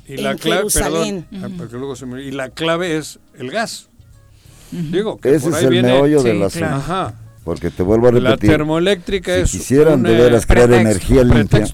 [0.06, 1.26] y la clave, Jerusalén.
[1.32, 1.48] Ah,
[2.22, 3.88] y la clave es el gas.
[4.70, 7.14] Digo, que Ese es el meollo de la Ajá.
[7.44, 8.50] Porque te vuelvo a repetir.
[8.50, 11.66] La termoeléctrica si es quisieran de veras crear energía limpia.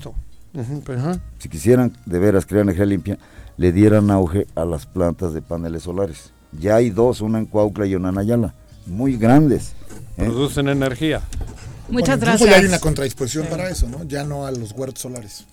[1.39, 3.19] Si quisieran de veras crear energía limpia,
[3.57, 6.33] le dieran auge a las plantas de paneles solares.
[6.53, 8.55] Ya hay dos, una en Cuaucla y una en Ayala,
[8.87, 9.73] muy grandes.
[10.17, 10.27] ¿eh?
[10.27, 11.23] Producen energía.
[11.93, 12.49] Muchas gracias.
[12.49, 14.05] Ya hay una contradisposición para eso, ¿no?
[14.05, 15.45] Ya no a los huertos solares.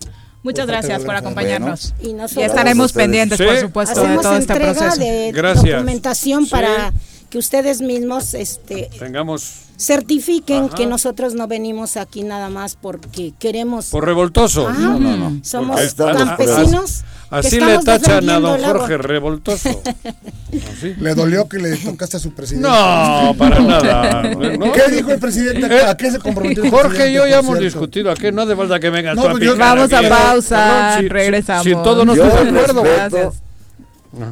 [0.42, 1.94] Muchas gracias por acompañarnos.
[2.02, 4.96] y, estaremos pendientes, por supuesto, de todo este proceso.
[4.96, 6.92] De documentación para
[7.28, 13.86] que ustedes mismos este, tengamos certifiquen que nosotros no venimos aquí nada más porque queremos.
[13.86, 14.70] Por revoltoso.
[14.70, 15.40] no, no, no.
[15.44, 17.04] Somos campesinos.
[17.30, 19.80] Así le tachan a don Jorge revoltoso.
[20.98, 22.68] ¿Le dolió que le tocaste a su presidente?
[22.68, 24.22] No, para nada.
[24.22, 25.66] ¿Qué dijo el presidente?
[25.66, 28.10] Eh, ¿A qué se comprometió el Jorge y yo ya hemos discutido.
[28.10, 31.64] ¿A qué no hace falta que vengas no, pues Vamos a pausa, regresamos.
[31.64, 32.82] Si, todos no estamos de acuerdo.
[32.82, 33.42] Gracias.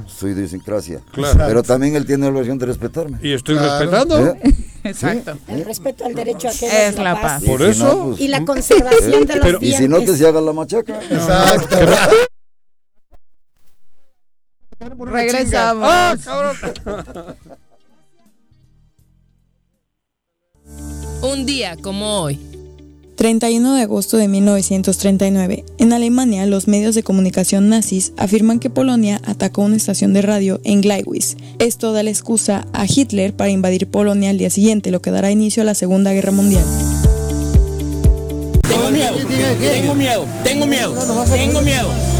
[0.08, 1.00] Su idiosincrasia.
[1.12, 1.44] Claro.
[1.46, 3.18] Pero también él tiene la obligación de respetarme.
[3.22, 4.26] Y estoy respetando.
[4.26, 4.40] ¿Eh?
[4.82, 5.38] Exacto.
[5.46, 7.44] El respeto al derecho a que es la paz.
[7.44, 8.06] Por eso.
[8.08, 11.00] Pues, y la conservación de los pero, Y si no, que se haga la machaca.
[11.10, 11.76] Exacto.
[14.80, 15.88] Regresamos.
[15.88, 16.16] ¡Ah,
[21.22, 22.38] Un día como hoy.
[23.16, 25.64] 31 de agosto de 1939.
[25.78, 30.60] En Alemania, los medios de comunicación nazis afirman que Polonia atacó una estación de radio
[30.62, 31.36] en Gleiwitz.
[31.58, 35.32] Esto da la excusa a Hitler para invadir Polonia al día siguiente, lo que dará
[35.32, 36.62] inicio a la Segunda Guerra Mundial.
[38.62, 39.16] Tengo miedo,
[39.58, 40.94] tengo miedo, tengo miedo,
[41.24, 41.90] tengo miedo,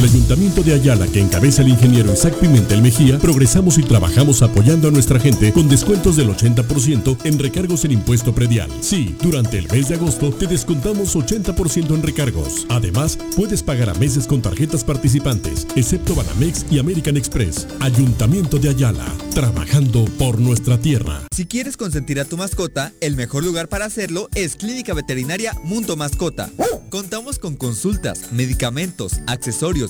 [0.00, 4.88] El Ayuntamiento de Ayala, que encabeza el ingeniero Isaac Pimentel Mejía, progresamos y trabajamos apoyando
[4.88, 8.70] a nuestra gente con descuentos del 80% en recargos en impuesto predial.
[8.80, 12.64] Sí, durante el mes de agosto te descontamos 80% en recargos.
[12.70, 17.68] Además, puedes pagar a meses con tarjetas participantes, excepto Banamex y American Express.
[17.80, 19.04] Ayuntamiento de Ayala,
[19.34, 21.20] trabajando por nuestra tierra.
[21.30, 25.94] Si quieres consentir a tu mascota, el mejor lugar para hacerlo es Clínica Veterinaria Mundo
[25.94, 26.48] Mascota.
[26.88, 29.89] Contamos con consultas, medicamentos, accesorios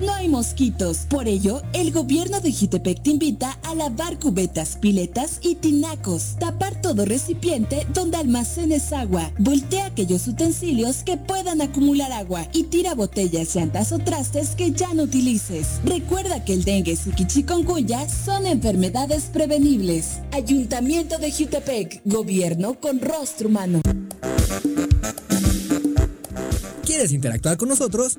[0.00, 0.98] no hay mosquitos.
[1.08, 6.36] Por ello, el gobierno de Jitepec te invita a lavar cubetas, piletas y tinacos.
[6.38, 9.30] Tapar todo recipiente donde almacenes agua.
[9.38, 14.92] Voltea aquellos utensilios que puedan acumular agua y tira botellas, llantas o trastes que ya
[14.94, 15.80] no utilices.
[15.84, 20.18] Recuerda que el dengue y chikungunya son enfermedades prevenibles.
[20.32, 23.80] Ayuntamiento de Jutepec, gobierno con rostro humano.
[26.84, 28.18] ¿Quieres interactuar con nosotros?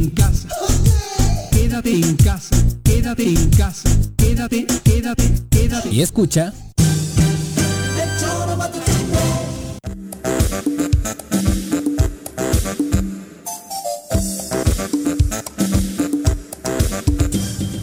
[0.00, 0.48] en casa.
[1.50, 2.56] Quédate en casa.
[2.82, 3.90] Quédate en casa.
[4.16, 5.88] Quédate, quédate, quédate.
[5.90, 6.52] Y escucha.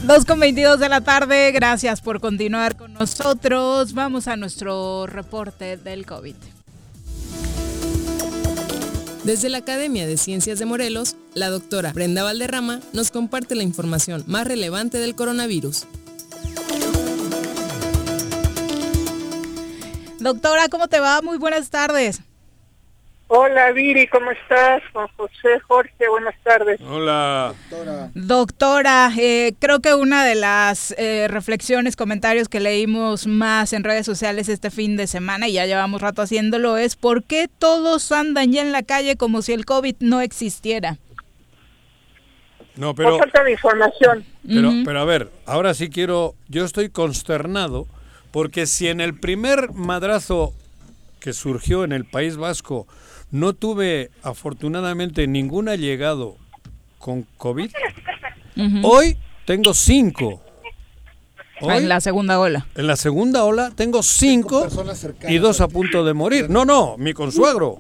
[0.06, 3.94] Dos con 22 de la tarde, gracias por continuar con nosotros.
[3.94, 6.57] Vamos a nuestro reporte del COVID.
[9.28, 14.24] Desde la Academia de Ciencias de Morelos, la doctora Brenda Valderrama nos comparte la información
[14.26, 15.86] más relevante del coronavirus.
[20.22, 21.22] Doctora, ¿cómo te va?
[21.22, 22.22] Muy buenas tardes.
[23.30, 24.82] Hola Viri, ¿cómo estás?
[24.94, 26.80] Juan José, Jorge, buenas tardes.
[26.82, 27.54] Hola.
[27.70, 33.84] Doctora, Doctora eh, creo que una de las eh, reflexiones, comentarios que leímos más en
[33.84, 38.14] redes sociales este fin de semana, y ya llevamos rato haciéndolo, es ¿por qué todos
[38.14, 40.98] andan ya en la calle como si el COVID no existiera?
[42.78, 43.18] No, pero...
[43.18, 44.26] falta de información.
[44.48, 47.88] Pero, pero a ver, ahora sí quiero, yo estoy consternado
[48.32, 50.54] porque si en el primer madrazo
[51.20, 52.88] que surgió en el País Vasco
[53.32, 56.38] no tuve afortunadamente ningún allegado
[56.98, 57.72] con COVID.
[58.84, 60.42] Hoy tengo cinco.
[61.62, 62.66] en la segunda ola.
[62.76, 64.68] En la segunda ola tengo cinco,
[65.28, 66.50] y dos a punto de morir.
[66.50, 67.80] No, no, mi consuegro.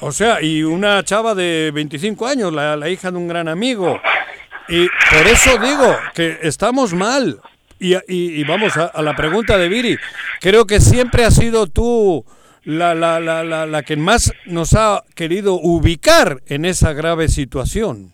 [0.00, 4.00] O sea, y una chava de 25 años, la, hija de un gran amigo.
[4.68, 7.40] Y por eso digo que estamos mal.
[7.78, 9.98] Y, vamos a, a, la pregunta de Viri.
[10.40, 12.24] Creo que siempre has sido tú
[12.64, 18.12] la, la, la, la, la que más nos ha querido ubicar en esa grave situación.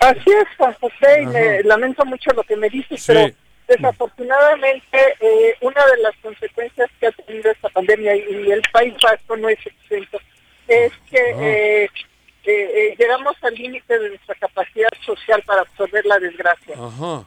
[0.00, 3.28] Así es, Juan José, y me lamento mucho lo que me dices, pero
[3.66, 9.36] desafortunadamente eh, una de las consecuencias que ha tenido esta pandemia y el País Vasco
[9.36, 10.20] no es exento,
[10.68, 11.38] es que ah.
[11.40, 11.88] eh,
[12.44, 16.76] eh, llegamos al límite de nuestra capacidad social para absorber la desgracia.
[16.78, 17.24] Ajá.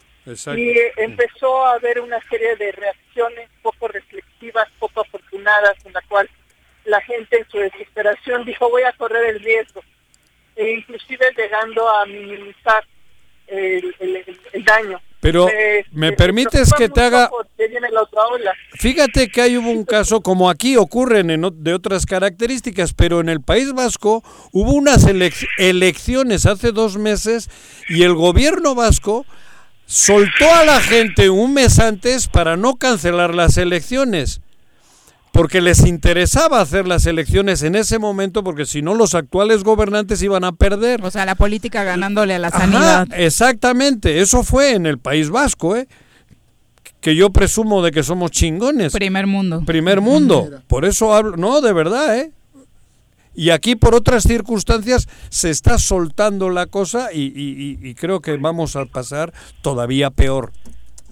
[0.55, 4.28] Y empezó a haber una serie de reacciones poco reflexivas,
[4.79, 6.29] poco afortunadas, en la cual
[6.85, 9.81] la gente en su desesperación dijo voy a correr el riesgo,
[10.55, 12.83] e inclusive llegando a minimizar
[13.47, 13.95] el,
[14.65, 14.99] daño.
[15.21, 15.47] Pero
[15.91, 17.29] me permites que te haga...
[18.79, 23.27] Fíjate que hay hubo un caso, como aquí ocurren en, de otras características, pero en
[23.27, 25.05] el País Vasco hubo unas
[25.57, 27.49] elecciones hace dos meses
[27.89, 29.25] y el gobierno vasco
[29.89, 34.39] soltó a la gente un mes antes para no cancelar las elecciones.
[35.31, 40.21] porque les interesaba hacer las elecciones en ese momento, porque si no los actuales gobernantes
[40.23, 41.03] iban a perder.
[41.03, 43.07] O sea, la política ganándole a la sanidad.
[43.13, 45.87] exactamente, eso fue en el País Vasco, ¿eh?
[46.99, 48.91] que yo presumo de que somos chingones.
[48.91, 49.63] Primer mundo.
[49.65, 50.49] Primer mundo.
[50.67, 52.33] Por eso hablo, no, de verdad, ¿eh?
[53.39, 58.83] Y aquí por otras circunstancias se está soltando la cosa y, creo que vamos a
[58.83, 60.51] pasar todavía peor.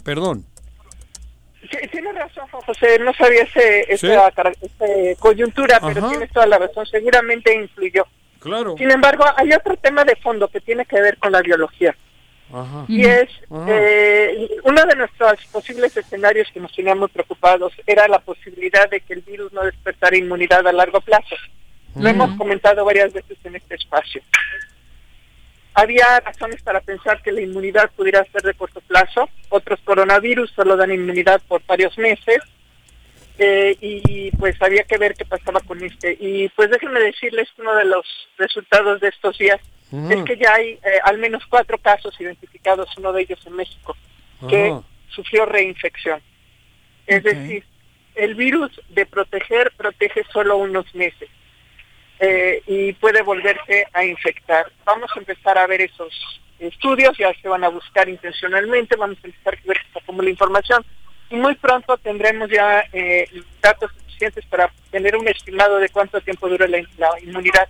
[0.03, 0.43] Perdón.
[1.89, 2.99] Tiene razón, José.
[2.99, 4.29] No sabía ese, esa,
[5.19, 6.85] coyuntura, pero tienes toda la razón.
[6.87, 8.05] Seguramente influyó.
[8.39, 8.75] Claro.
[8.77, 11.95] Sin embargo, hay otro tema de fondo que tiene que ver con la biología.
[12.89, 13.29] Y es
[13.69, 19.13] eh, uno de nuestros posibles escenarios que nos teníamos preocupados era la posibilidad de que
[19.13, 21.37] el virus no despertara inmunidad a largo plazo.
[21.99, 24.21] Lo hemos comentado varias veces en este espacio.
[25.73, 29.29] Había razones para pensar que la inmunidad pudiera ser de corto plazo.
[29.49, 32.39] Otros coronavirus solo dan inmunidad por varios meses.
[33.39, 36.17] Eh, y pues había que ver qué pasaba con este.
[36.19, 38.05] Y pues déjenme decirles que uno de los
[38.37, 39.59] resultados de estos días
[40.09, 43.95] es que ya hay eh, al menos cuatro casos identificados, uno de ellos en México,
[44.49, 44.75] que
[45.09, 46.19] sufrió reinfección.
[47.05, 47.63] Es decir,
[48.15, 51.29] el virus de proteger protege solo unos meses
[52.19, 54.71] eh, y puede volverse a infectar.
[54.85, 56.13] Vamos a empezar a ver esos
[56.59, 60.83] estudios, ya se van a buscar intencionalmente, vamos a empezar a ver cómo la información
[61.29, 63.29] y muy pronto tendremos ya eh,
[63.61, 66.79] datos suficientes para tener un estimado de cuánto tiempo dura la
[67.21, 67.67] inmunidad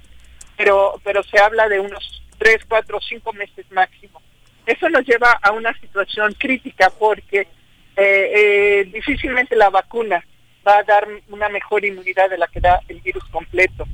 [0.58, 4.22] pero, pero se habla de unos 3, 4, 5 meses máximo.
[4.66, 7.48] Eso nos lleva a una situación crítica porque eh,
[7.96, 10.26] eh, difícilmente la vacuna
[10.68, 13.86] va a dar una mejor inmunidad de la que da el virus completo.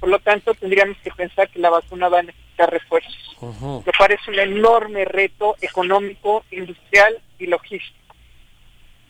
[0.00, 3.36] Por lo tanto, tendríamos que pensar que la vacuna va a necesitar refuerzos.
[3.86, 7.98] Me parece un enorme reto económico, industrial y logístico.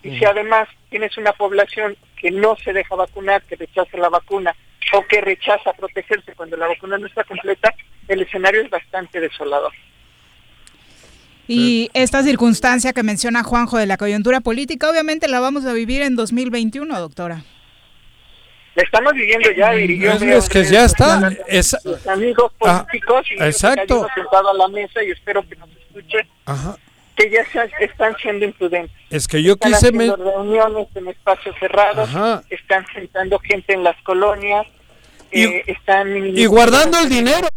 [0.02, 4.54] Y si además tienes una población que no se deja vacunar, que rechaza la vacuna,
[4.92, 7.74] o que rechaza protegerse cuando la vacuna no está completa,
[8.08, 9.72] el escenario es bastante desolador.
[11.48, 16.02] Y esta circunstancia que menciona Juanjo de la coyuntura política, obviamente la vamos a vivir
[16.02, 17.44] en 2021, doctora.
[18.74, 21.30] La estamos viviendo ya, Es, que ya está.
[21.46, 21.76] Es,
[22.06, 24.06] amigos ah, políticos y exacto.
[24.14, 26.26] sentado a la mesa y espero que nos escuche.
[27.14, 27.44] Que ya
[27.80, 28.96] están siendo imprudentes.
[29.10, 29.90] Es que yo están quise...
[29.90, 32.08] reuniones en espacios cerrados,
[32.48, 34.66] están sentando gente en las colonias,
[35.32, 37.48] y, guardando el dinero.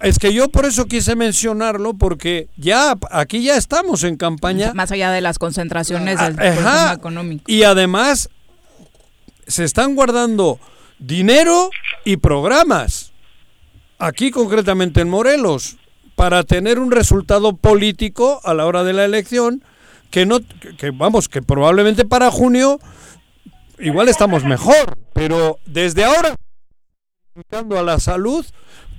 [0.00, 4.72] Es que yo por eso quise mencionarlo, porque ya aquí ya estamos en campaña.
[4.74, 7.44] Más allá de las concentraciones del ah, económico.
[7.46, 8.28] Y además
[9.46, 10.58] se están guardando
[10.98, 11.70] dinero
[12.04, 13.12] y programas.
[13.98, 15.76] Aquí concretamente en Morelos,
[16.14, 19.64] para tener un resultado político a la hora de la elección,
[20.10, 20.38] que no,
[20.78, 22.78] que vamos, que probablemente para junio
[23.78, 26.36] igual estamos mejor, pero desde ahora
[27.50, 28.46] a la salud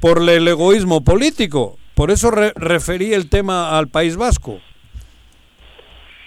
[0.02, 1.78] por el egoísmo político.
[1.94, 4.60] Por eso referí el tema al País Vasco.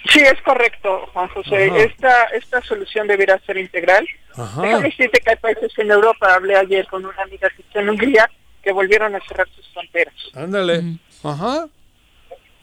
[0.07, 1.71] Sí, es correcto, Juan José.
[1.83, 4.07] Esta, esta solución deberá ser integral.
[4.35, 7.89] Déjame decirte que hay países en Europa, hablé ayer con una amiga que está en
[7.89, 8.29] Hungría,
[8.63, 10.13] que volvieron a cerrar sus fronteras.
[10.33, 10.81] Ándale.
[11.23, 11.67] Ajá.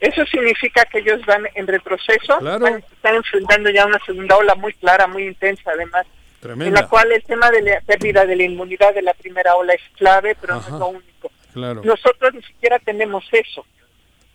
[0.00, 5.06] Eso significa que ellos van en retroceso, están enfrentando ya una segunda ola muy clara,
[5.06, 6.06] muy intensa además
[6.42, 9.72] en la cual el tema de la pérdida de la inmunidad de la primera ola
[9.72, 11.30] es clave, pero no es lo único.
[11.54, 13.64] Nosotros ni siquiera tenemos eso.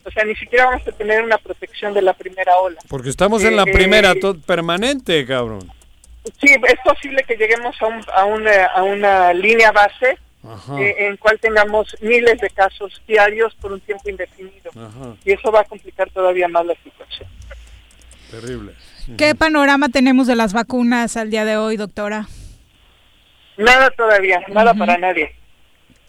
[0.04, 2.80] O sea, ni siquiera vamos a tener una protección de la primera ola.
[2.88, 5.72] Porque estamos en la eh, primera eh, permanente, cabrón.
[6.40, 10.18] Sí, es posible que lleguemos a, un, a, una, a una línea base
[10.80, 14.72] eh, en cual tengamos miles de casos diarios por un tiempo indefinido.
[15.24, 17.30] Y eso va a complicar todavía más la situación.
[18.30, 18.74] Terrible.
[19.18, 22.28] ¿Qué panorama tenemos de las vacunas al día de hoy, doctora?
[23.58, 25.36] Nada todavía, nada para nadie.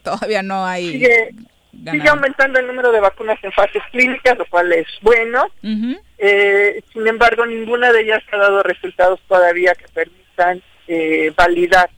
[0.03, 0.93] Todavía no hay.
[0.93, 1.35] Sigue,
[2.07, 5.51] aumentando el número de vacunas en fases clínicas, lo cual es bueno.
[6.19, 11.91] Eh, sin embargo, ninguna de ellas ha dado resultados todavía que permitan eh, validar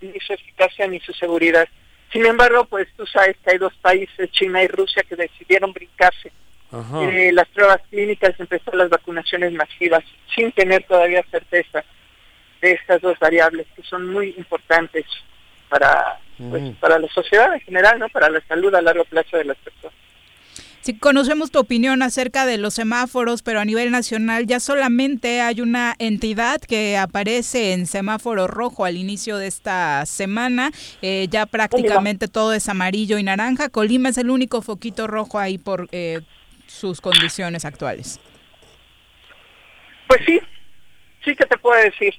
[0.00, 1.68] ni su eficacia ni su seguridad.
[2.12, 6.30] Sin embargo, pues tú sabes que hay dos países, China y Rusia, que decidieron brincarse
[7.02, 10.04] eh, las pruebas clínicas y empezar las vacunaciones masivas
[10.34, 11.84] sin tener todavía certeza
[12.60, 15.04] de estas dos variables que son muy importantes
[15.68, 19.44] para pues, para la sociedad en general, no, para la salud a largo plazo de
[19.44, 19.96] las personas.
[20.82, 25.60] Si conocemos tu opinión acerca de los semáforos, pero a nivel nacional ya solamente hay
[25.60, 30.72] una entidad que aparece en semáforo rojo al inicio de esta semana.
[31.00, 33.68] Eh, ya prácticamente todo es amarillo y naranja.
[33.68, 36.22] Colima es el único foquito rojo ahí por eh,
[36.66, 38.18] sus condiciones actuales.
[40.08, 40.40] Pues sí,
[41.24, 42.12] sí que te puedo decir.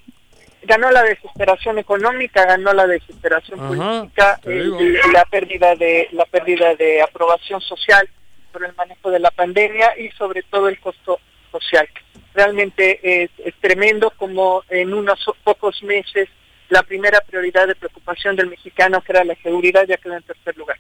[0.66, 4.70] Ganó la desesperación económica, ganó la desesperación política, eh,
[5.12, 8.08] la pérdida de la pérdida de aprobación social
[8.52, 11.20] por el manejo de la pandemia y sobre todo el costo
[11.52, 11.88] social.
[12.34, 13.30] Realmente es,
[13.60, 16.30] tremendo como en unos pocos meses
[16.70, 20.58] la primera prioridad de preocupación del mexicano, que era la seguridad, ya quedó en tercer
[20.58, 20.78] lugar,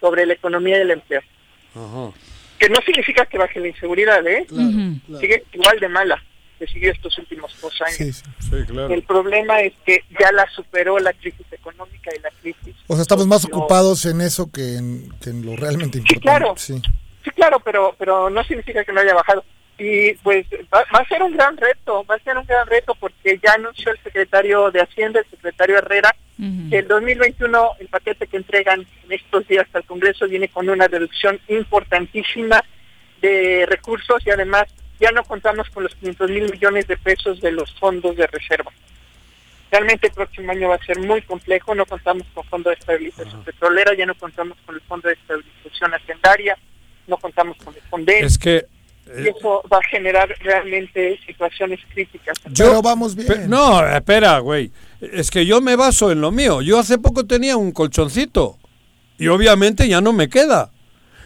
[0.00, 1.22] sobre la economía y el empleo.
[2.58, 4.46] Que no significa que baje la inseguridad, ¿eh?
[5.18, 6.22] Sigue igual de mala
[6.60, 8.22] que siguió estos últimos dos años.
[8.52, 12.76] El problema es que ya la superó la crisis económica y la crisis.
[12.86, 15.08] O sea, estamos más ocupados en eso que en,
[15.42, 16.14] lo realmente importante.
[16.14, 16.54] Sí, claro.
[17.24, 19.42] Sí, claro, pero, pero no significa que no haya bajado.
[19.78, 23.40] Y pues va, a ser un gran reto, va a ser un gran reto porque
[23.42, 26.14] ya anunció el secretario de Hacienda, el secretario Herrera,
[26.68, 30.88] que el 2021 el paquete que entregan en estos días al Congreso viene con una
[30.88, 32.62] reducción importantísima
[33.22, 34.66] de recursos y además
[35.00, 38.70] ya no contamos con los 500 mil millones de pesos de los fondos de reserva.
[39.70, 43.42] Realmente el próximo año va a ser muy complejo, no contamos con fondo de estabilización
[43.44, 46.58] petrolera, ya no contamos con el fondo de estabilización hacendaria,
[47.06, 48.12] no contamos con el fondo.
[48.12, 48.66] Es que
[49.18, 52.38] y eso va a generar realmente situaciones críticas.
[52.52, 53.48] Yo, vamos bien.
[53.48, 54.70] No, espera, güey.
[55.00, 56.62] Es que yo me baso en lo mío.
[56.62, 58.58] Yo hace poco tenía un colchoncito
[59.18, 60.70] y obviamente ya no me queda.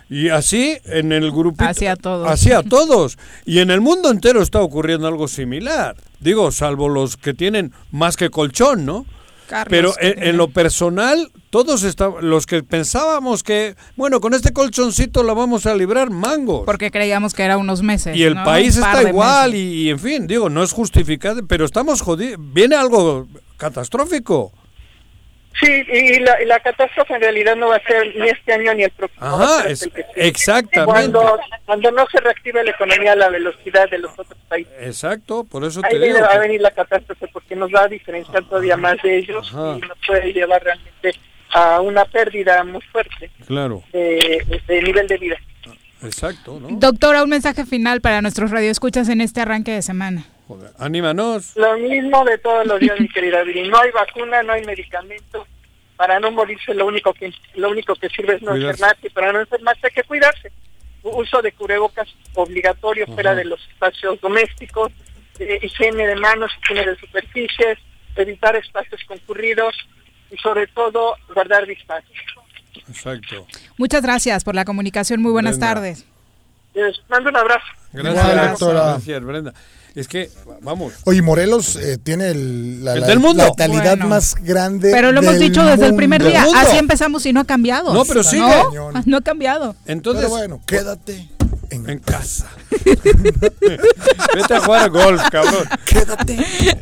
[0.08, 2.28] Y así en el grupo Así a todos.
[2.28, 3.18] Así a todos.
[3.44, 5.96] Y en el mundo entero está ocurriendo algo similar.
[6.20, 9.06] Digo, salvo los que tienen más que colchón, ¿no?
[9.68, 15.34] Pero en, lo personal, todos estamos, los que pensábamos que, bueno, con este colchoncito la
[15.34, 16.64] vamos a librar mangos.
[16.64, 18.16] Porque creíamos que era unos meses.
[18.16, 22.40] Y el país está igual y, en fin, digo, no es justificado, pero estamos jodidos.
[22.52, 23.26] Viene algo
[23.58, 24.52] catastrófico.
[25.60, 28.90] Sí, y la, catástrofe en realidad no va a ser ni este año ni el
[28.90, 29.24] próximo.
[29.24, 29.64] Ajá,
[30.16, 30.84] exactamente.
[30.84, 34.72] Cuando, cuando no se reactive la economía a la velocidad de los otros países.
[34.80, 36.20] Exacto, por eso te digo.
[36.20, 39.80] va a venir la catástrofe porque nos va a diferenciar todavía más de ellos y
[39.86, 41.12] nos puede llevar realmente
[41.52, 43.82] a una pérdida muy fuerte claro.
[43.92, 45.36] de, nivel de vida.
[46.02, 46.68] Exacto, ¿no?
[46.72, 50.26] Doctora, un mensaje final para nuestros radioescuchas en este arranque de semana.
[50.46, 51.56] Joder, anímanos.
[51.56, 53.68] Lo mismo de todos los días, mi querida Viri.
[53.68, 55.46] No hay vacuna, no hay medicamento.
[55.96, 59.10] Para no morirse lo único que lo único que sirve es no enfermarse.
[59.10, 60.50] Para no enfermarse hay que cuidarse.
[61.02, 64.90] Uso de cubrebocas obligatorio fuera de los espacios domésticos,
[65.38, 67.78] eh, higiene de manos, higiene de superficies,
[68.16, 69.74] evitar espacios concurridos
[70.30, 72.20] y sobre todo guardar distancia.
[72.88, 73.46] Exacto.
[73.76, 75.22] Muchas gracias por la comunicación.
[75.22, 76.06] Muy buenas tardes.
[76.74, 77.66] Les mando un abrazo.
[77.92, 79.54] Gracias, Gracias, Brenda.
[79.94, 80.28] Es que,
[80.62, 80.92] vamos.
[81.04, 84.90] Oye, Morelos eh, tiene la, letalidad más grande.
[84.90, 86.44] Pero lo hemos dicho desde el primer día.
[86.56, 87.94] Así empezamos y no ha cambiado.
[87.94, 88.38] No, pero sí.
[88.38, 89.76] No, no ha cambiado.
[89.86, 91.28] Entonces, pero bueno, quédate
[91.74, 92.46] en, casa.
[94.34, 95.64] Vete a jugar golf, cabrón.
[95.84, 96.38] Quédate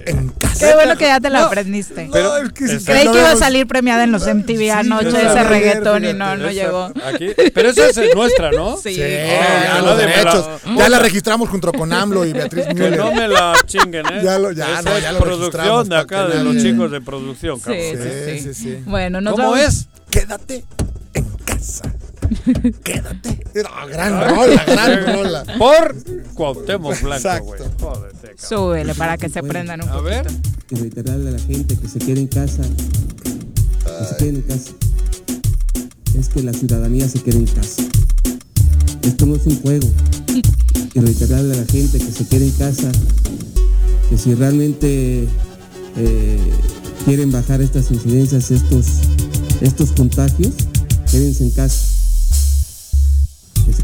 [0.06, 0.66] en casa.
[0.66, 2.09] Qué bueno que ya te lo aprendiste.
[2.12, 6.05] Pero, es que Creí que iba a salir premiada en los MTV anoche ese reggaetón
[6.05, 6.93] y no, no llegó.
[7.05, 8.77] Aquí, pero esa es nuestra, ¿no?
[8.77, 8.97] Sí.
[8.97, 10.47] ya, los derechos.
[10.77, 12.90] ya la registramos junto con AMLO y Beatriz Müller.
[12.93, 14.20] Que no me la chinguen, ¿eh?
[14.23, 17.82] Ya lo, ya, no, ya lo producción de acá, de los chicos de producción, cabrón.
[17.82, 18.78] Sí, sí, sí.
[18.85, 19.89] Bueno, ¿Cómo es?
[20.10, 20.64] Quédate
[21.14, 21.93] en casa.
[22.85, 23.45] Quédate.
[23.53, 25.45] gran rola, gran rola.
[25.59, 25.97] Por
[26.35, 27.61] Cuauhtémoc Blanco, güey.
[28.37, 30.27] Súbele para que se prendan un A ver.
[30.71, 32.63] Y reiterarle a la gente que se quede en casa.
[32.63, 34.71] Que se quede en casa.
[36.19, 37.83] Es que la ciudadanía se quede en casa.
[39.03, 39.89] Esto no es un juego.
[40.95, 42.91] Y reiterarle a la gente que se quede en casa.
[44.09, 45.27] Que si realmente
[45.97, 46.39] eh,
[47.05, 48.87] quieren bajar estas incidencias, estos,
[49.61, 50.53] estos contagios,
[51.11, 51.91] quédense en casa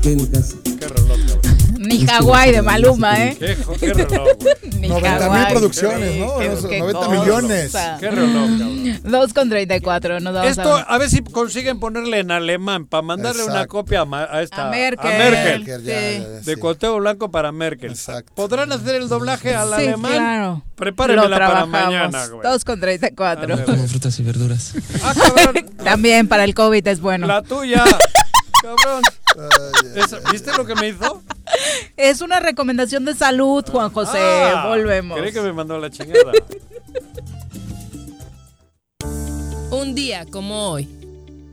[0.02, 1.38] Qué reloj,
[1.78, 3.36] Ni Hawái de Maluma, ¿eh?
[3.38, 4.28] Qué, qué reloj,
[4.78, 6.38] Ni 90 mil producciones, ¿no?
[6.38, 7.76] 90 millones.
[8.00, 9.00] Qué reloj, cabrón.
[9.04, 10.20] 2 con 34.
[10.20, 10.98] Nos vamos Esto, a...
[10.98, 14.68] ver si consiguen ponerle en alemán para mandarle una copia a, esta.
[14.68, 15.06] A Merkel.
[15.06, 15.84] A Merkel.
[16.44, 17.90] De Cuauhtémoc Blanco para Merkel.
[17.90, 18.32] Exacto.
[18.34, 20.12] ¿Podrán hacer el doblaje al sí, alemán?
[20.12, 20.62] claro.
[20.74, 22.42] Prepárenmela para mañana, güey.
[22.42, 23.64] 2 con 34.
[23.64, 24.74] Como frutas y verduras.
[25.02, 25.66] Ah, cabrón.
[25.84, 27.26] También para el COVID es bueno.
[27.26, 27.84] La tuya.
[28.62, 29.02] Cabrón.
[30.32, 31.22] ¿Viste lo que me hizo?
[31.96, 34.18] Es una recomendación de salud, Juan José.
[34.18, 35.18] Ah, Volvemos.
[35.18, 36.32] Cree que me mandó la chingada.
[39.70, 40.88] Un día como hoy.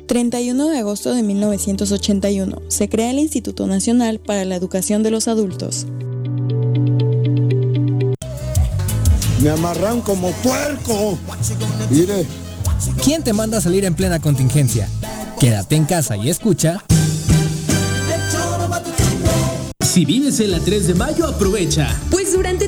[0.07, 5.27] 31 de agosto de 1981 se crea el Instituto Nacional para la Educación de los
[5.27, 5.87] Adultos.
[9.41, 11.17] Me amarran como puerco.
[11.89, 12.25] Mire.
[13.03, 14.87] ¿Quién te manda a salir en plena contingencia?
[15.39, 16.83] Quédate en casa y escucha.
[19.95, 21.87] Si vives en la 3 de mayo, aprovecha.
[22.11, 22.67] Pues durante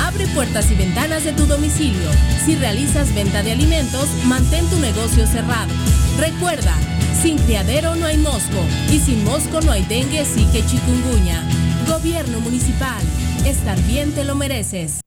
[0.00, 2.10] Abre puertas y ventanas de tu domicilio.
[2.44, 5.72] Si realizas venta de alimentos, mantén tu negocio cerrado.
[6.18, 6.74] Recuerda,
[7.22, 11.42] sin criadero no hay mosco y sin mosco no hay dengue, sí que chikungunya.
[11.86, 13.02] Gobierno municipal,
[13.44, 15.00] estar bien te lo mereces.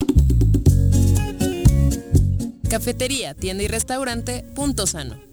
[2.69, 5.32] Cafetería, tienda y restaurante, punto sano.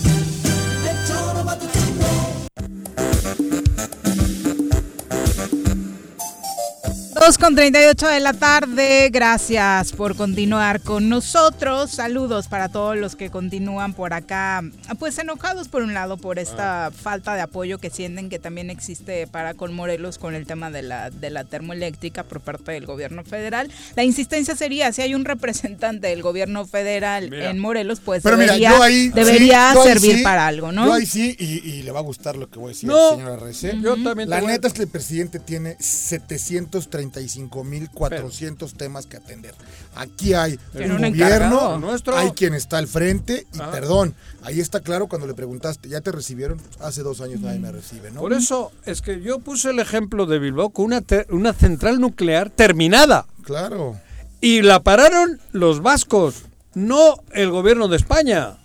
[7.21, 11.91] 2 con 38 de la tarde, gracias por continuar con nosotros.
[11.91, 14.63] Saludos para todos los que continúan por acá,
[14.97, 16.91] pues enojados por un lado por esta ah.
[16.91, 20.81] falta de apoyo que sienten que también existe para con Morelos con el tema de
[20.81, 23.71] la, de la termoeléctrica por parte del gobierno federal.
[23.95, 28.73] La insistencia sería, si hay un representante del gobierno federal en Morelos, pues debería,
[29.13, 30.87] debería servir para algo, ¿no?
[30.87, 33.35] Yo ahí sí, y, le va a gustar lo que voy a decir no, señora
[33.35, 33.79] Rece.
[33.79, 39.53] Yo también La neta es que el presidente tiene 730 35.400 temas que atender.
[39.95, 42.17] Aquí hay un, gobierno, nuestro...
[42.17, 46.11] hay quien está al frente y perdón, ahí está claro cuando le preguntaste, ¿ya te
[46.11, 46.61] recibieron?
[46.79, 48.21] Hace dos años nadie me recibe, ¿no?
[48.21, 52.49] Por eso es que yo puse el ejemplo de Bilbao con una, una central nuclear
[52.49, 53.25] terminada.
[53.43, 53.99] Claro.
[54.39, 58.57] Y la pararon los vascos, no el gobierno de España.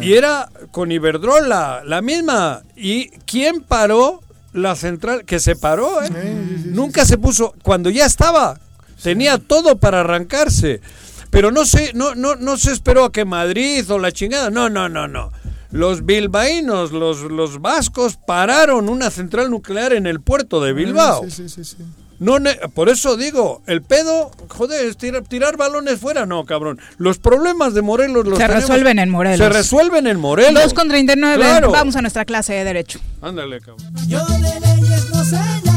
[0.00, 2.62] Y era con Iberdrola, la misma.
[2.76, 4.20] ¿Y quién paró
[4.52, 6.10] la central que se paró, ¿eh?
[6.66, 8.60] Nunca se puso, cuando ya estaba,
[9.02, 10.80] tenía todo para arrancarse.
[11.30, 14.68] Pero no se, no, no, no se esperó a que Madrid o la chingada, no,
[14.68, 15.32] no, no, no.
[15.70, 21.24] Los bilbaínos, los, los vascos pararon una central nuclear en el puerto de Bilbao.
[21.24, 21.76] Sí, sí, sí,
[22.22, 22.38] no,
[22.74, 26.78] por eso digo, el pedo, joder, es tirar, balones fuera, no, cabrón.
[26.96, 29.38] Los problemas de Morelos los Se resuelven en Morelos.
[29.38, 30.62] Se resuelven en Morelos.
[30.62, 33.00] 2 con 39, vamos a nuestra clase de Derecho.
[33.20, 33.92] Ándale, cabrón.
[34.06, 35.71] Yo de leyes no sé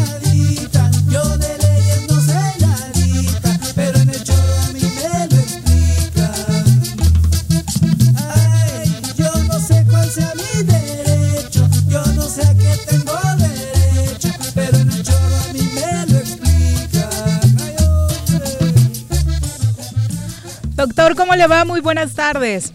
[20.85, 21.65] Doctor, ¿cómo le va?
[21.65, 22.71] Muy buenas tardes.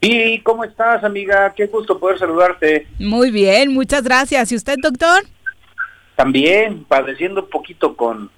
[0.00, 1.52] Y ¿cómo estás, amiga?
[1.54, 2.86] Qué gusto poder saludarte.
[2.98, 4.50] Muy bien, muchas gracias.
[4.52, 5.22] ¿Y usted, doctor?
[6.14, 8.30] También, padeciendo un poquito con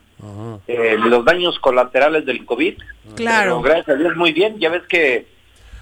[0.66, 2.74] eh, los daños colaterales del COVID.
[3.14, 3.62] Claro.
[3.62, 4.58] gracias a Dios, muy bien.
[4.58, 5.28] Ya ves que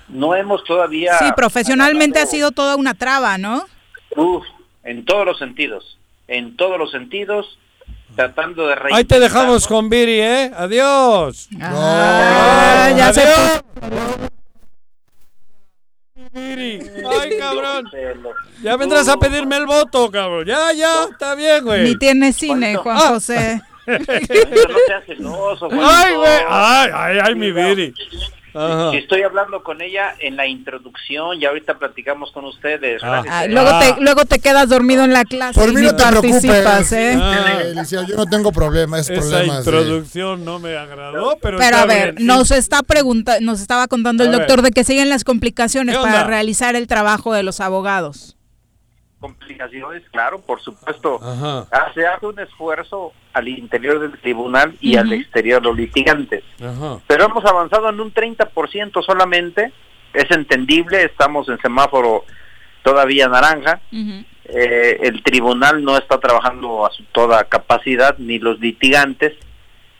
[0.08, 1.16] no hemos todavía...
[1.16, 3.64] Sí, profesionalmente ha sido toda una traba, ¿no?
[4.14, 4.44] Uf,
[4.84, 5.98] en todos los sentidos.
[6.28, 7.58] En todos los sentidos
[8.14, 10.52] tratando de Ahí te dejamos con Viri, ¿eh?
[10.56, 11.48] Adiós.
[11.60, 13.22] Ah, ya se
[16.36, 17.86] Ay, cabrón.
[18.62, 20.44] Ya vendrás a pedirme el voto, cabrón.
[20.46, 21.82] Ya, ya, está bien, güey.
[21.84, 23.62] Ni tiene cine, Juan José.
[23.86, 26.38] no te celoso, Ay, güey.
[26.48, 27.94] Ay, ay, ay, mi Viri.
[28.94, 33.02] Estoy hablando con ella en la introducción y ahorita platicamos con ustedes.
[33.02, 33.46] Ah.
[33.48, 33.96] luego, te, ah.
[34.00, 35.58] luego te quedas dormido en la clase.
[35.58, 37.18] Por mí no te participas, ¿eh?
[37.20, 37.84] Ah.
[37.84, 41.58] yo no tengo problema, es Esa introducción no me agradó, pero.
[41.58, 45.24] Pero a ver, nos está pregunta, nos estaba contando el doctor de que siguen las
[45.24, 48.35] complicaciones para realizar el trabajo de los abogados
[49.20, 51.20] complicaciones, claro, por supuesto.
[51.94, 56.44] Se hace un esfuerzo al interior del tribunal y al exterior los litigantes.
[57.06, 59.72] Pero hemos avanzado en un 30% solamente,
[60.12, 62.24] es entendible, estamos en semáforo
[62.82, 63.80] todavía naranja.
[64.48, 69.34] Eh, el tribunal no está trabajando a su toda capacidad, ni los litigantes.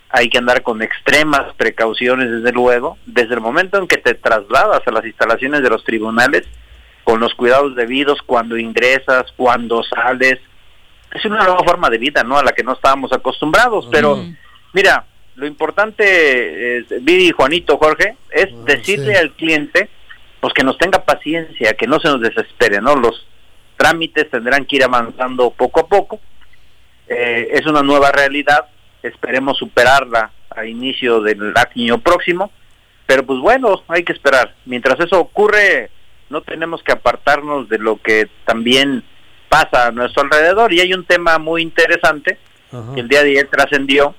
[0.09, 2.97] Hay que andar con extremas precauciones, desde luego.
[3.07, 6.47] Desde el momento en que te trasladas a las instalaciones de los tribunales,
[7.07, 10.41] con los cuidados debidos cuando ingresas, cuando sales.
[11.15, 12.37] Es una nueva forma de vida, ¿no?
[12.37, 14.19] A la que no estábamos acostumbrados, pero
[14.73, 15.07] mira,
[15.37, 19.89] lo importante, es, Vidi, Juanito, Jorge, es decirle al cliente,
[20.41, 22.97] pues que nos tenga paciencia, que no se nos desespere, ¿no?
[22.97, 23.25] Los
[23.77, 26.19] trámites tendrán que ir avanzando poco a poco.
[27.07, 28.67] Eh, es una nueva realidad,
[29.05, 32.51] esperemos superarla a inicio del año próximo,
[33.07, 34.57] pero pues bueno, hay que esperar.
[34.65, 35.91] Mientras eso ocurre,
[36.29, 39.05] no tenemos que apartarnos de lo que también
[39.49, 40.73] pasa a nuestro alrededor.
[40.73, 42.39] Y hay un tema muy interesante
[42.95, 44.15] que el día de ayer trascendió.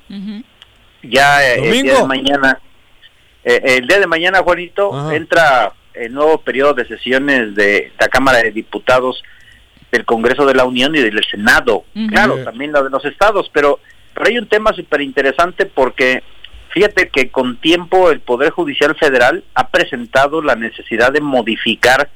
[1.04, 2.60] Ya eh, el día de mañana,
[3.44, 8.40] eh, el día de mañana, Juanito, entra el nuevo periodo de sesiones de la Cámara
[8.40, 9.24] de Diputados
[9.92, 11.86] del Congreso de la Unión y del Senado.
[12.10, 13.80] Claro, también lo de los estados, pero,
[14.14, 16.24] pero hay un tema súper interesante porque
[16.78, 22.08] Fíjate que con tiempo el Poder Judicial Federal ha presentado la necesidad de modificar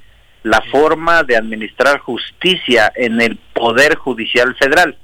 [0.44, 4.96] la forma de administrar justicia en el Poder Judicial Federal.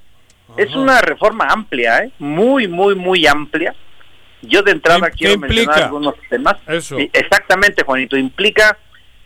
[0.58, 2.12] Es una reforma amplia, ¿eh?
[2.20, 3.74] muy, muy, muy amplia.
[4.44, 6.58] Yo de entrada quiero mencionar algunos temas.
[7.12, 8.78] Exactamente, Juanito, implica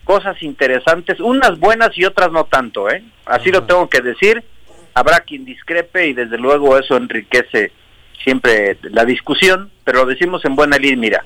[0.05, 3.03] cosas interesantes, unas buenas y otras no tanto, ¿eh?
[3.25, 4.41] Así lo tengo que decir.
[4.93, 7.73] Habrá quien discrepe y desde luego eso enriquece
[8.23, 11.23] siempre la discusión, pero lo decimos en buena línea, mira.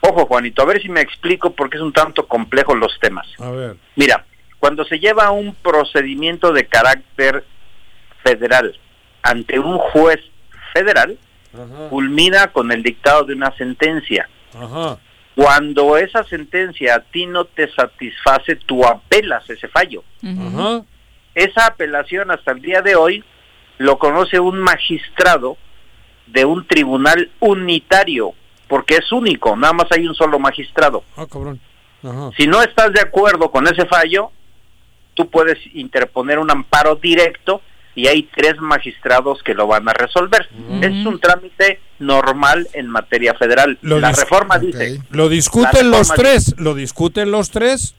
[0.00, 3.26] Ojo, Juanito, a ver si me explico porque es un tanto complejo los temas.
[3.96, 4.24] Mira,
[4.58, 7.44] cuando se lleva un procedimiento de carácter
[8.22, 8.78] federal
[9.22, 10.20] ante un juez
[10.72, 11.18] federal,
[11.88, 14.28] culmina con el dictado de una sentencia.
[15.34, 20.04] Cuando esa sentencia a ti no te satisface, tú apelas ese fallo.
[21.34, 23.24] Esa apelación hasta el día de hoy
[23.78, 25.56] lo conoce un magistrado
[26.32, 28.32] de un tribunal unitario,
[28.68, 31.04] porque es único, nada más hay un solo magistrado.
[31.16, 31.60] Ah, cabrón.
[32.36, 34.30] Si no estás de acuerdo con ese fallo,
[35.14, 37.60] tú puedes interponer un amparo directo
[37.94, 40.48] y hay tres magistrados que lo van a resolver.
[40.80, 43.78] Es un trámite normal en materia federal.
[43.82, 45.02] la reforma dice...
[45.10, 46.54] ¿Lo discuten los tres?
[46.58, 47.94] ¿Lo discuten los tres?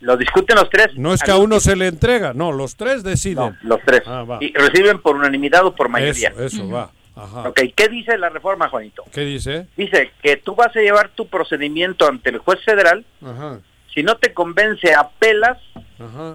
[0.00, 0.88] Lo discuten los tres.
[0.96, 3.56] No es que a uno se le entrega, no, los tres deciden.
[3.62, 4.02] los tres.
[4.06, 6.30] Ah, y reciben por unanimidad o por mayoría.
[6.30, 6.90] Eso, eso va.
[7.16, 9.04] Ok, ¿qué dice la reforma, Juanito?
[9.12, 9.66] ¿Qué dice?
[9.76, 13.04] Dice que tú vas a llevar tu procedimiento ante el juez federal.
[13.94, 15.58] Si no te convence, apelas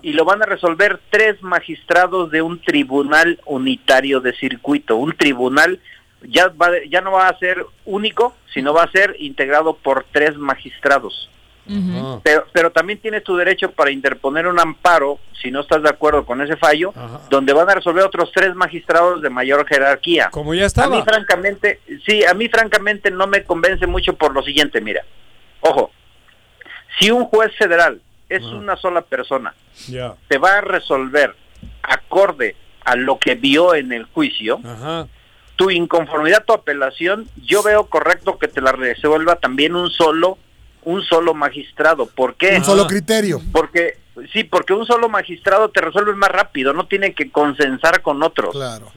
[0.01, 4.95] y lo van a resolver tres magistrados de un tribunal unitario de circuito.
[4.95, 5.79] Un tribunal
[6.21, 6.53] ya,
[6.89, 11.29] ya no va a ser único, sino va a ser integrado por tres magistrados.
[12.23, 16.25] Pero, pero también tienes tu derecho para interponer un amparo, si no estás de acuerdo
[16.25, 16.93] con ese fallo,
[17.29, 20.29] donde van a resolver otros tres magistrados de mayor jerarquía.
[20.31, 20.95] Como ya estaba.
[20.95, 25.03] A mí, francamente, sí, a mí, francamente, no me convence mucho por lo siguiente, mira.
[25.61, 25.91] Ojo,
[26.99, 29.53] si un juez federal es una sola persona,
[30.27, 31.35] te va a resolver
[31.81, 32.55] acorde
[32.85, 34.59] a lo que vio en el juicio,
[35.55, 40.37] tu inconformidad, tu apelación, yo veo correcto que te la resuelva también un solo
[40.83, 42.07] un solo magistrado.
[42.07, 42.57] ¿Por qué?
[42.57, 43.41] Un solo criterio.
[43.51, 43.97] Porque
[44.31, 48.51] sí, porque un solo magistrado te resuelve más rápido, no tiene que consensar con otros.
[48.51, 48.91] Claro.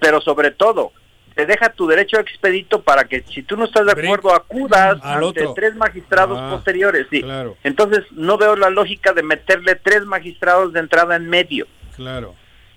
[0.00, 0.92] pero sobre todo,
[1.34, 5.46] te deja tu derecho expedito para que si tú no estás de acuerdo acudas ante
[5.54, 7.06] tres magistrados ah, posteriores.
[7.10, 7.24] Sí.
[7.64, 11.66] Entonces no veo la lógica de meterle tres magistrados de entrada en medio.
[11.96, 12.34] Claro.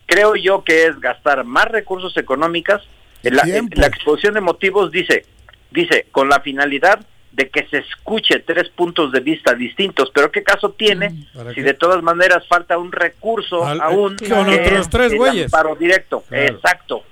[0.07, 2.87] Creo yo que es gastar más recursos económicos.
[3.23, 5.25] La, la exposición de motivos dice,
[5.71, 7.05] dice, con la finalidad
[7.37, 11.61] de que se escuche tres puntos de vista distintos, pero ¿qué caso tiene mm, si
[11.61, 15.51] de todas maneras falta un recurso aún con otros tres güeyes?
[15.51, 17.03] Paro directo, exacto,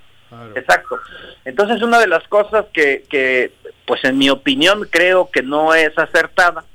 [0.55, 0.97] exacto.
[1.45, 3.51] Entonces una de las cosas que, que,
[3.85, 6.65] pues en mi opinión creo que no es acertada,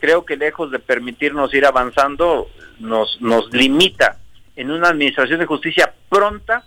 [0.00, 2.48] creo que lejos de permitirnos ir avanzando,
[2.80, 4.18] nos, nos limita
[4.56, 6.64] en una administración de justicia pronta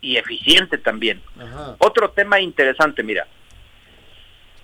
[0.00, 1.20] y eficiente también.
[1.76, 3.26] Otro tema interesante, mira,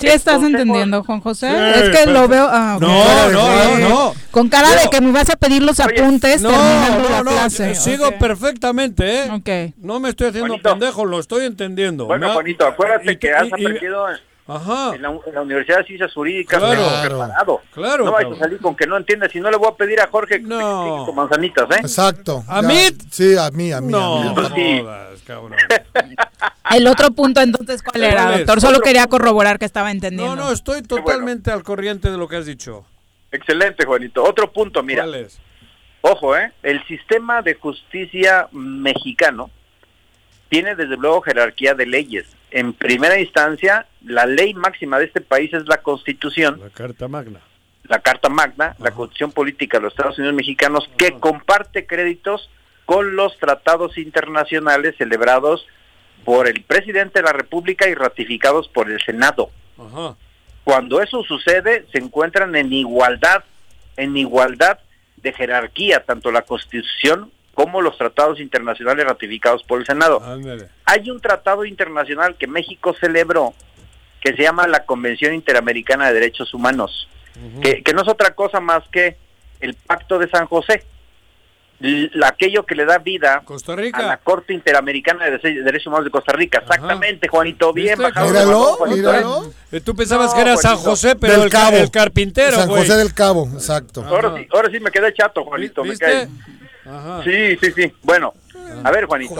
[0.03, 1.49] ¿Sí estás entendiendo, Juan José?
[1.81, 2.49] es que lo veo...
[2.51, 6.51] Ah, no, no, no, Con cara de que me vas a pedir los apuntes no,
[6.51, 7.75] terminando la clase.
[7.75, 9.31] Sigo perfectamente, ¿eh?
[9.33, 9.75] Okay.
[9.79, 12.07] No me estoy haciendo pendejo, lo estoy entendiendo.
[12.07, 14.07] Bueno, Juanito, acuérdate que has aprendido...
[14.47, 14.95] Ajá.
[14.97, 17.61] En, la, Universidad de Ciencias Jurídicas claro, preparado.
[17.73, 19.31] Claro, no vais a salir con que no entiendes.
[19.31, 21.05] Si no le voy a pedir a Jorge no.
[21.07, 21.81] con manzanitas, ¿eh?
[21.81, 22.45] Exacto.
[22.49, 22.75] ¿A mí?
[23.11, 23.93] Sí, a mí, a mí.
[23.93, 24.85] No, a mí.
[26.71, 28.61] El otro punto entonces, ¿cuál era, doctor?
[28.61, 30.37] Solo quería corroborar que estaba entendiendo.
[30.37, 32.85] No, no, estoy totalmente al corriente de lo que has dicho.
[33.31, 34.23] Excelente, Juanito.
[34.23, 35.03] Otro punto, mira.
[35.05, 35.39] ¿Cuál es?
[36.03, 36.53] Ojo, ¿eh?
[36.63, 39.51] El sistema de justicia mexicano
[40.49, 42.27] tiene desde luego jerarquía de leyes.
[42.51, 46.61] En primera instancia, la ley máxima de este país es la Constitución.
[46.61, 47.41] La Carta Magna.
[47.85, 52.51] La Carta Magna, la Constitución Política de los Estados Unidos Mexicanos, que comparte créditos
[52.93, 55.67] con los tratados internacionales celebrados
[56.27, 59.49] por el presidente de la República y ratificados por el Senado.
[60.63, 63.45] Cuando eso sucede, se encuentran en igualdad,
[63.97, 64.79] en igualdad
[65.17, 70.23] de jerarquía, tanto la Constitución como los tratados internacionales ratificados por el Senado.
[70.85, 73.55] Hay un tratado internacional que México celebró
[74.21, 77.09] que se llama la Convención Interamericana de Derechos Humanos,
[77.63, 79.17] que, que no es otra cosa más que
[79.61, 80.85] el Pacto de San José
[82.25, 86.59] aquello que le da vida a la Corte Interamericana de Derechos Humanos de Costa Rica.
[86.59, 88.29] Exactamente, Juanito, bien bajado.
[88.87, 91.77] Míralo, eh, Tú pensabas que era San José, pero el, Cabo.
[91.77, 94.05] el carpintero, San José del Cabo, exacto.
[94.05, 95.85] Ahora sí, ahora sí me quedé chato, Juanito.
[95.85, 96.29] Me cae.
[97.25, 97.93] Sí, sí, sí.
[98.03, 98.35] Bueno,
[98.85, 99.35] a ver, Juanito.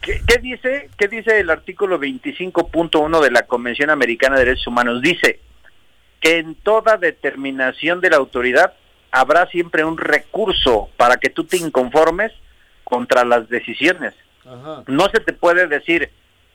[0.00, 5.00] ¿Qué, ¿Qué, dice, ¿Qué dice el artículo 25.1 de la Convención Americana de Derechos Humanos?
[5.00, 5.40] Dice
[6.20, 8.74] que en toda determinación de la autoridad
[9.14, 12.32] habrá siempre un recurso para que tú te inconformes
[12.82, 14.12] contra las decisiones.
[14.88, 16.10] No se te puede decir,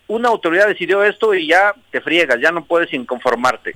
[0.07, 3.71] una autoridad decidió esto y ya te friegas, ya no puedes inconformarte.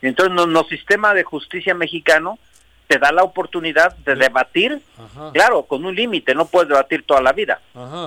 [0.00, 2.38] Entonces, no, no, sistema de justicia mexicano
[2.86, 4.80] te da la oportunidad de debatir,
[5.32, 7.60] claro, con un límite, no puedes debatir toda la vida.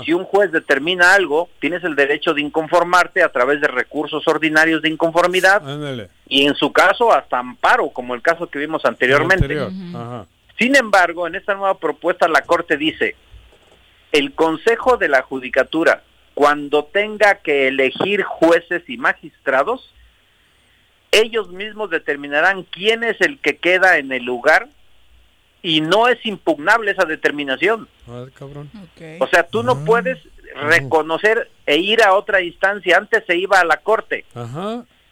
[0.05, 4.81] Si un juez determina algo, tienes el derecho de inconformarte a través de recursos ordinarios
[4.81, 5.61] de inconformidad
[6.27, 9.67] y en su caso hasta amparo, como el caso que vimos anteriormente.
[10.57, 13.15] Sin embargo, en esta nueva propuesta la Corte dice,
[14.11, 16.03] el Consejo de la Judicatura,
[16.33, 19.93] cuando tenga que elegir jueces y magistrados,
[21.11, 24.69] ellos mismos determinarán quién es el que queda en el lugar
[25.61, 27.87] y no es impugnable esa determinación.
[28.07, 29.83] O sea, tú no ah.
[29.85, 30.17] puedes
[30.55, 32.97] reconocer e ir a otra instancia.
[32.97, 34.25] Antes se iba a la corte.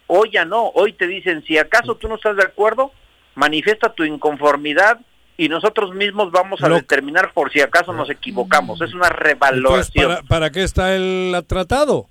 [0.06, 0.68] Hoy ya no.
[0.68, 2.92] Hoy te dicen, si acaso tú no estás de acuerdo,
[3.34, 5.00] manifiesta tu inconformidad
[5.36, 8.80] y nosotros mismos vamos a determinar por si acaso nos equivocamos.
[8.80, 10.08] Es una revaloración.
[10.08, 12.08] ¿para, ¿para, qué está el tratado?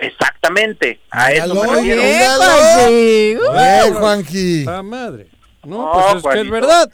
[0.00, 2.02] Exactamente, a eso me refiero.
[2.88, 4.64] ¡Eh, Juanji!
[4.66, 5.28] ¡Ah, madre!
[5.62, 6.90] No, pues es que es verdad.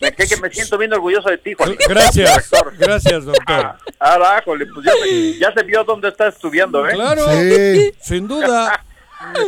[0.00, 1.76] Me, que, que me siento bien orgulloso de ti, Juan.
[1.88, 3.44] Gracias, gracias, doctor.
[3.46, 6.94] Ah, ah pues ya se, ya se, vio dónde está estudiando, ¿eh?
[6.94, 7.92] Claro, sí.
[8.00, 8.84] sin duda.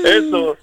[0.05, 0.57] Eso.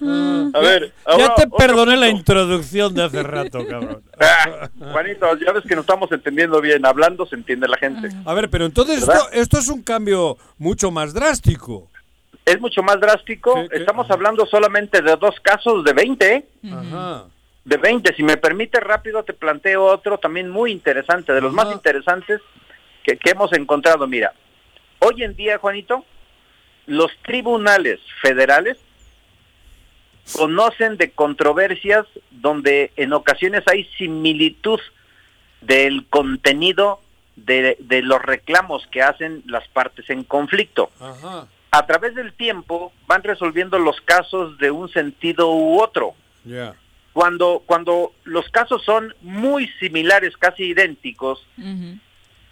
[0.53, 0.93] A ver.
[1.17, 4.01] ya te perdoné la introducción de hace rato, cabrón.
[4.19, 6.85] Ah, Juanito, ya ves que nos estamos entendiendo bien.
[6.85, 8.09] Hablando se entiende la gente.
[8.25, 11.91] A ver, pero entonces esto, esto es un cambio mucho más drástico
[12.45, 13.57] es mucho más drástico.
[13.71, 16.47] Estamos hablando solamente de dos casos de 20.
[17.63, 18.15] De 20.
[18.15, 22.41] Si me permite rápido, te planteo otro también muy interesante, de los más interesantes
[23.03, 24.07] que, hemos encontrado.
[24.07, 24.33] Mira,
[24.99, 26.05] hoy en día, Juanito,
[26.85, 28.77] los tribunales federales
[30.33, 34.79] conocen de controversias donde en ocasiones hay similitud
[35.61, 37.01] del contenido
[37.35, 40.91] de, de los reclamos que hacen las partes en conflicto.
[40.99, 46.13] Ajá a través del tiempo van resolviendo los casos de un sentido u otro.
[47.13, 51.43] Cuando, cuando los casos son muy similares, casi idénticos,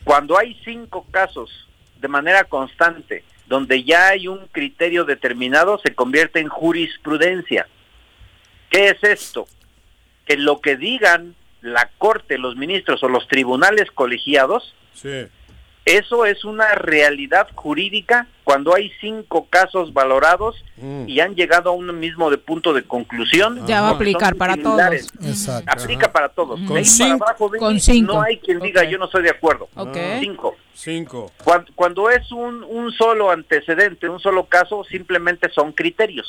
[0.03, 1.69] cuando hay cinco casos
[1.99, 7.67] de manera constante donde ya hay un criterio determinado, se convierte en jurisprudencia.
[8.71, 9.45] ¿Qué es esto?
[10.25, 14.73] Que lo que digan la Corte, los ministros o los tribunales colegiados,
[15.97, 21.07] eso es una realidad jurídica cuando hay cinco casos valorados mm.
[21.07, 23.65] y han llegado a un mismo de punto de conclusión.
[23.67, 24.81] Ya va a aplicar para todos.
[25.67, 26.59] Aplica para todos.
[26.67, 26.83] Con,
[27.79, 29.69] cinco, No hay quien diga yo no estoy de acuerdo.
[30.19, 30.55] Cinco.
[30.73, 31.31] Cinco.
[31.75, 36.27] Cuando, es un, un, solo antecedente, un solo caso, simplemente son criterios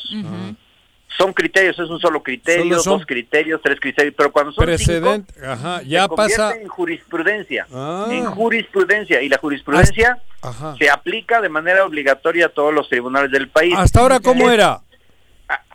[1.16, 5.82] son criterios, es un solo criterio, dos criterios, tres criterios, pero cuando son precedente, ajá,
[5.82, 8.08] ya se pasa en jurisprudencia, ah.
[8.10, 10.18] en jurisprudencia y la jurisprudencia
[10.78, 13.74] se aplica de manera obligatoria a todos los tribunales del país.
[13.76, 14.80] Hasta ahora cómo era?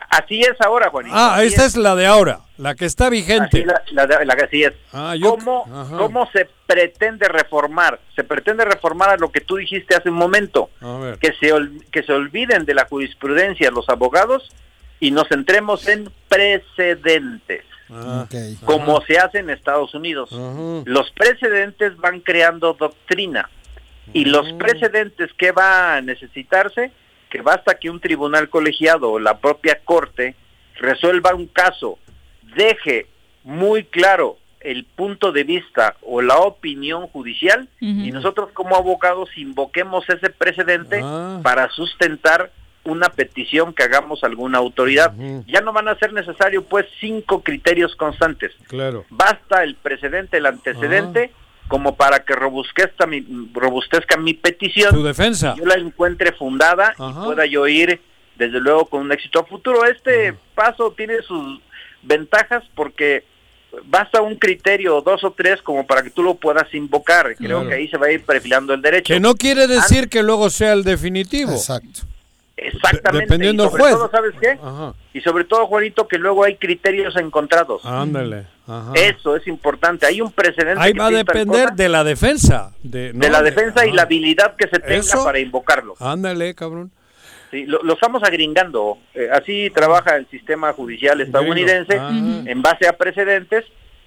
[0.09, 1.15] Así es ahora, Juanito.
[1.15, 1.76] Ah, esta es.
[1.76, 3.65] la de ahora, la que está vigente.
[3.65, 4.73] Así, la, la, así es.
[4.93, 5.65] Ah, ¿Cómo,
[5.97, 7.99] ¿Cómo, se pretende reformar?
[8.15, 10.69] Se pretende reformar a lo que tú dijiste hace un momento,
[11.19, 11.53] que se,
[11.91, 14.49] que se olviden de la jurisprudencia los abogados
[14.99, 18.28] y nos centremos en precedentes, ah,
[18.65, 20.30] como se hace en Estados Unidos.
[20.86, 23.49] Los precedentes van creando doctrina
[24.14, 26.91] y los precedentes que va a necesitarse,
[27.30, 30.36] que basta que un tribunal colegiado o la propia corte
[30.76, 31.99] resuelva un caso,
[32.56, 33.07] deje
[33.44, 40.10] muy claro el punto de vista o la opinión judicial y nosotros como abogados invoquemos
[40.10, 41.40] ese precedente ah.
[41.44, 42.52] para sustentar
[42.88, 45.14] una petición que hagamos a alguna autoridad.
[45.45, 48.53] Ya no van a ser necesarios pues cinco criterios constantes.
[48.68, 49.05] Claro.
[49.09, 51.65] Basta el precedente, el antecedente, ah.
[51.68, 54.95] como para que robustezca mi, robustezca mi petición.
[54.95, 55.55] Tu defensa.
[55.57, 57.99] Yo la encuentre fundada y pueda yo ir,
[58.38, 59.85] desde luego, con un éxito a futuro.
[59.85, 61.59] Este paso tiene sus
[62.03, 63.26] ventajas porque
[63.84, 67.35] basta un criterio, dos o tres, como para que tú lo puedas invocar.
[67.35, 69.14] Creo que ahí se va a ir perfilando el derecho.
[69.14, 71.51] Que no quiere decir que luego sea el definitivo.
[71.51, 72.01] Exacto.
[72.57, 73.25] Exactamente.
[73.25, 73.95] Dependiendo del juez.
[74.11, 74.57] ¿sabes qué?
[75.13, 77.85] Y sobre todo, Juanito, que luego hay criterios encontrados.
[77.85, 78.45] Ándale.
[78.95, 80.07] Eso es importante.
[80.07, 80.81] Hay un precedente.
[80.81, 82.73] Ahí va a depender de la defensa.
[82.81, 85.95] De, la defensa y la habilidad que se tenga para invocarlo.
[85.99, 86.91] Ándale, cabrón.
[87.51, 88.97] Sí, lo, estamos agringando.
[89.13, 93.65] Eh, así trabaja el sistema judicial estadounidense en base a precedentes.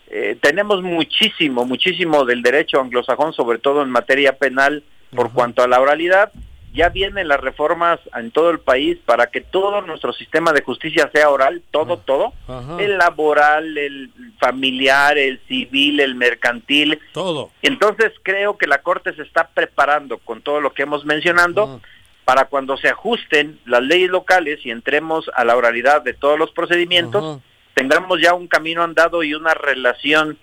[0.08, 4.82] Eh, tenemos muchísimo, muchísimo del derecho anglosajón, sobre todo en materia penal,
[5.14, 6.32] por cuanto a la oralidad
[6.72, 11.10] ya vienen las reformas en todo el país para que todo nuestro sistema de justicia
[11.12, 12.32] sea oral, todo, todo,
[12.78, 17.00] el laboral, el familiar, el civil, el mercantil.
[17.12, 17.50] Todo.
[17.62, 21.80] Entonces creo que la Corte se está preparando con todo lo que hemos mencionado
[22.24, 26.52] para cuando se ajusten las leyes locales y entremos a la oralidad de todos los
[26.52, 27.40] procedimientos,
[27.74, 30.38] tengamos ya un camino andado y una relación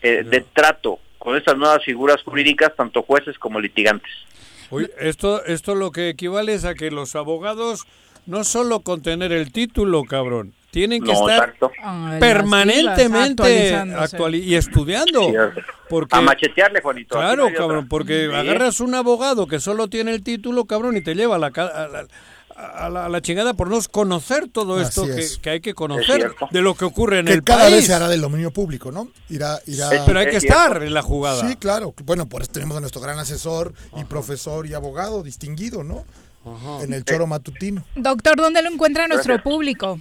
[0.00, 4.12] eh, de trato con estas nuevas figuras jurídicas, tanto jueces como litigantes
[4.98, 7.86] esto, esto lo que equivale es a que los abogados
[8.26, 11.54] no solo con tener el título, cabrón, tienen que estar
[12.18, 13.76] permanentemente
[14.32, 15.32] y estudiando.
[15.88, 17.16] porque, a machetearle, Juanito.
[17.16, 21.36] Claro, cabrón, porque agarras un abogado que solo tiene el título, cabrón, y te lleva
[21.36, 22.06] a la, a la,
[23.22, 25.04] chingada por no conocer todo esto
[25.42, 27.76] que, hay que conocer de lo que ocurre en el cada país.
[27.76, 29.08] vez se hará de dominio público, ¿no?
[29.28, 29.90] Irá, irá...
[30.06, 31.48] Pero hay que estar en la jugada.
[31.48, 31.94] Sí, claro.
[32.04, 36.04] Bueno, por eso tenemos a nuestro gran asesor y profesor y abogado distinguido, ¿no?
[36.82, 37.84] En el choro matutino.
[37.94, 40.00] Doctor, ¿dónde lo encuentra nuestro público?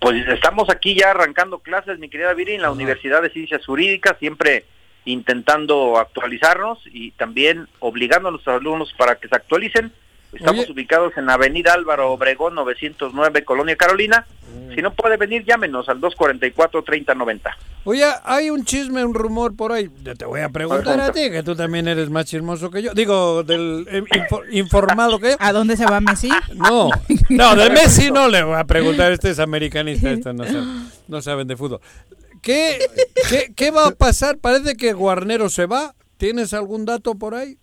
[0.00, 4.16] Pues estamos aquí ya arrancando clases, mi querida Viri, en la Universidad de Ciencias Jurídicas,
[4.18, 4.64] siempre
[5.04, 9.92] intentando actualizarnos y también obligando a los alumnos para que se actualicen
[10.32, 14.26] Estamos ubicados en Avenida Álvaro Obregón 909, Colonia Carolina.
[14.74, 17.40] Si no puede venir, llámenos al 244-3090.
[17.84, 19.88] Oye, hay un chisme, un rumor por ahí.
[19.88, 22.94] Te voy a preguntar a ti, que tú también eres más chismoso que yo.
[22.94, 24.04] Digo, del eh,
[24.52, 26.30] informado que ¿A dónde se va Messi?
[26.54, 26.90] No,
[27.28, 29.12] no, de Messi no le voy a preguntar.
[29.12, 30.44] Este es americanista, este no,
[31.08, 31.80] no saben de fútbol.
[32.40, 32.78] ¿Qué,
[33.28, 34.38] qué, ¿Qué va a pasar?
[34.38, 35.94] Parece que Guarnero se va.
[36.16, 37.58] ¿Tienes algún dato por ahí?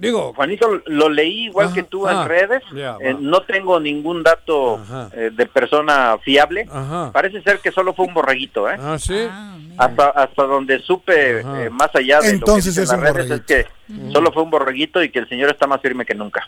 [0.00, 2.62] Digo, Juanito, lo leí igual que tú en ah, redes.
[2.74, 4.80] Eh, no tengo ningún dato
[5.12, 6.66] eh, de persona fiable.
[7.12, 8.76] Parece ser que solo fue un borreguito, ¿eh?
[8.80, 9.26] Ah, sí.
[9.30, 13.30] Ah, hasta, hasta donde supe eh, más allá de Entonces lo que en las redes
[13.30, 13.66] es que
[14.12, 16.46] solo fue un borreguito y que el señor está más firme que nunca.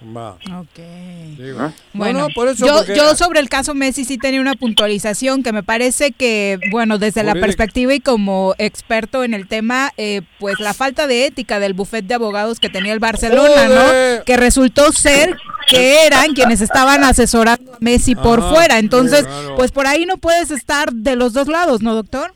[1.92, 5.62] Bueno, por eso yo, yo sobre el caso Messi sí tenía una puntualización que me
[5.62, 10.74] parece que, bueno, desde la perspectiva y como experto en el tema, eh, pues la
[10.74, 14.24] falta de ética del bufete de abogados que tenía el Barcelona, ¿no?
[14.24, 15.36] Que resultó ser
[15.66, 18.78] que eran quienes estaban asesorando a Messi por fuera.
[18.78, 19.26] Entonces,
[19.56, 22.34] pues por ahí no puedes estar de los dos lados, ¿no, doctor?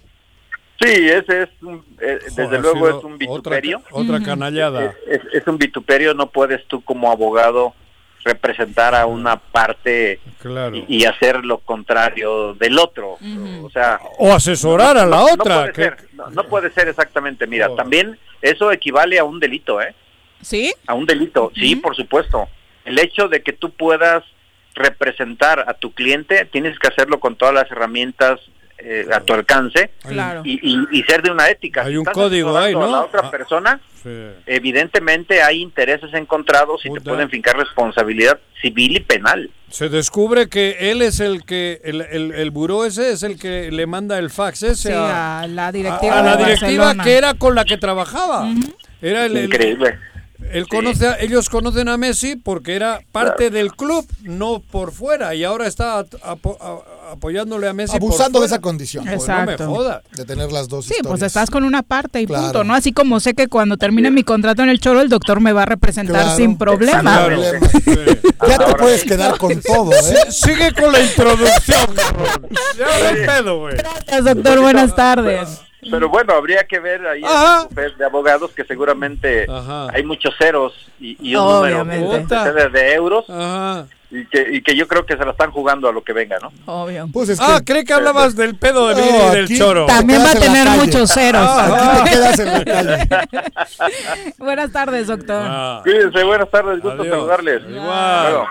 [0.80, 1.48] Sí, ese es,
[2.00, 3.82] eh, desde luego es un vituperio.
[3.90, 4.94] Otra, canallada.
[5.06, 7.74] Es, un vituperio, no puedes tú como abogado
[8.24, 10.20] representar a una parte
[10.88, 13.16] y, hacer lo contrario del otro.
[13.62, 15.72] O sea, o asesorar a la otra.
[16.32, 17.46] No, puede, ser, exactamente.
[17.46, 17.74] Mira, oh.
[17.74, 19.94] también eso equivale a un delito, ¿eh?
[20.42, 20.74] ¿Sí?
[20.86, 22.48] A un delito, sí, por supuesto.
[22.84, 24.24] El hecho de que tú puedas
[24.74, 28.40] representar a tu cliente, tienes que hacerlo con todas las herramientas
[28.78, 29.90] eh, a tu alcance
[30.44, 31.82] y, ser de una ética.
[31.82, 32.86] Hay un código ahí, ¿no?
[32.86, 33.80] la otra ah, persona,
[34.46, 39.50] evidentemente hay intereses encontrados y te pueden fincar responsabilidad civil y penal.
[39.70, 43.86] Se descubre que él es el que, el, el, buró ese es el que le
[43.86, 47.78] manda el fax ese a, la directiva, a, la directiva que era con la que
[47.78, 48.48] trabajaba.
[49.00, 49.98] Era el, Increíble.
[50.52, 55.44] Él conoce ellos conocen a Messi porque era parte del club, no por fuera, y
[55.44, 56.04] ahora está
[57.10, 57.96] apoyándole a Messi.
[57.96, 59.06] Abusando de esa condición.
[59.08, 59.64] Exacto.
[59.64, 60.02] no me joda.
[60.12, 62.74] De tener las dos Sí, pues estás con una parte y punto, ¿no?
[62.74, 65.62] Así como sé que cuando termine mi contrato en el Choro, el doctor me va
[65.62, 67.28] a representar sin problema.
[68.48, 70.30] ya te puedes quedar con todo, ¿eh?
[70.30, 72.48] Sigue con la introducción, cabrón.
[72.78, 73.76] Ya pedo, güey.
[73.76, 74.60] Gracias, doctor.
[74.60, 75.65] Buenas tardes.
[75.90, 77.22] Pero bueno, habría que ver ahí
[77.98, 79.46] de abogados que seguramente
[79.92, 83.24] hay muchos ceros y, un número de, euros.
[84.08, 86.38] Y que, y que yo creo que se la están jugando a lo que venga,
[86.40, 86.52] ¿no?
[86.66, 87.08] Obvio.
[87.12, 89.86] Pues ah, cree que hablabas del pedo de y del choro.
[89.86, 91.42] También va a tener muchos ceros.
[91.44, 93.08] Ah, aquí te quedas en la calle.
[94.38, 95.42] buenas tardes, doctor.
[95.44, 95.80] Ah.
[95.82, 97.62] Cuídense, buenas tardes, gusto saludarles.
[97.68, 98.46] Igual.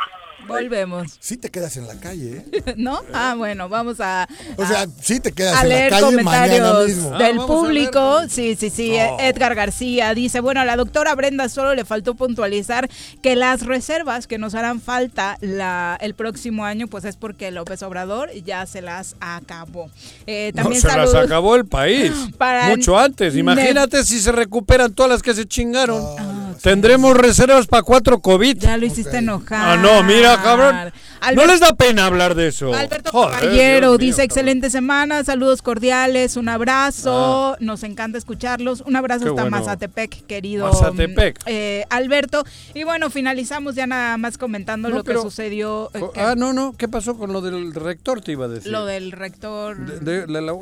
[0.47, 1.17] Volvemos.
[1.19, 2.73] Sí te quedas en la calle, ¿eh?
[2.77, 3.01] ¿No?
[3.13, 4.27] Ah, bueno, vamos a...
[4.57, 7.17] O sea, sí te quedas en la calle mañana mismo.
[7.17, 8.21] Del ah, público.
[8.29, 8.95] Sí, sí, sí.
[8.95, 12.89] Edgar García dice, bueno, a la doctora Brenda solo le faltó puntualizar
[13.21, 17.81] que las reservas que nos harán falta la, el próximo año, pues es porque López
[17.83, 19.89] Obrador ya se las acabó.
[20.27, 22.11] Eh, también no, se las acabó el país.
[22.69, 23.35] mucho antes.
[23.35, 26.01] Imagínate si se recuperan todas las que se chingaron.
[26.19, 28.57] Ah, Tendremos reservas para cuatro COVID.
[28.57, 29.77] Ya lo hiciste enojar.
[29.77, 30.91] Ah, no, mira, cabrón.
[31.33, 32.73] No les da pena hablar de eso.
[32.73, 37.57] Alberto Caballero dice excelente semana, saludos cordiales, un abrazo, ah.
[37.59, 41.39] nos encanta escucharlos, un abrazo hasta Mazatepec, querido Mazatepec.
[41.45, 42.43] Eh, Alberto.
[42.73, 45.91] Y bueno, finalizamos ya nada más comentando lo que sucedió.
[45.93, 48.71] Eh, ah, no, no, ¿qué pasó con lo del rector, te iba a decir?
[48.71, 49.77] Lo del rector.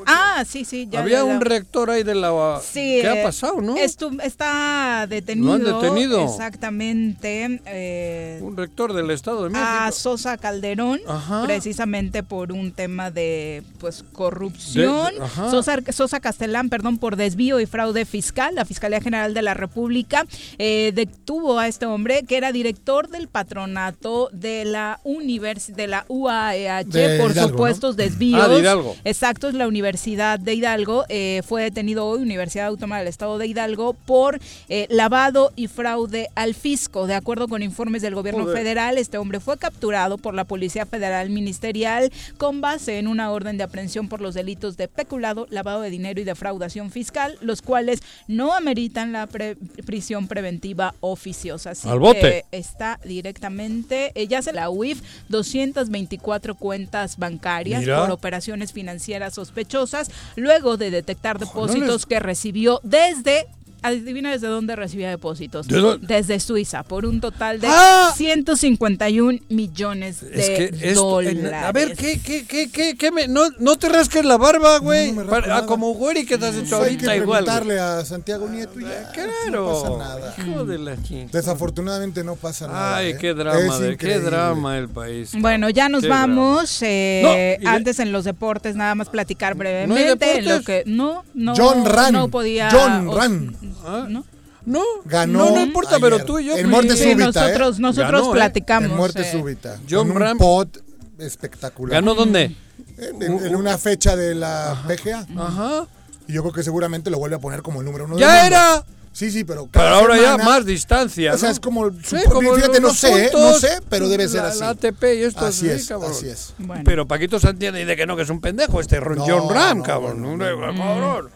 [0.05, 0.87] ah, sí, sí.
[0.89, 2.59] Ya, Había un rector ahí de la...
[2.63, 3.75] Sí, ¿Qué ha eh, pasado, no?
[3.77, 5.47] está detenido.
[5.47, 6.23] ¿Lo han detenido?
[6.23, 8.39] Exactamente.
[8.41, 9.69] un rector del Estado de México.
[9.69, 11.01] A Sosa Calderón,
[11.45, 15.11] precisamente por un tema de pues corrupción.
[15.49, 18.53] Sosa, Sosa Castellán, perdón, por desvío y fraude fiscal.
[18.53, 20.25] La Fiscalía General de la República
[20.59, 26.05] eh, detuvo a este hombre que era director del patronato de la univers de la
[26.07, 28.43] UAEH por supuestos desvíos.
[28.43, 28.95] Ah, de Hidalgo.
[29.03, 31.05] Exacto, es la Universidad de Hidalgo.
[31.09, 34.39] Eh, fue detenido hoy, Universidad Autónoma del Estado de Hidalgo, por
[34.69, 37.07] eh, lavado y fraude al fisco.
[37.07, 41.29] De acuerdo con informes del gobierno federal, este hombre fue capturado por la Policía Federal
[41.29, 45.89] Ministerial con base en una orden de aprehensión por los delitos de peculado, lavado de
[45.89, 51.71] dinero y defraudación fiscal, los cuales no ameritan la prisión preventiva oficiosa.
[51.71, 52.19] Así Al bote.
[52.19, 60.77] que está directamente, ella se la UIF, 224 cuentas bancarias por operaciones financieras sospechosas, luego
[60.77, 63.47] de detectar depósitos que recibió desde
[63.83, 65.67] adivina desde dónde recibía depósitos.
[66.01, 67.67] desde Suiza, por un total de
[68.15, 69.45] 151 ¡Ah!
[69.49, 71.53] millones de dólares.
[71.53, 75.11] a ver, ¿qué, qué, qué, qué, qué me, no, no, te rasques la barba, güey.
[75.11, 77.43] No ah, como güey que te has hecho ahorita hay que igual.
[77.43, 79.11] preguntarle a Santiago Nieto y ya.
[79.11, 79.51] Claro.
[79.51, 80.35] No pasa nada.
[80.37, 80.95] Hijo de la
[81.31, 82.97] Desafortunadamente no pasa nada.
[82.97, 83.17] Ay, ¿eh?
[83.19, 85.31] qué drama, de, qué drama el país.
[85.37, 86.81] Bueno, ya nos vamos.
[86.81, 90.41] Eh, antes en los deportes, nada más platicar brevemente.
[90.41, 92.13] ¿No lo que, no, no, John Ran.
[92.13, 92.69] No podía.
[92.71, 93.55] John Ran.
[93.85, 94.07] ¿Ah?
[94.09, 94.25] ¿No?
[94.65, 95.45] No, ganó.
[95.45, 96.57] No, no importa, pero tú y yo.
[96.57, 97.25] En muerte súbita.
[97.25, 97.81] nosotros ¿eh?
[97.81, 98.89] nosotros platicamos.
[98.89, 99.31] En muerte eh.
[99.31, 99.79] súbita.
[99.89, 100.81] John con un pot
[101.19, 102.01] espectacular.
[102.01, 102.55] ¿Ganó dónde?
[102.97, 105.27] En, una fecha de la PGA.
[105.37, 105.87] Ajá.
[106.27, 108.17] Y yo creo que seguramente lo vuelve a poner como el número uno.
[108.17, 108.85] ¡Ya era!
[109.11, 109.67] Sí, sí, pero.
[109.71, 111.33] Pero ahora ya más distancia.
[111.33, 111.91] O sea, es como.
[112.01, 114.59] Sí, como fíjate, no sé, no sé, pero debe ser así.
[114.59, 116.11] La ATP y esto así es, cabrón.
[116.11, 116.55] Así es.
[116.83, 120.39] Pero Paquito Santiago dice que no, que es un pendejo este John Ram, cabrón.
[120.39, 121.29] cabrón.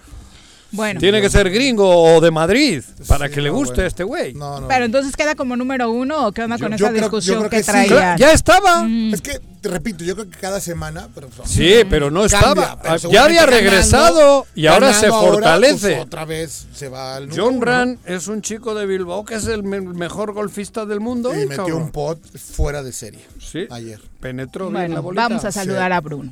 [0.72, 1.00] Bueno.
[1.00, 4.36] Tiene que ser gringo o de Madrid para que le guste a este güey.
[4.68, 8.16] Pero entonces queda como número uno o qué onda con esa discusión que, traía.
[8.18, 8.88] Ya estaba.
[9.12, 11.10] Es que, te repito, yo creo que cada semana.
[11.14, 12.80] Pero, sí, pero no estaba.
[13.10, 15.96] ya había regresado y ahora se fortalece.
[15.96, 19.48] Pues, otra vez se va al John Ran es un chico de Bilbao que es
[19.48, 21.34] el mejor golfista del mundo.
[21.34, 23.26] Y metió un pot fuera de serie.
[23.40, 23.68] Sí.
[23.70, 24.02] Ayer.
[24.20, 25.28] Penetró bien la bolita.
[25.28, 26.32] Vamos a saludar a Bruno.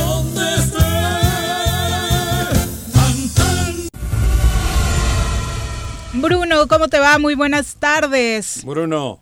[6.21, 7.17] Bruno, ¿cómo te va?
[7.17, 8.63] Muy buenas tardes.
[8.63, 9.19] Bruno.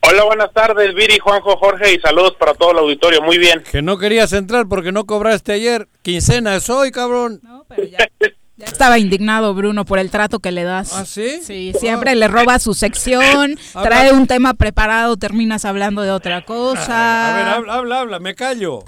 [0.00, 3.22] Hola, buenas tardes, Viri, Juanjo, Jorge y saludos para todo el auditorio.
[3.22, 3.62] Muy bien.
[3.70, 5.88] Que no querías entrar porque no cobraste ayer.
[6.02, 7.40] Quincena es hoy, cabrón.
[7.42, 8.08] No, pero ya,
[8.56, 10.92] ya estaba indignado Bruno por el trato que le das.
[10.94, 11.40] ¿Ah, sí?
[11.42, 17.32] Sí, siempre le roba su sección, trae un tema preparado, terminas hablando de otra cosa.
[17.32, 18.84] A ver, habla, habla, habla, me callo.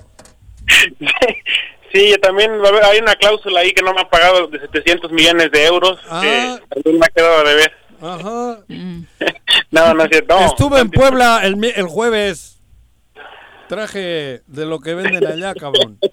[1.93, 2.53] Sí, también
[2.85, 6.21] hay una cláusula ahí que no me ha pagado de 700 millones de euros Ah.
[6.23, 7.73] que también me ha quedado de ver.
[8.01, 8.59] Ajá.
[9.71, 10.39] No, no es cierto.
[10.39, 10.47] no.
[10.47, 12.59] Estuve en Puebla el, jueves.
[13.69, 15.99] Traje de lo que venden allá, cabrón.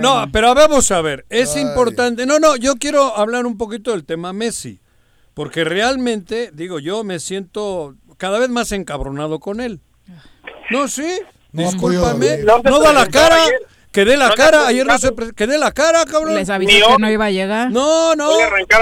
[0.00, 2.26] No, pero vamos a ver, es importante.
[2.26, 4.80] No, no, yo quiero hablar un poquito del tema Messi.
[5.34, 9.80] Porque realmente, digo, yo me siento cada vez más encabronado con él.
[10.70, 11.20] No, sí,
[11.52, 12.38] No ha discúlpame.
[12.44, 13.44] No, da la cara.
[13.92, 14.06] Ayer.
[14.06, 16.34] Que dé la No cara, ayer no se pre- que dé la cara, cabrón.
[16.34, 17.70] Les avisó que no iba a llegar.
[17.70, 18.30] No, no.
[18.40, 18.76] Arrancó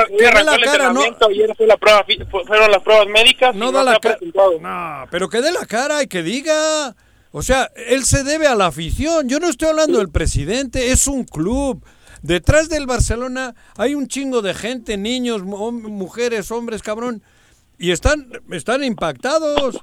[0.45, 1.01] la el cara, no.
[1.03, 2.05] ayer fue la prueba,
[2.47, 4.19] fueron las pruebas médicas No y da la cara.
[4.61, 6.95] No, pero que dé la cara y que diga.
[7.33, 9.29] O sea, él se debe a la afición.
[9.29, 11.85] Yo no estoy hablando del presidente, es un club.
[12.23, 17.23] Detrás del Barcelona hay un chingo de gente, niños, mu- hom- mujeres, hombres, cabrón.
[17.79, 19.79] Y están, están impactados.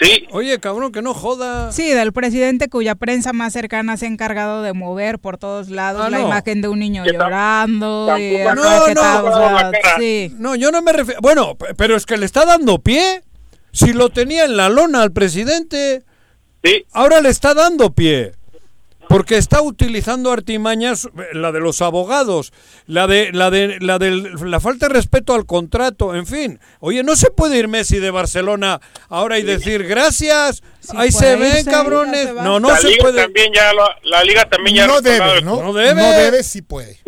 [0.00, 0.26] Sí.
[0.30, 1.72] Oye, cabrón, que no joda.
[1.72, 6.02] Sí, del presidente cuya prensa más cercana se ha encargado de mover por todos lados
[6.06, 6.26] Ah, la no.
[6.26, 8.16] imagen de un niño llorando.
[8.18, 10.34] y No, no, o sea, sí.
[10.38, 11.20] No, yo no me refiero.
[11.20, 13.22] Bueno, pero es que le está dando pie.
[13.72, 16.02] Si lo tenía en la lona al presidente,
[16.92, 18.32] ahora le está dando pie.
[19.10, 22.52] Porque está utilizando artimañas, eh, la de los abogados,
[22.86, 26.60] la de la de la de la falta de respeto al contrato, en fin.
[26.78, 30.62] Oye, no se puede ir Messi de Barcelona ahora y decir gracias,
[30.94, 32.28] ahí se ven irse, cabrones.
[32.28, 32.34] se.
[32.34, 33.22] No, no la se liga puede.
[33.22, 35.60] También ya lo- la liga también ya No debe, ¿no?
[35.60, 36.00] No debe.
[36.00, 37.00] No debe, sí puede.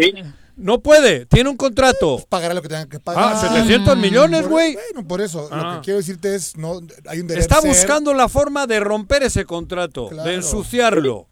[0.57, 2.23] No puede, tiene un contrato.
[2.29, 3.33] Pagará lo que tenga que pagar.
[3.35, 4.75] Ah, 700 millones, Por- güey.
[4.93, 5.57] Bueno, por eso, Ah.
[5.57, 7.71] lo que quiero decirte es, no, hay un deber Está ser.
[7.71, 10.29] buscando la forma de romper ese contrato, Claro.
[10.29, 11.27] de ensuciarlo.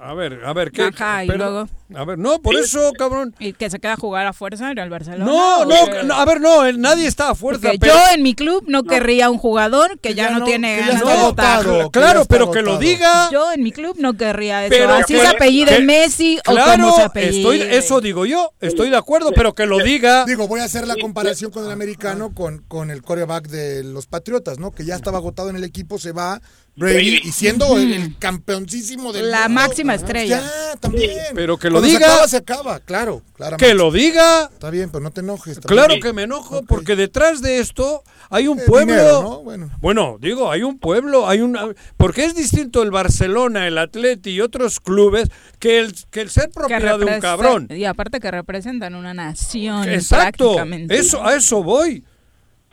[0.00, 0.82] A ver, a ver, ¿qué?
[0.84, 1.68] Ajá, y pero- luego.
[1.94, 3.34] A ver, no, por eso, cabrón.
[3.38, 5.24] ¿Y que se queda a jugar a fuerza en el Barcelona?
[5.24, 7.62] No, ¿O no, no, a ver, no, nadie está a fuerza.
[7.62, 10.80] Porque pero- yo en mi club no querría un jugador que, ya, no, tiene que
[10.80, 13.30] ganas de que Claro, pero que lo diga.
[13.32, 14.74] Yo en mi club no querría eso.
[14.76, 17.36] Pero Así que- se apellida que- Messi o Claro, como se apellida.
[17.54, 20.26] estoy, eso digo yo, estoy de acuerdo, pero que lo diga.
[20.26, 24.06] Digo, voy a hacer la comparación con el americano con, con el coreback de los
[24.06, 24.72] Patriotas, ¿no?
[24.72, 26.40] Que ya estaba agotado en el equipo, se va
[26.78, 27.20] Brady Brady.
[27.28, 30.40] y siendo el, el campeoncísimo del La mundo, máxima estrella.
[30.40, 31.10] Ya, también.
[31.34, 31.98] Pero que lo Cuando diga.
[32.00, 33.66] Se acaba, se acaba, claro, claramente.
[33.66, 34.44] Que lo diga.
[34.52, 35.60] Está bien, pero no te enojes.
[35.60, 35.84] también.
[35.86, 38.92] Claro que me enojo, porque detrás de esto hay un Eh, pueblo.
[38.94, 39.42] dinero, ¿no?
[39.42, 39.70] Bueno.
[39.80, 41.66] Bueno, digo, hay un pueblo, hay una.
[41.96, 45.28] Porque es distinto el Barcelona, el Atleti y otros clubes
[45.58, 47.68] que el, que el ser propiedad de un cabrón.
[47.70, 50.44] Y aparte que representan una nación Exacto.
[50.54, 50.96] prácticamente.
[50.96, 52.04] Eso, a eso voy.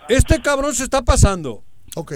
[0.07, 1.63] Este cabrón se está pasando.
[1.95, 2.13] Ok.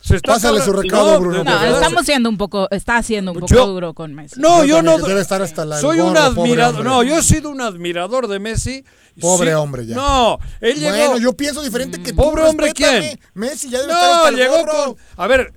[0.00, 1.42] Se está Pásale su recado, No, Bruno.
[1.42, 4.38] No, estamos siendo un poco, está siendo un poco Yo- duro con Messi.
[4.40, 4.98] No, yo no.
[4.98, 6.84] Debe estar hasta la- soy un gorro, admirador.
[6.84, 8.84] No, yo he sido un admirador de Messi.
[9.20, 9.96] Pobre Sí- hombre ya.
[9.96, 10.96] No, él llegó.
[10.96, 12.16] Bueno, yo pienso diferente que tú.
[12.16, 12.72] Pobre hombre.
[12.72, 13.18] ¿quién?
[13.34, 14.84] Messi ya debe estar hasta el llegó gorro.
[14.94, 14.96] con.
[15.16, 15.52] A ver,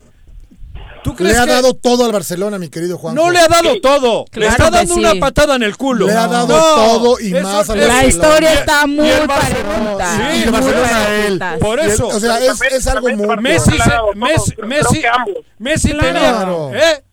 [1.04, 3.16] ¿tú crees Le ha que dado todo al Barcelona, mi querido Juan.
[3.16, 4.26] no le ha dado todo?
[4.34, 5.00] le está dando sí.
[5.00, 6.06] una patada en el culo.
[6.08, 8.08] Le ha dado No, todo y eso- más al eso- La Barcelona.
[8.08, 10.32] historia está muy y Barcelona- pareja.
[10.34, 11.42] Sí, Y el Barcelona a él.
[11.60, 12.08] Por eso.
[12.08, 13.38] o sea, es, es algo muy.
[13.38, 15.36] Messi, se- Messi, Messi, creo que ambos.
[15.58, 16.70] Messi Claro.
[16.72, 17.04] tenía, ¿eh?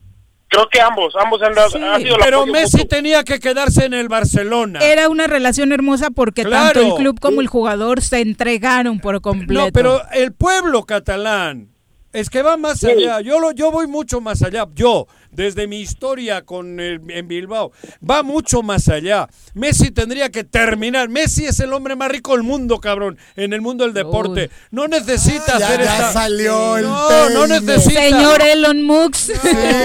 [0.49, 3.95] Creo que ambos, ambos han dado, Sí, ha sido Pero Messi tenía que quedarse en
[3.95, 4.79] el Barcelona.
[4.81, 6.81] Era una relación hermosa porque Claro.
[6.81, 9.65] tanto el club como el jugador se entregaron por completo.
[9.67, 11.71] No, pero el pueblo catalán
[12.17, 13.21] es que va más allá.
[13.21, 14.67] Yo lo, yo voy mucho más allá.
[14.75, 17.73] Yo, desde mi historia con el- en Bilbao,
[18.09, 19.29] va mucho más allá.
[19.55, 21.09] Messi tendría que terminar.
[21.09, 24.51] Messi es el hombre más rico del mundo, cabrón, en el mundo del deporte.
[24.71, 28.01] No necesita Ah, ya- hacer ya esta- salió el No, no necesita.
[28.01, 29.33] Señor Elon Musk, Sí,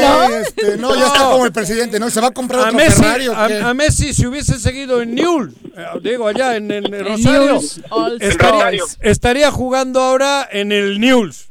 [0.01, 0.23] ¿no?
[0.35, 2.09] este, no, ya está como el presidente, ¿no?
[2.09, 3.59] ¿Se va a comprar A otro Messi, Ferrari o a, qué?
[3.59, 7.59] a Messi, si hubiese seguido en Newell, eh, digo allá en, en Rosario,
[8.19, 11.50] estaría, estaría jugando ahora en el Newell's.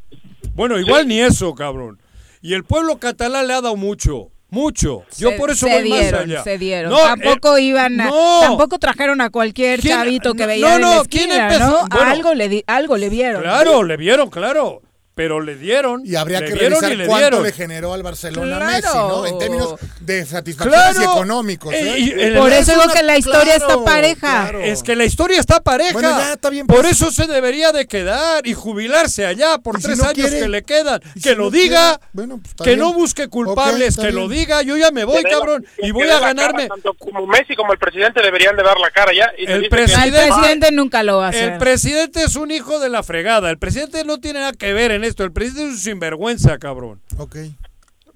[0.60, 1.98] Bueno, igual ni eso, cabrón.
[2.42, 4.28] Y el pueblo catalán le ha dado mucho.
[4.50, 5.04] Mucho.
[5.16, 6.44] Yo por eso voy dieron, más allá.
[6.44, 6.94] Se dieron.
[6.94, 8.40] tampoco eh, iban a, no.
[8.42, 11.70] tampoco trajeron a cualquier chavito que veía no, en no, la esquina, ¿quién empezó?
[11.70, 11.88] ¿no?
[11.88, 13.40] Bueno, algo le di, algo le vieron.
[13.40, 14.82] Claro, le vieron, claro.
[15.20, 16.00] Pero le dieron.
[16.06, 17.42] Y habría le que revisar y le cuánto dieron.
[17.42, 18.72] le generó al Barcelona Claro.
[18.72, 19.26] Messi, ¿no?
[19.26, 21.00] En términos de satisfacciones Claro.
[21.00, 21.74] y económicos.
[21.74, 21.78] ¿eh?
[21.94, 24.18] Eh, y- el- Por es eso digo una- que la historia claro, está pareja.
[24.44, 24.60] claro.
[24.60, 25.92] Es que la historia está pareja.
[25.92, 26.92] Bueno, ya, está bien, por pues.
[26.92, 30.40] eso se debería de quedar y jubilarse allá por ¿Y si tres no años quiere?
[30.40, 31.00] que le quedan.
[31.14, 32.00] ¿Y Que si lo no diga.
[32.14, 32.78] Bueno, pues, que bien.
[32.78, 34.62] no busque culpables, que lo diga.
[34.62, 35.66] Yo ya me voy, Que dé la- cabrón.
[35.82, 36.68] Y voy a ganarme.
[36.68, 39.30] cara, tanto como Messi como el presidente deberían de dar la cara ya.
[39.36, 41.52] Y El presidente- Al presidente nunca lo va a hacer.
[41.52, 43.50] El presidente es un hijo de la fregada.
[43.50, 47.00] El presidente no tiene nada que ver en El presidente es un sinvergüenza, cabrón.
[47.18, 47.36] Ok.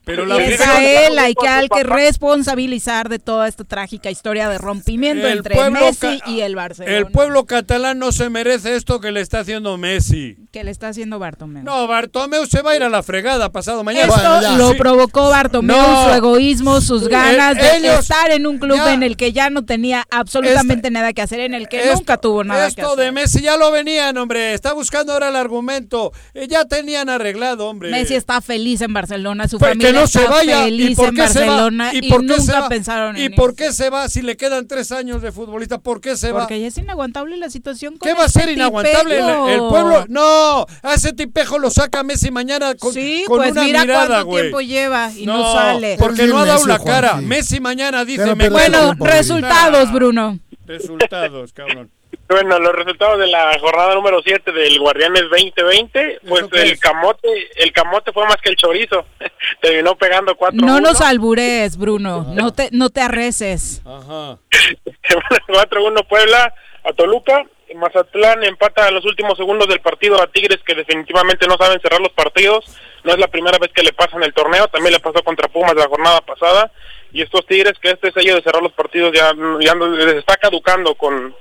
[0.05, 4.11] Pero Y la es a él hay que, al que responsabilizar de toda esta trágica
[4.11, 6.97] historia de rompimiento El entre Messi y el Barcelona.
[6.97, 10.37] el pueblo catalán no se merece esto que le está haciendo Messi.
[10.53, 11.65] que le está haciendo Bartomeu.
[11.65, 14.07] No, Bartomeu se va a ir a la fregada pasado mañana.
[14.07, 14.79] Esto Bueno, lo Sí.
[14.79, 16.05] provocó Bartomeu, No.
[16.09, 18.93] su egoísmo, sus Eh, ganas de ellos- estar en un club ya.
[18.95, 22.17] en el que ya no tenía absolutamente nada que hacer, en el que Esto- nunca
[22.19, 23.05] tuvo nada que Esto hacer.
[23.07, 24.55] de Messi ya lo venían, hombre.
[24.55, 26.13] Está buscando ahora el argumento.
[26.35, 27.91] Eh, ya tenían arreglado, hombre.
[27.91, 30.65] Messi está feliz en Barcelona, su Pues familia no se vaya.
[30.65, 31.69] feliz ¿Y por qué se va?
[31.93, 32.69] Y, por qué se nunca va?
[32.69, 35.79] pensaron ¿Y en por qué se va si le quedan tres años de futbolista?
[35.79, 36.41] ¿Por qué se va?
[36.41, 39.19] Porque ya es inaguantable la situación con ¿Qué va a ser inaguantable?
[39.55, 40.05] El, pueblo.
[40.09, 44.07] No, a ese tipejo lo saca Messi mañana con, Sí, con pues una mira mirada,
[44.07, 44.43] cuánto güey.
[44.43, 45.97] tiempo lleva y no, sale.
[45.99, 47.17] Porque no ha dado la cara.
[47.17, 48.35] Messi mañana dice.
[48.35, 50.39] Bueno, resultados, Bruno.
[50.67, 51.91] Resultados, cabrón.
[52.29, 57.73] Bueno, los resultados de la jornada número 7 del Guardianes 2020, pues el camote, el
[57.73, 59.05] camote fue más que el chorizo.
[59.61, 62.27] Terminó pegando 4 No nos albures, Bruno.
[62.35, 63.83] No te, no te arreces.
[63.85, 64.39] Ajá.
[65.49, 67.45] 4-1 Puebla a Toluca.
[67.75, 72.01] Mazatlán empata en los últimos segundos del partido a Tigres que definitivamente no saben cerrar
[72.01, 72.65] los partidos.
[73.03, 75.49] No es la primera vez que le pasa en el torneo, también le pasó contra
[75.49, 76.71] Pumas la jornada pasada.
[77.13, 80.37] Y estos Tigres que este sello de cerrar los partidos ya, ya no- les está
[80.37, 81.35] caducando con,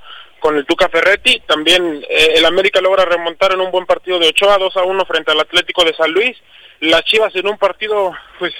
[0.44, 1.40] con el Tuca Ferretti.
[1.46, 5.04] También eh, el América logra remontar en un buen partido de Ochoa, 2 a 1
[5.06, 6.36] frente al Atlético de San Luis.
[6.80, 8.52] Las Chivas en un partido, pues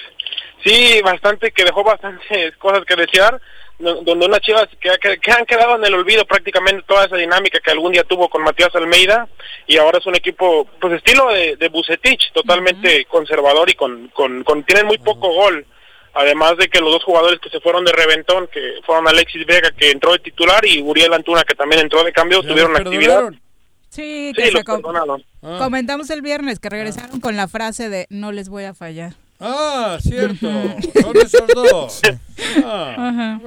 [0.65, 3.39] sí, bastante, que dejó bastantes cosas que desear,
[3.79, 7.61] donde unas Chivas que, que- que han quedado en el olvido prácticamente toda esa dinámica
[7.61, 9.29] que algún día tuvo con Matías Almeida
[9.67, 14.43] y ahora es un equipo, pues estilo de, de Bucetich, totalmente conservador y con, con,
[14.43, 15.67] con- tienen muy poco gol.
[16.15, 19.71] Además de que los dos jugadores que se fueron de reventón, que fueron Alexis Vega,
[19.73, 23.33] que entró de titular, y Uriel Antuna, que también entró de cambio, ¿Ya tuvieron actividad.
[23.91, 25.25] Sí, que Sí, se com- perdonaron.
[25.43, 25.57] Ah.
[25.59, 29.15] comentamos el viernes que regresaron con la frase de no les voy a fallar.
[29.41, 30.47] Ah, cierto.
[31.03, 32.01] Son esos dos.
[32.65, 33.41] Ah, Ajá.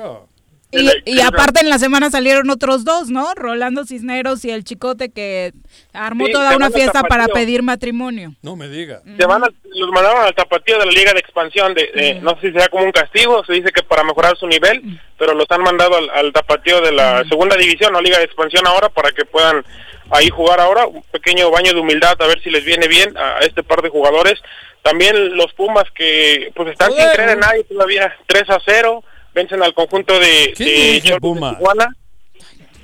[0.69, 3.34] Y, y aparte en la semana salieron otros dos, ¿no?
[3.35, 5.53] Rolando Cisneros y el Chicote que
[5.94, 8.34] armó Sí, toda una fiesta para pedir matrimonio.
[8.41, 9.02] No me diga.
[9.18, 12.31] Se van al- los mandaron al tapatío de la Liga de Expansión, de, de- no
[12.41, 14.81] sé si sea como un castigo, se dice que para mejorar su nivel,
[15.18, 18.68] pero los han mandado al, al tapatío de la Segunda División o Liga de Expansión
[18.68, 19.64] ahora para que puedan
[20.11, 23.39] ahí jugar ahora, un pequeño baño de humildad a ver si les viene bien a,
[23.39, 24.39] este par de jugadores.
[24.81, 29.03] También los Pumas que pues están sin creer en nadie todavía, 3 a 0,
[29.38, 31.57] vencen al conjunto de, ¿Quién de dirige Cholos de Pumas?
[31.57, 31.95] Tijuana.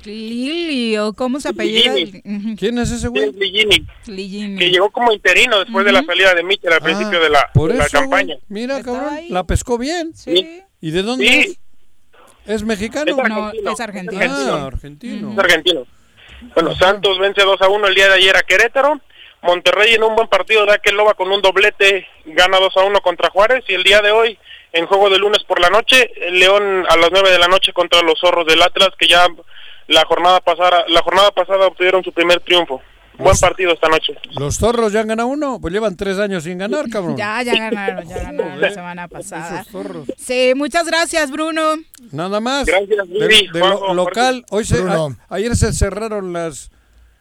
[0.04, 1.94] Lili, o cómo se apellida.
[1.94, 2.56] Ligini.
[2.56, 3.24] ¿Quién es ese güey?
[3.30, 4.58] Es Ligini, Ligini.
[4.58, 7.50] que llegó como interino después de la salida de Mitchell al principio de la, Ah,
[7.54, 8.34] Por de la eso, campaña.
[8.34, 8.38] güey.
[8.48, 9.08] Mira, cabrón.
[9.14, 9.28] ahí.
[9.30, 10.14] La pescó bien.
[10.14, 10.60] Sí.
[10.80, 11.38] ¿Y de dónde Sí.
[12.46, 12.54] es?
[12.56, 13.10] ¿Es mexicano?
[13.10, 13.70] Es No, argentino.
[13.72, 14.20] es argentino.
[14.22, 15.32] Ah, argentino.
[15.32, 15.86] Es argentino.
[16.54, 19.00] Bueno, Santos vence 2 a 1 el día de ayer a Querétaro.
[19.42, 23.00] Monterrey en un buen partido de aquel Loba con un doblete gana 2 a 1
[23.00, 23.64] contra Juárez.
[23.68, 24.38] Y el día de hoy,
[24.74, 27.72] en juego de lunes por la noche, el León a las 9 de la noche
[27.72, 29.26] contra los zorros del Atlas, que ya
[29.86, 32.82] la jornada pasada, la jornada pasada obtuvieron su primer triunfo.
[33.16, 34.12] Buen partido esta noche.
[34.40, 35.60] ¿Los zorros ya han ganado uno?
[35.60, 37.16] Pues llevan tres años sin ganar, cabrón.
[37.16, 39.60] Ya, ya ganaron, ya ganaron la semana pasada.
[39.60, 40.08] Esos zorros.
[40.18, 41.76] Sí, muchas gracias, Bruno.
[42.10, 42.66] Nada más.
[42.66, 46.70] Gracias, De, Vivi, de lo- local, hoy se, a- ayer se cerraron las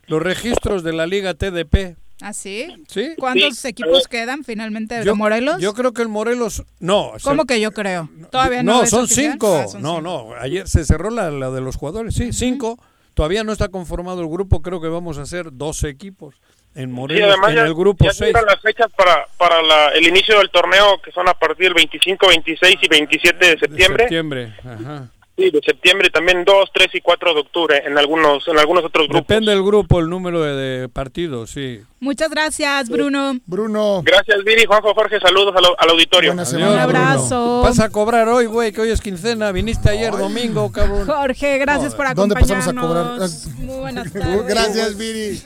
[0.07, 1.95] los registros de la Liga TDP.
[2.25, 2.67] ¿Ah, sí?
[2.87, 3.15] ¿Sí?
[3.17, 3.67] ¿Cuántos Sí.
[3.67, 5.59] equipos quedan finalmente de Yo- Morelos?
[5.59, 6.63] Yo creo que el Morelos.
[6.79, 7.11] No.
[7.17, 8.09] se- ¿Cómo que yo creo?
[8.31, 8.79] Todavía no.
[8.81, 9.61] No, son cinco.
[9.63, 10.01] Ah, son no, cinco.
[10.01, 10.33] no.
[10.39, 12.15] Ayer se cerró la, la de los jugadores.
[12.15, 12.79] Sí, cinco.
[13.13, 14.61] Todavía no está conformado el grupo.
[14.61, 16.35] Creo que vamos a hacer 12 equipos
[16.75, 17.29] en Sí, Morelos.
[17.29, 18.27] además en ya, el grupo ya 6.
[18.29, 21.73] llegan las fechas para, para la- el inicio del torneo, que son a partir del
[21.75, 24.03] 25, 26 y 27 de de septiembre.
[24.05, 24.53] septiembre.
[24.63, 25.09] Ajá.
[25.35, 29.07] Sí, de septiembre también 2, 3 y 4 de octubre en algunos en algunos otros
[29.07, 29.27] grupos.
[29.27, 31.81] Depende del grupo, el número de, partidos, sí.
[31.99, 33.39] Muchas gracias, Bruno.
[33.45, 34.03] Bruno.
[34.03, 36.33] Gracias, Viri, Juanjo, Jorge, saludos al, auditorio.
[36.33, 37.61] Un abrazo.
[37.61, 41.07] Vas a cobrar hoy, güey, que hoy es quincena, viniste ayer domingo, cabrón.
[41.07, 42.65] Jorge, gracias por acompañarnos.
[42.65, 43.29] ¿Dónde pasamos a cobrar?
[43.65, 44.45] Muy buenas tardes.
[44.45, 45.41] Gracias, Viri.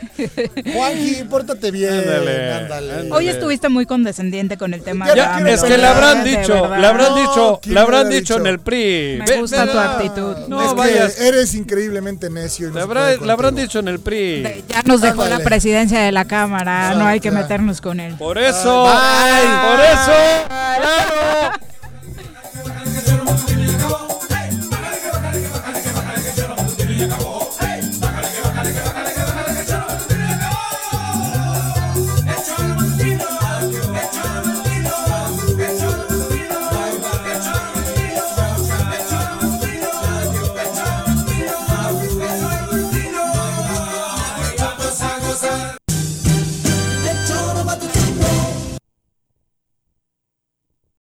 [0.74, 1.94] Juanji, pórtate bien.
[1.94, 5.14] Ándale, Hoy estuviste muy condescendiente con el tema.
[5.16, 9.22] Ya, es que le habrán dicho, le habrán dicho, le habrán dicho en el PRI.
[9.26, 10.36] Me gusta tu actitud.
[10.48, 11.20] No, vayas.
[11.20, 12.72] eres increíblemente necio.
[12.72, 14.64] le, habrán dicho en el PRI.
[14.68, 18.16] ya nos dejó la presidencia de la Cámara, no hay que meternos con él.
[18.16, 20.12] Por eso, por eso,
[20.48, 21.68] claro.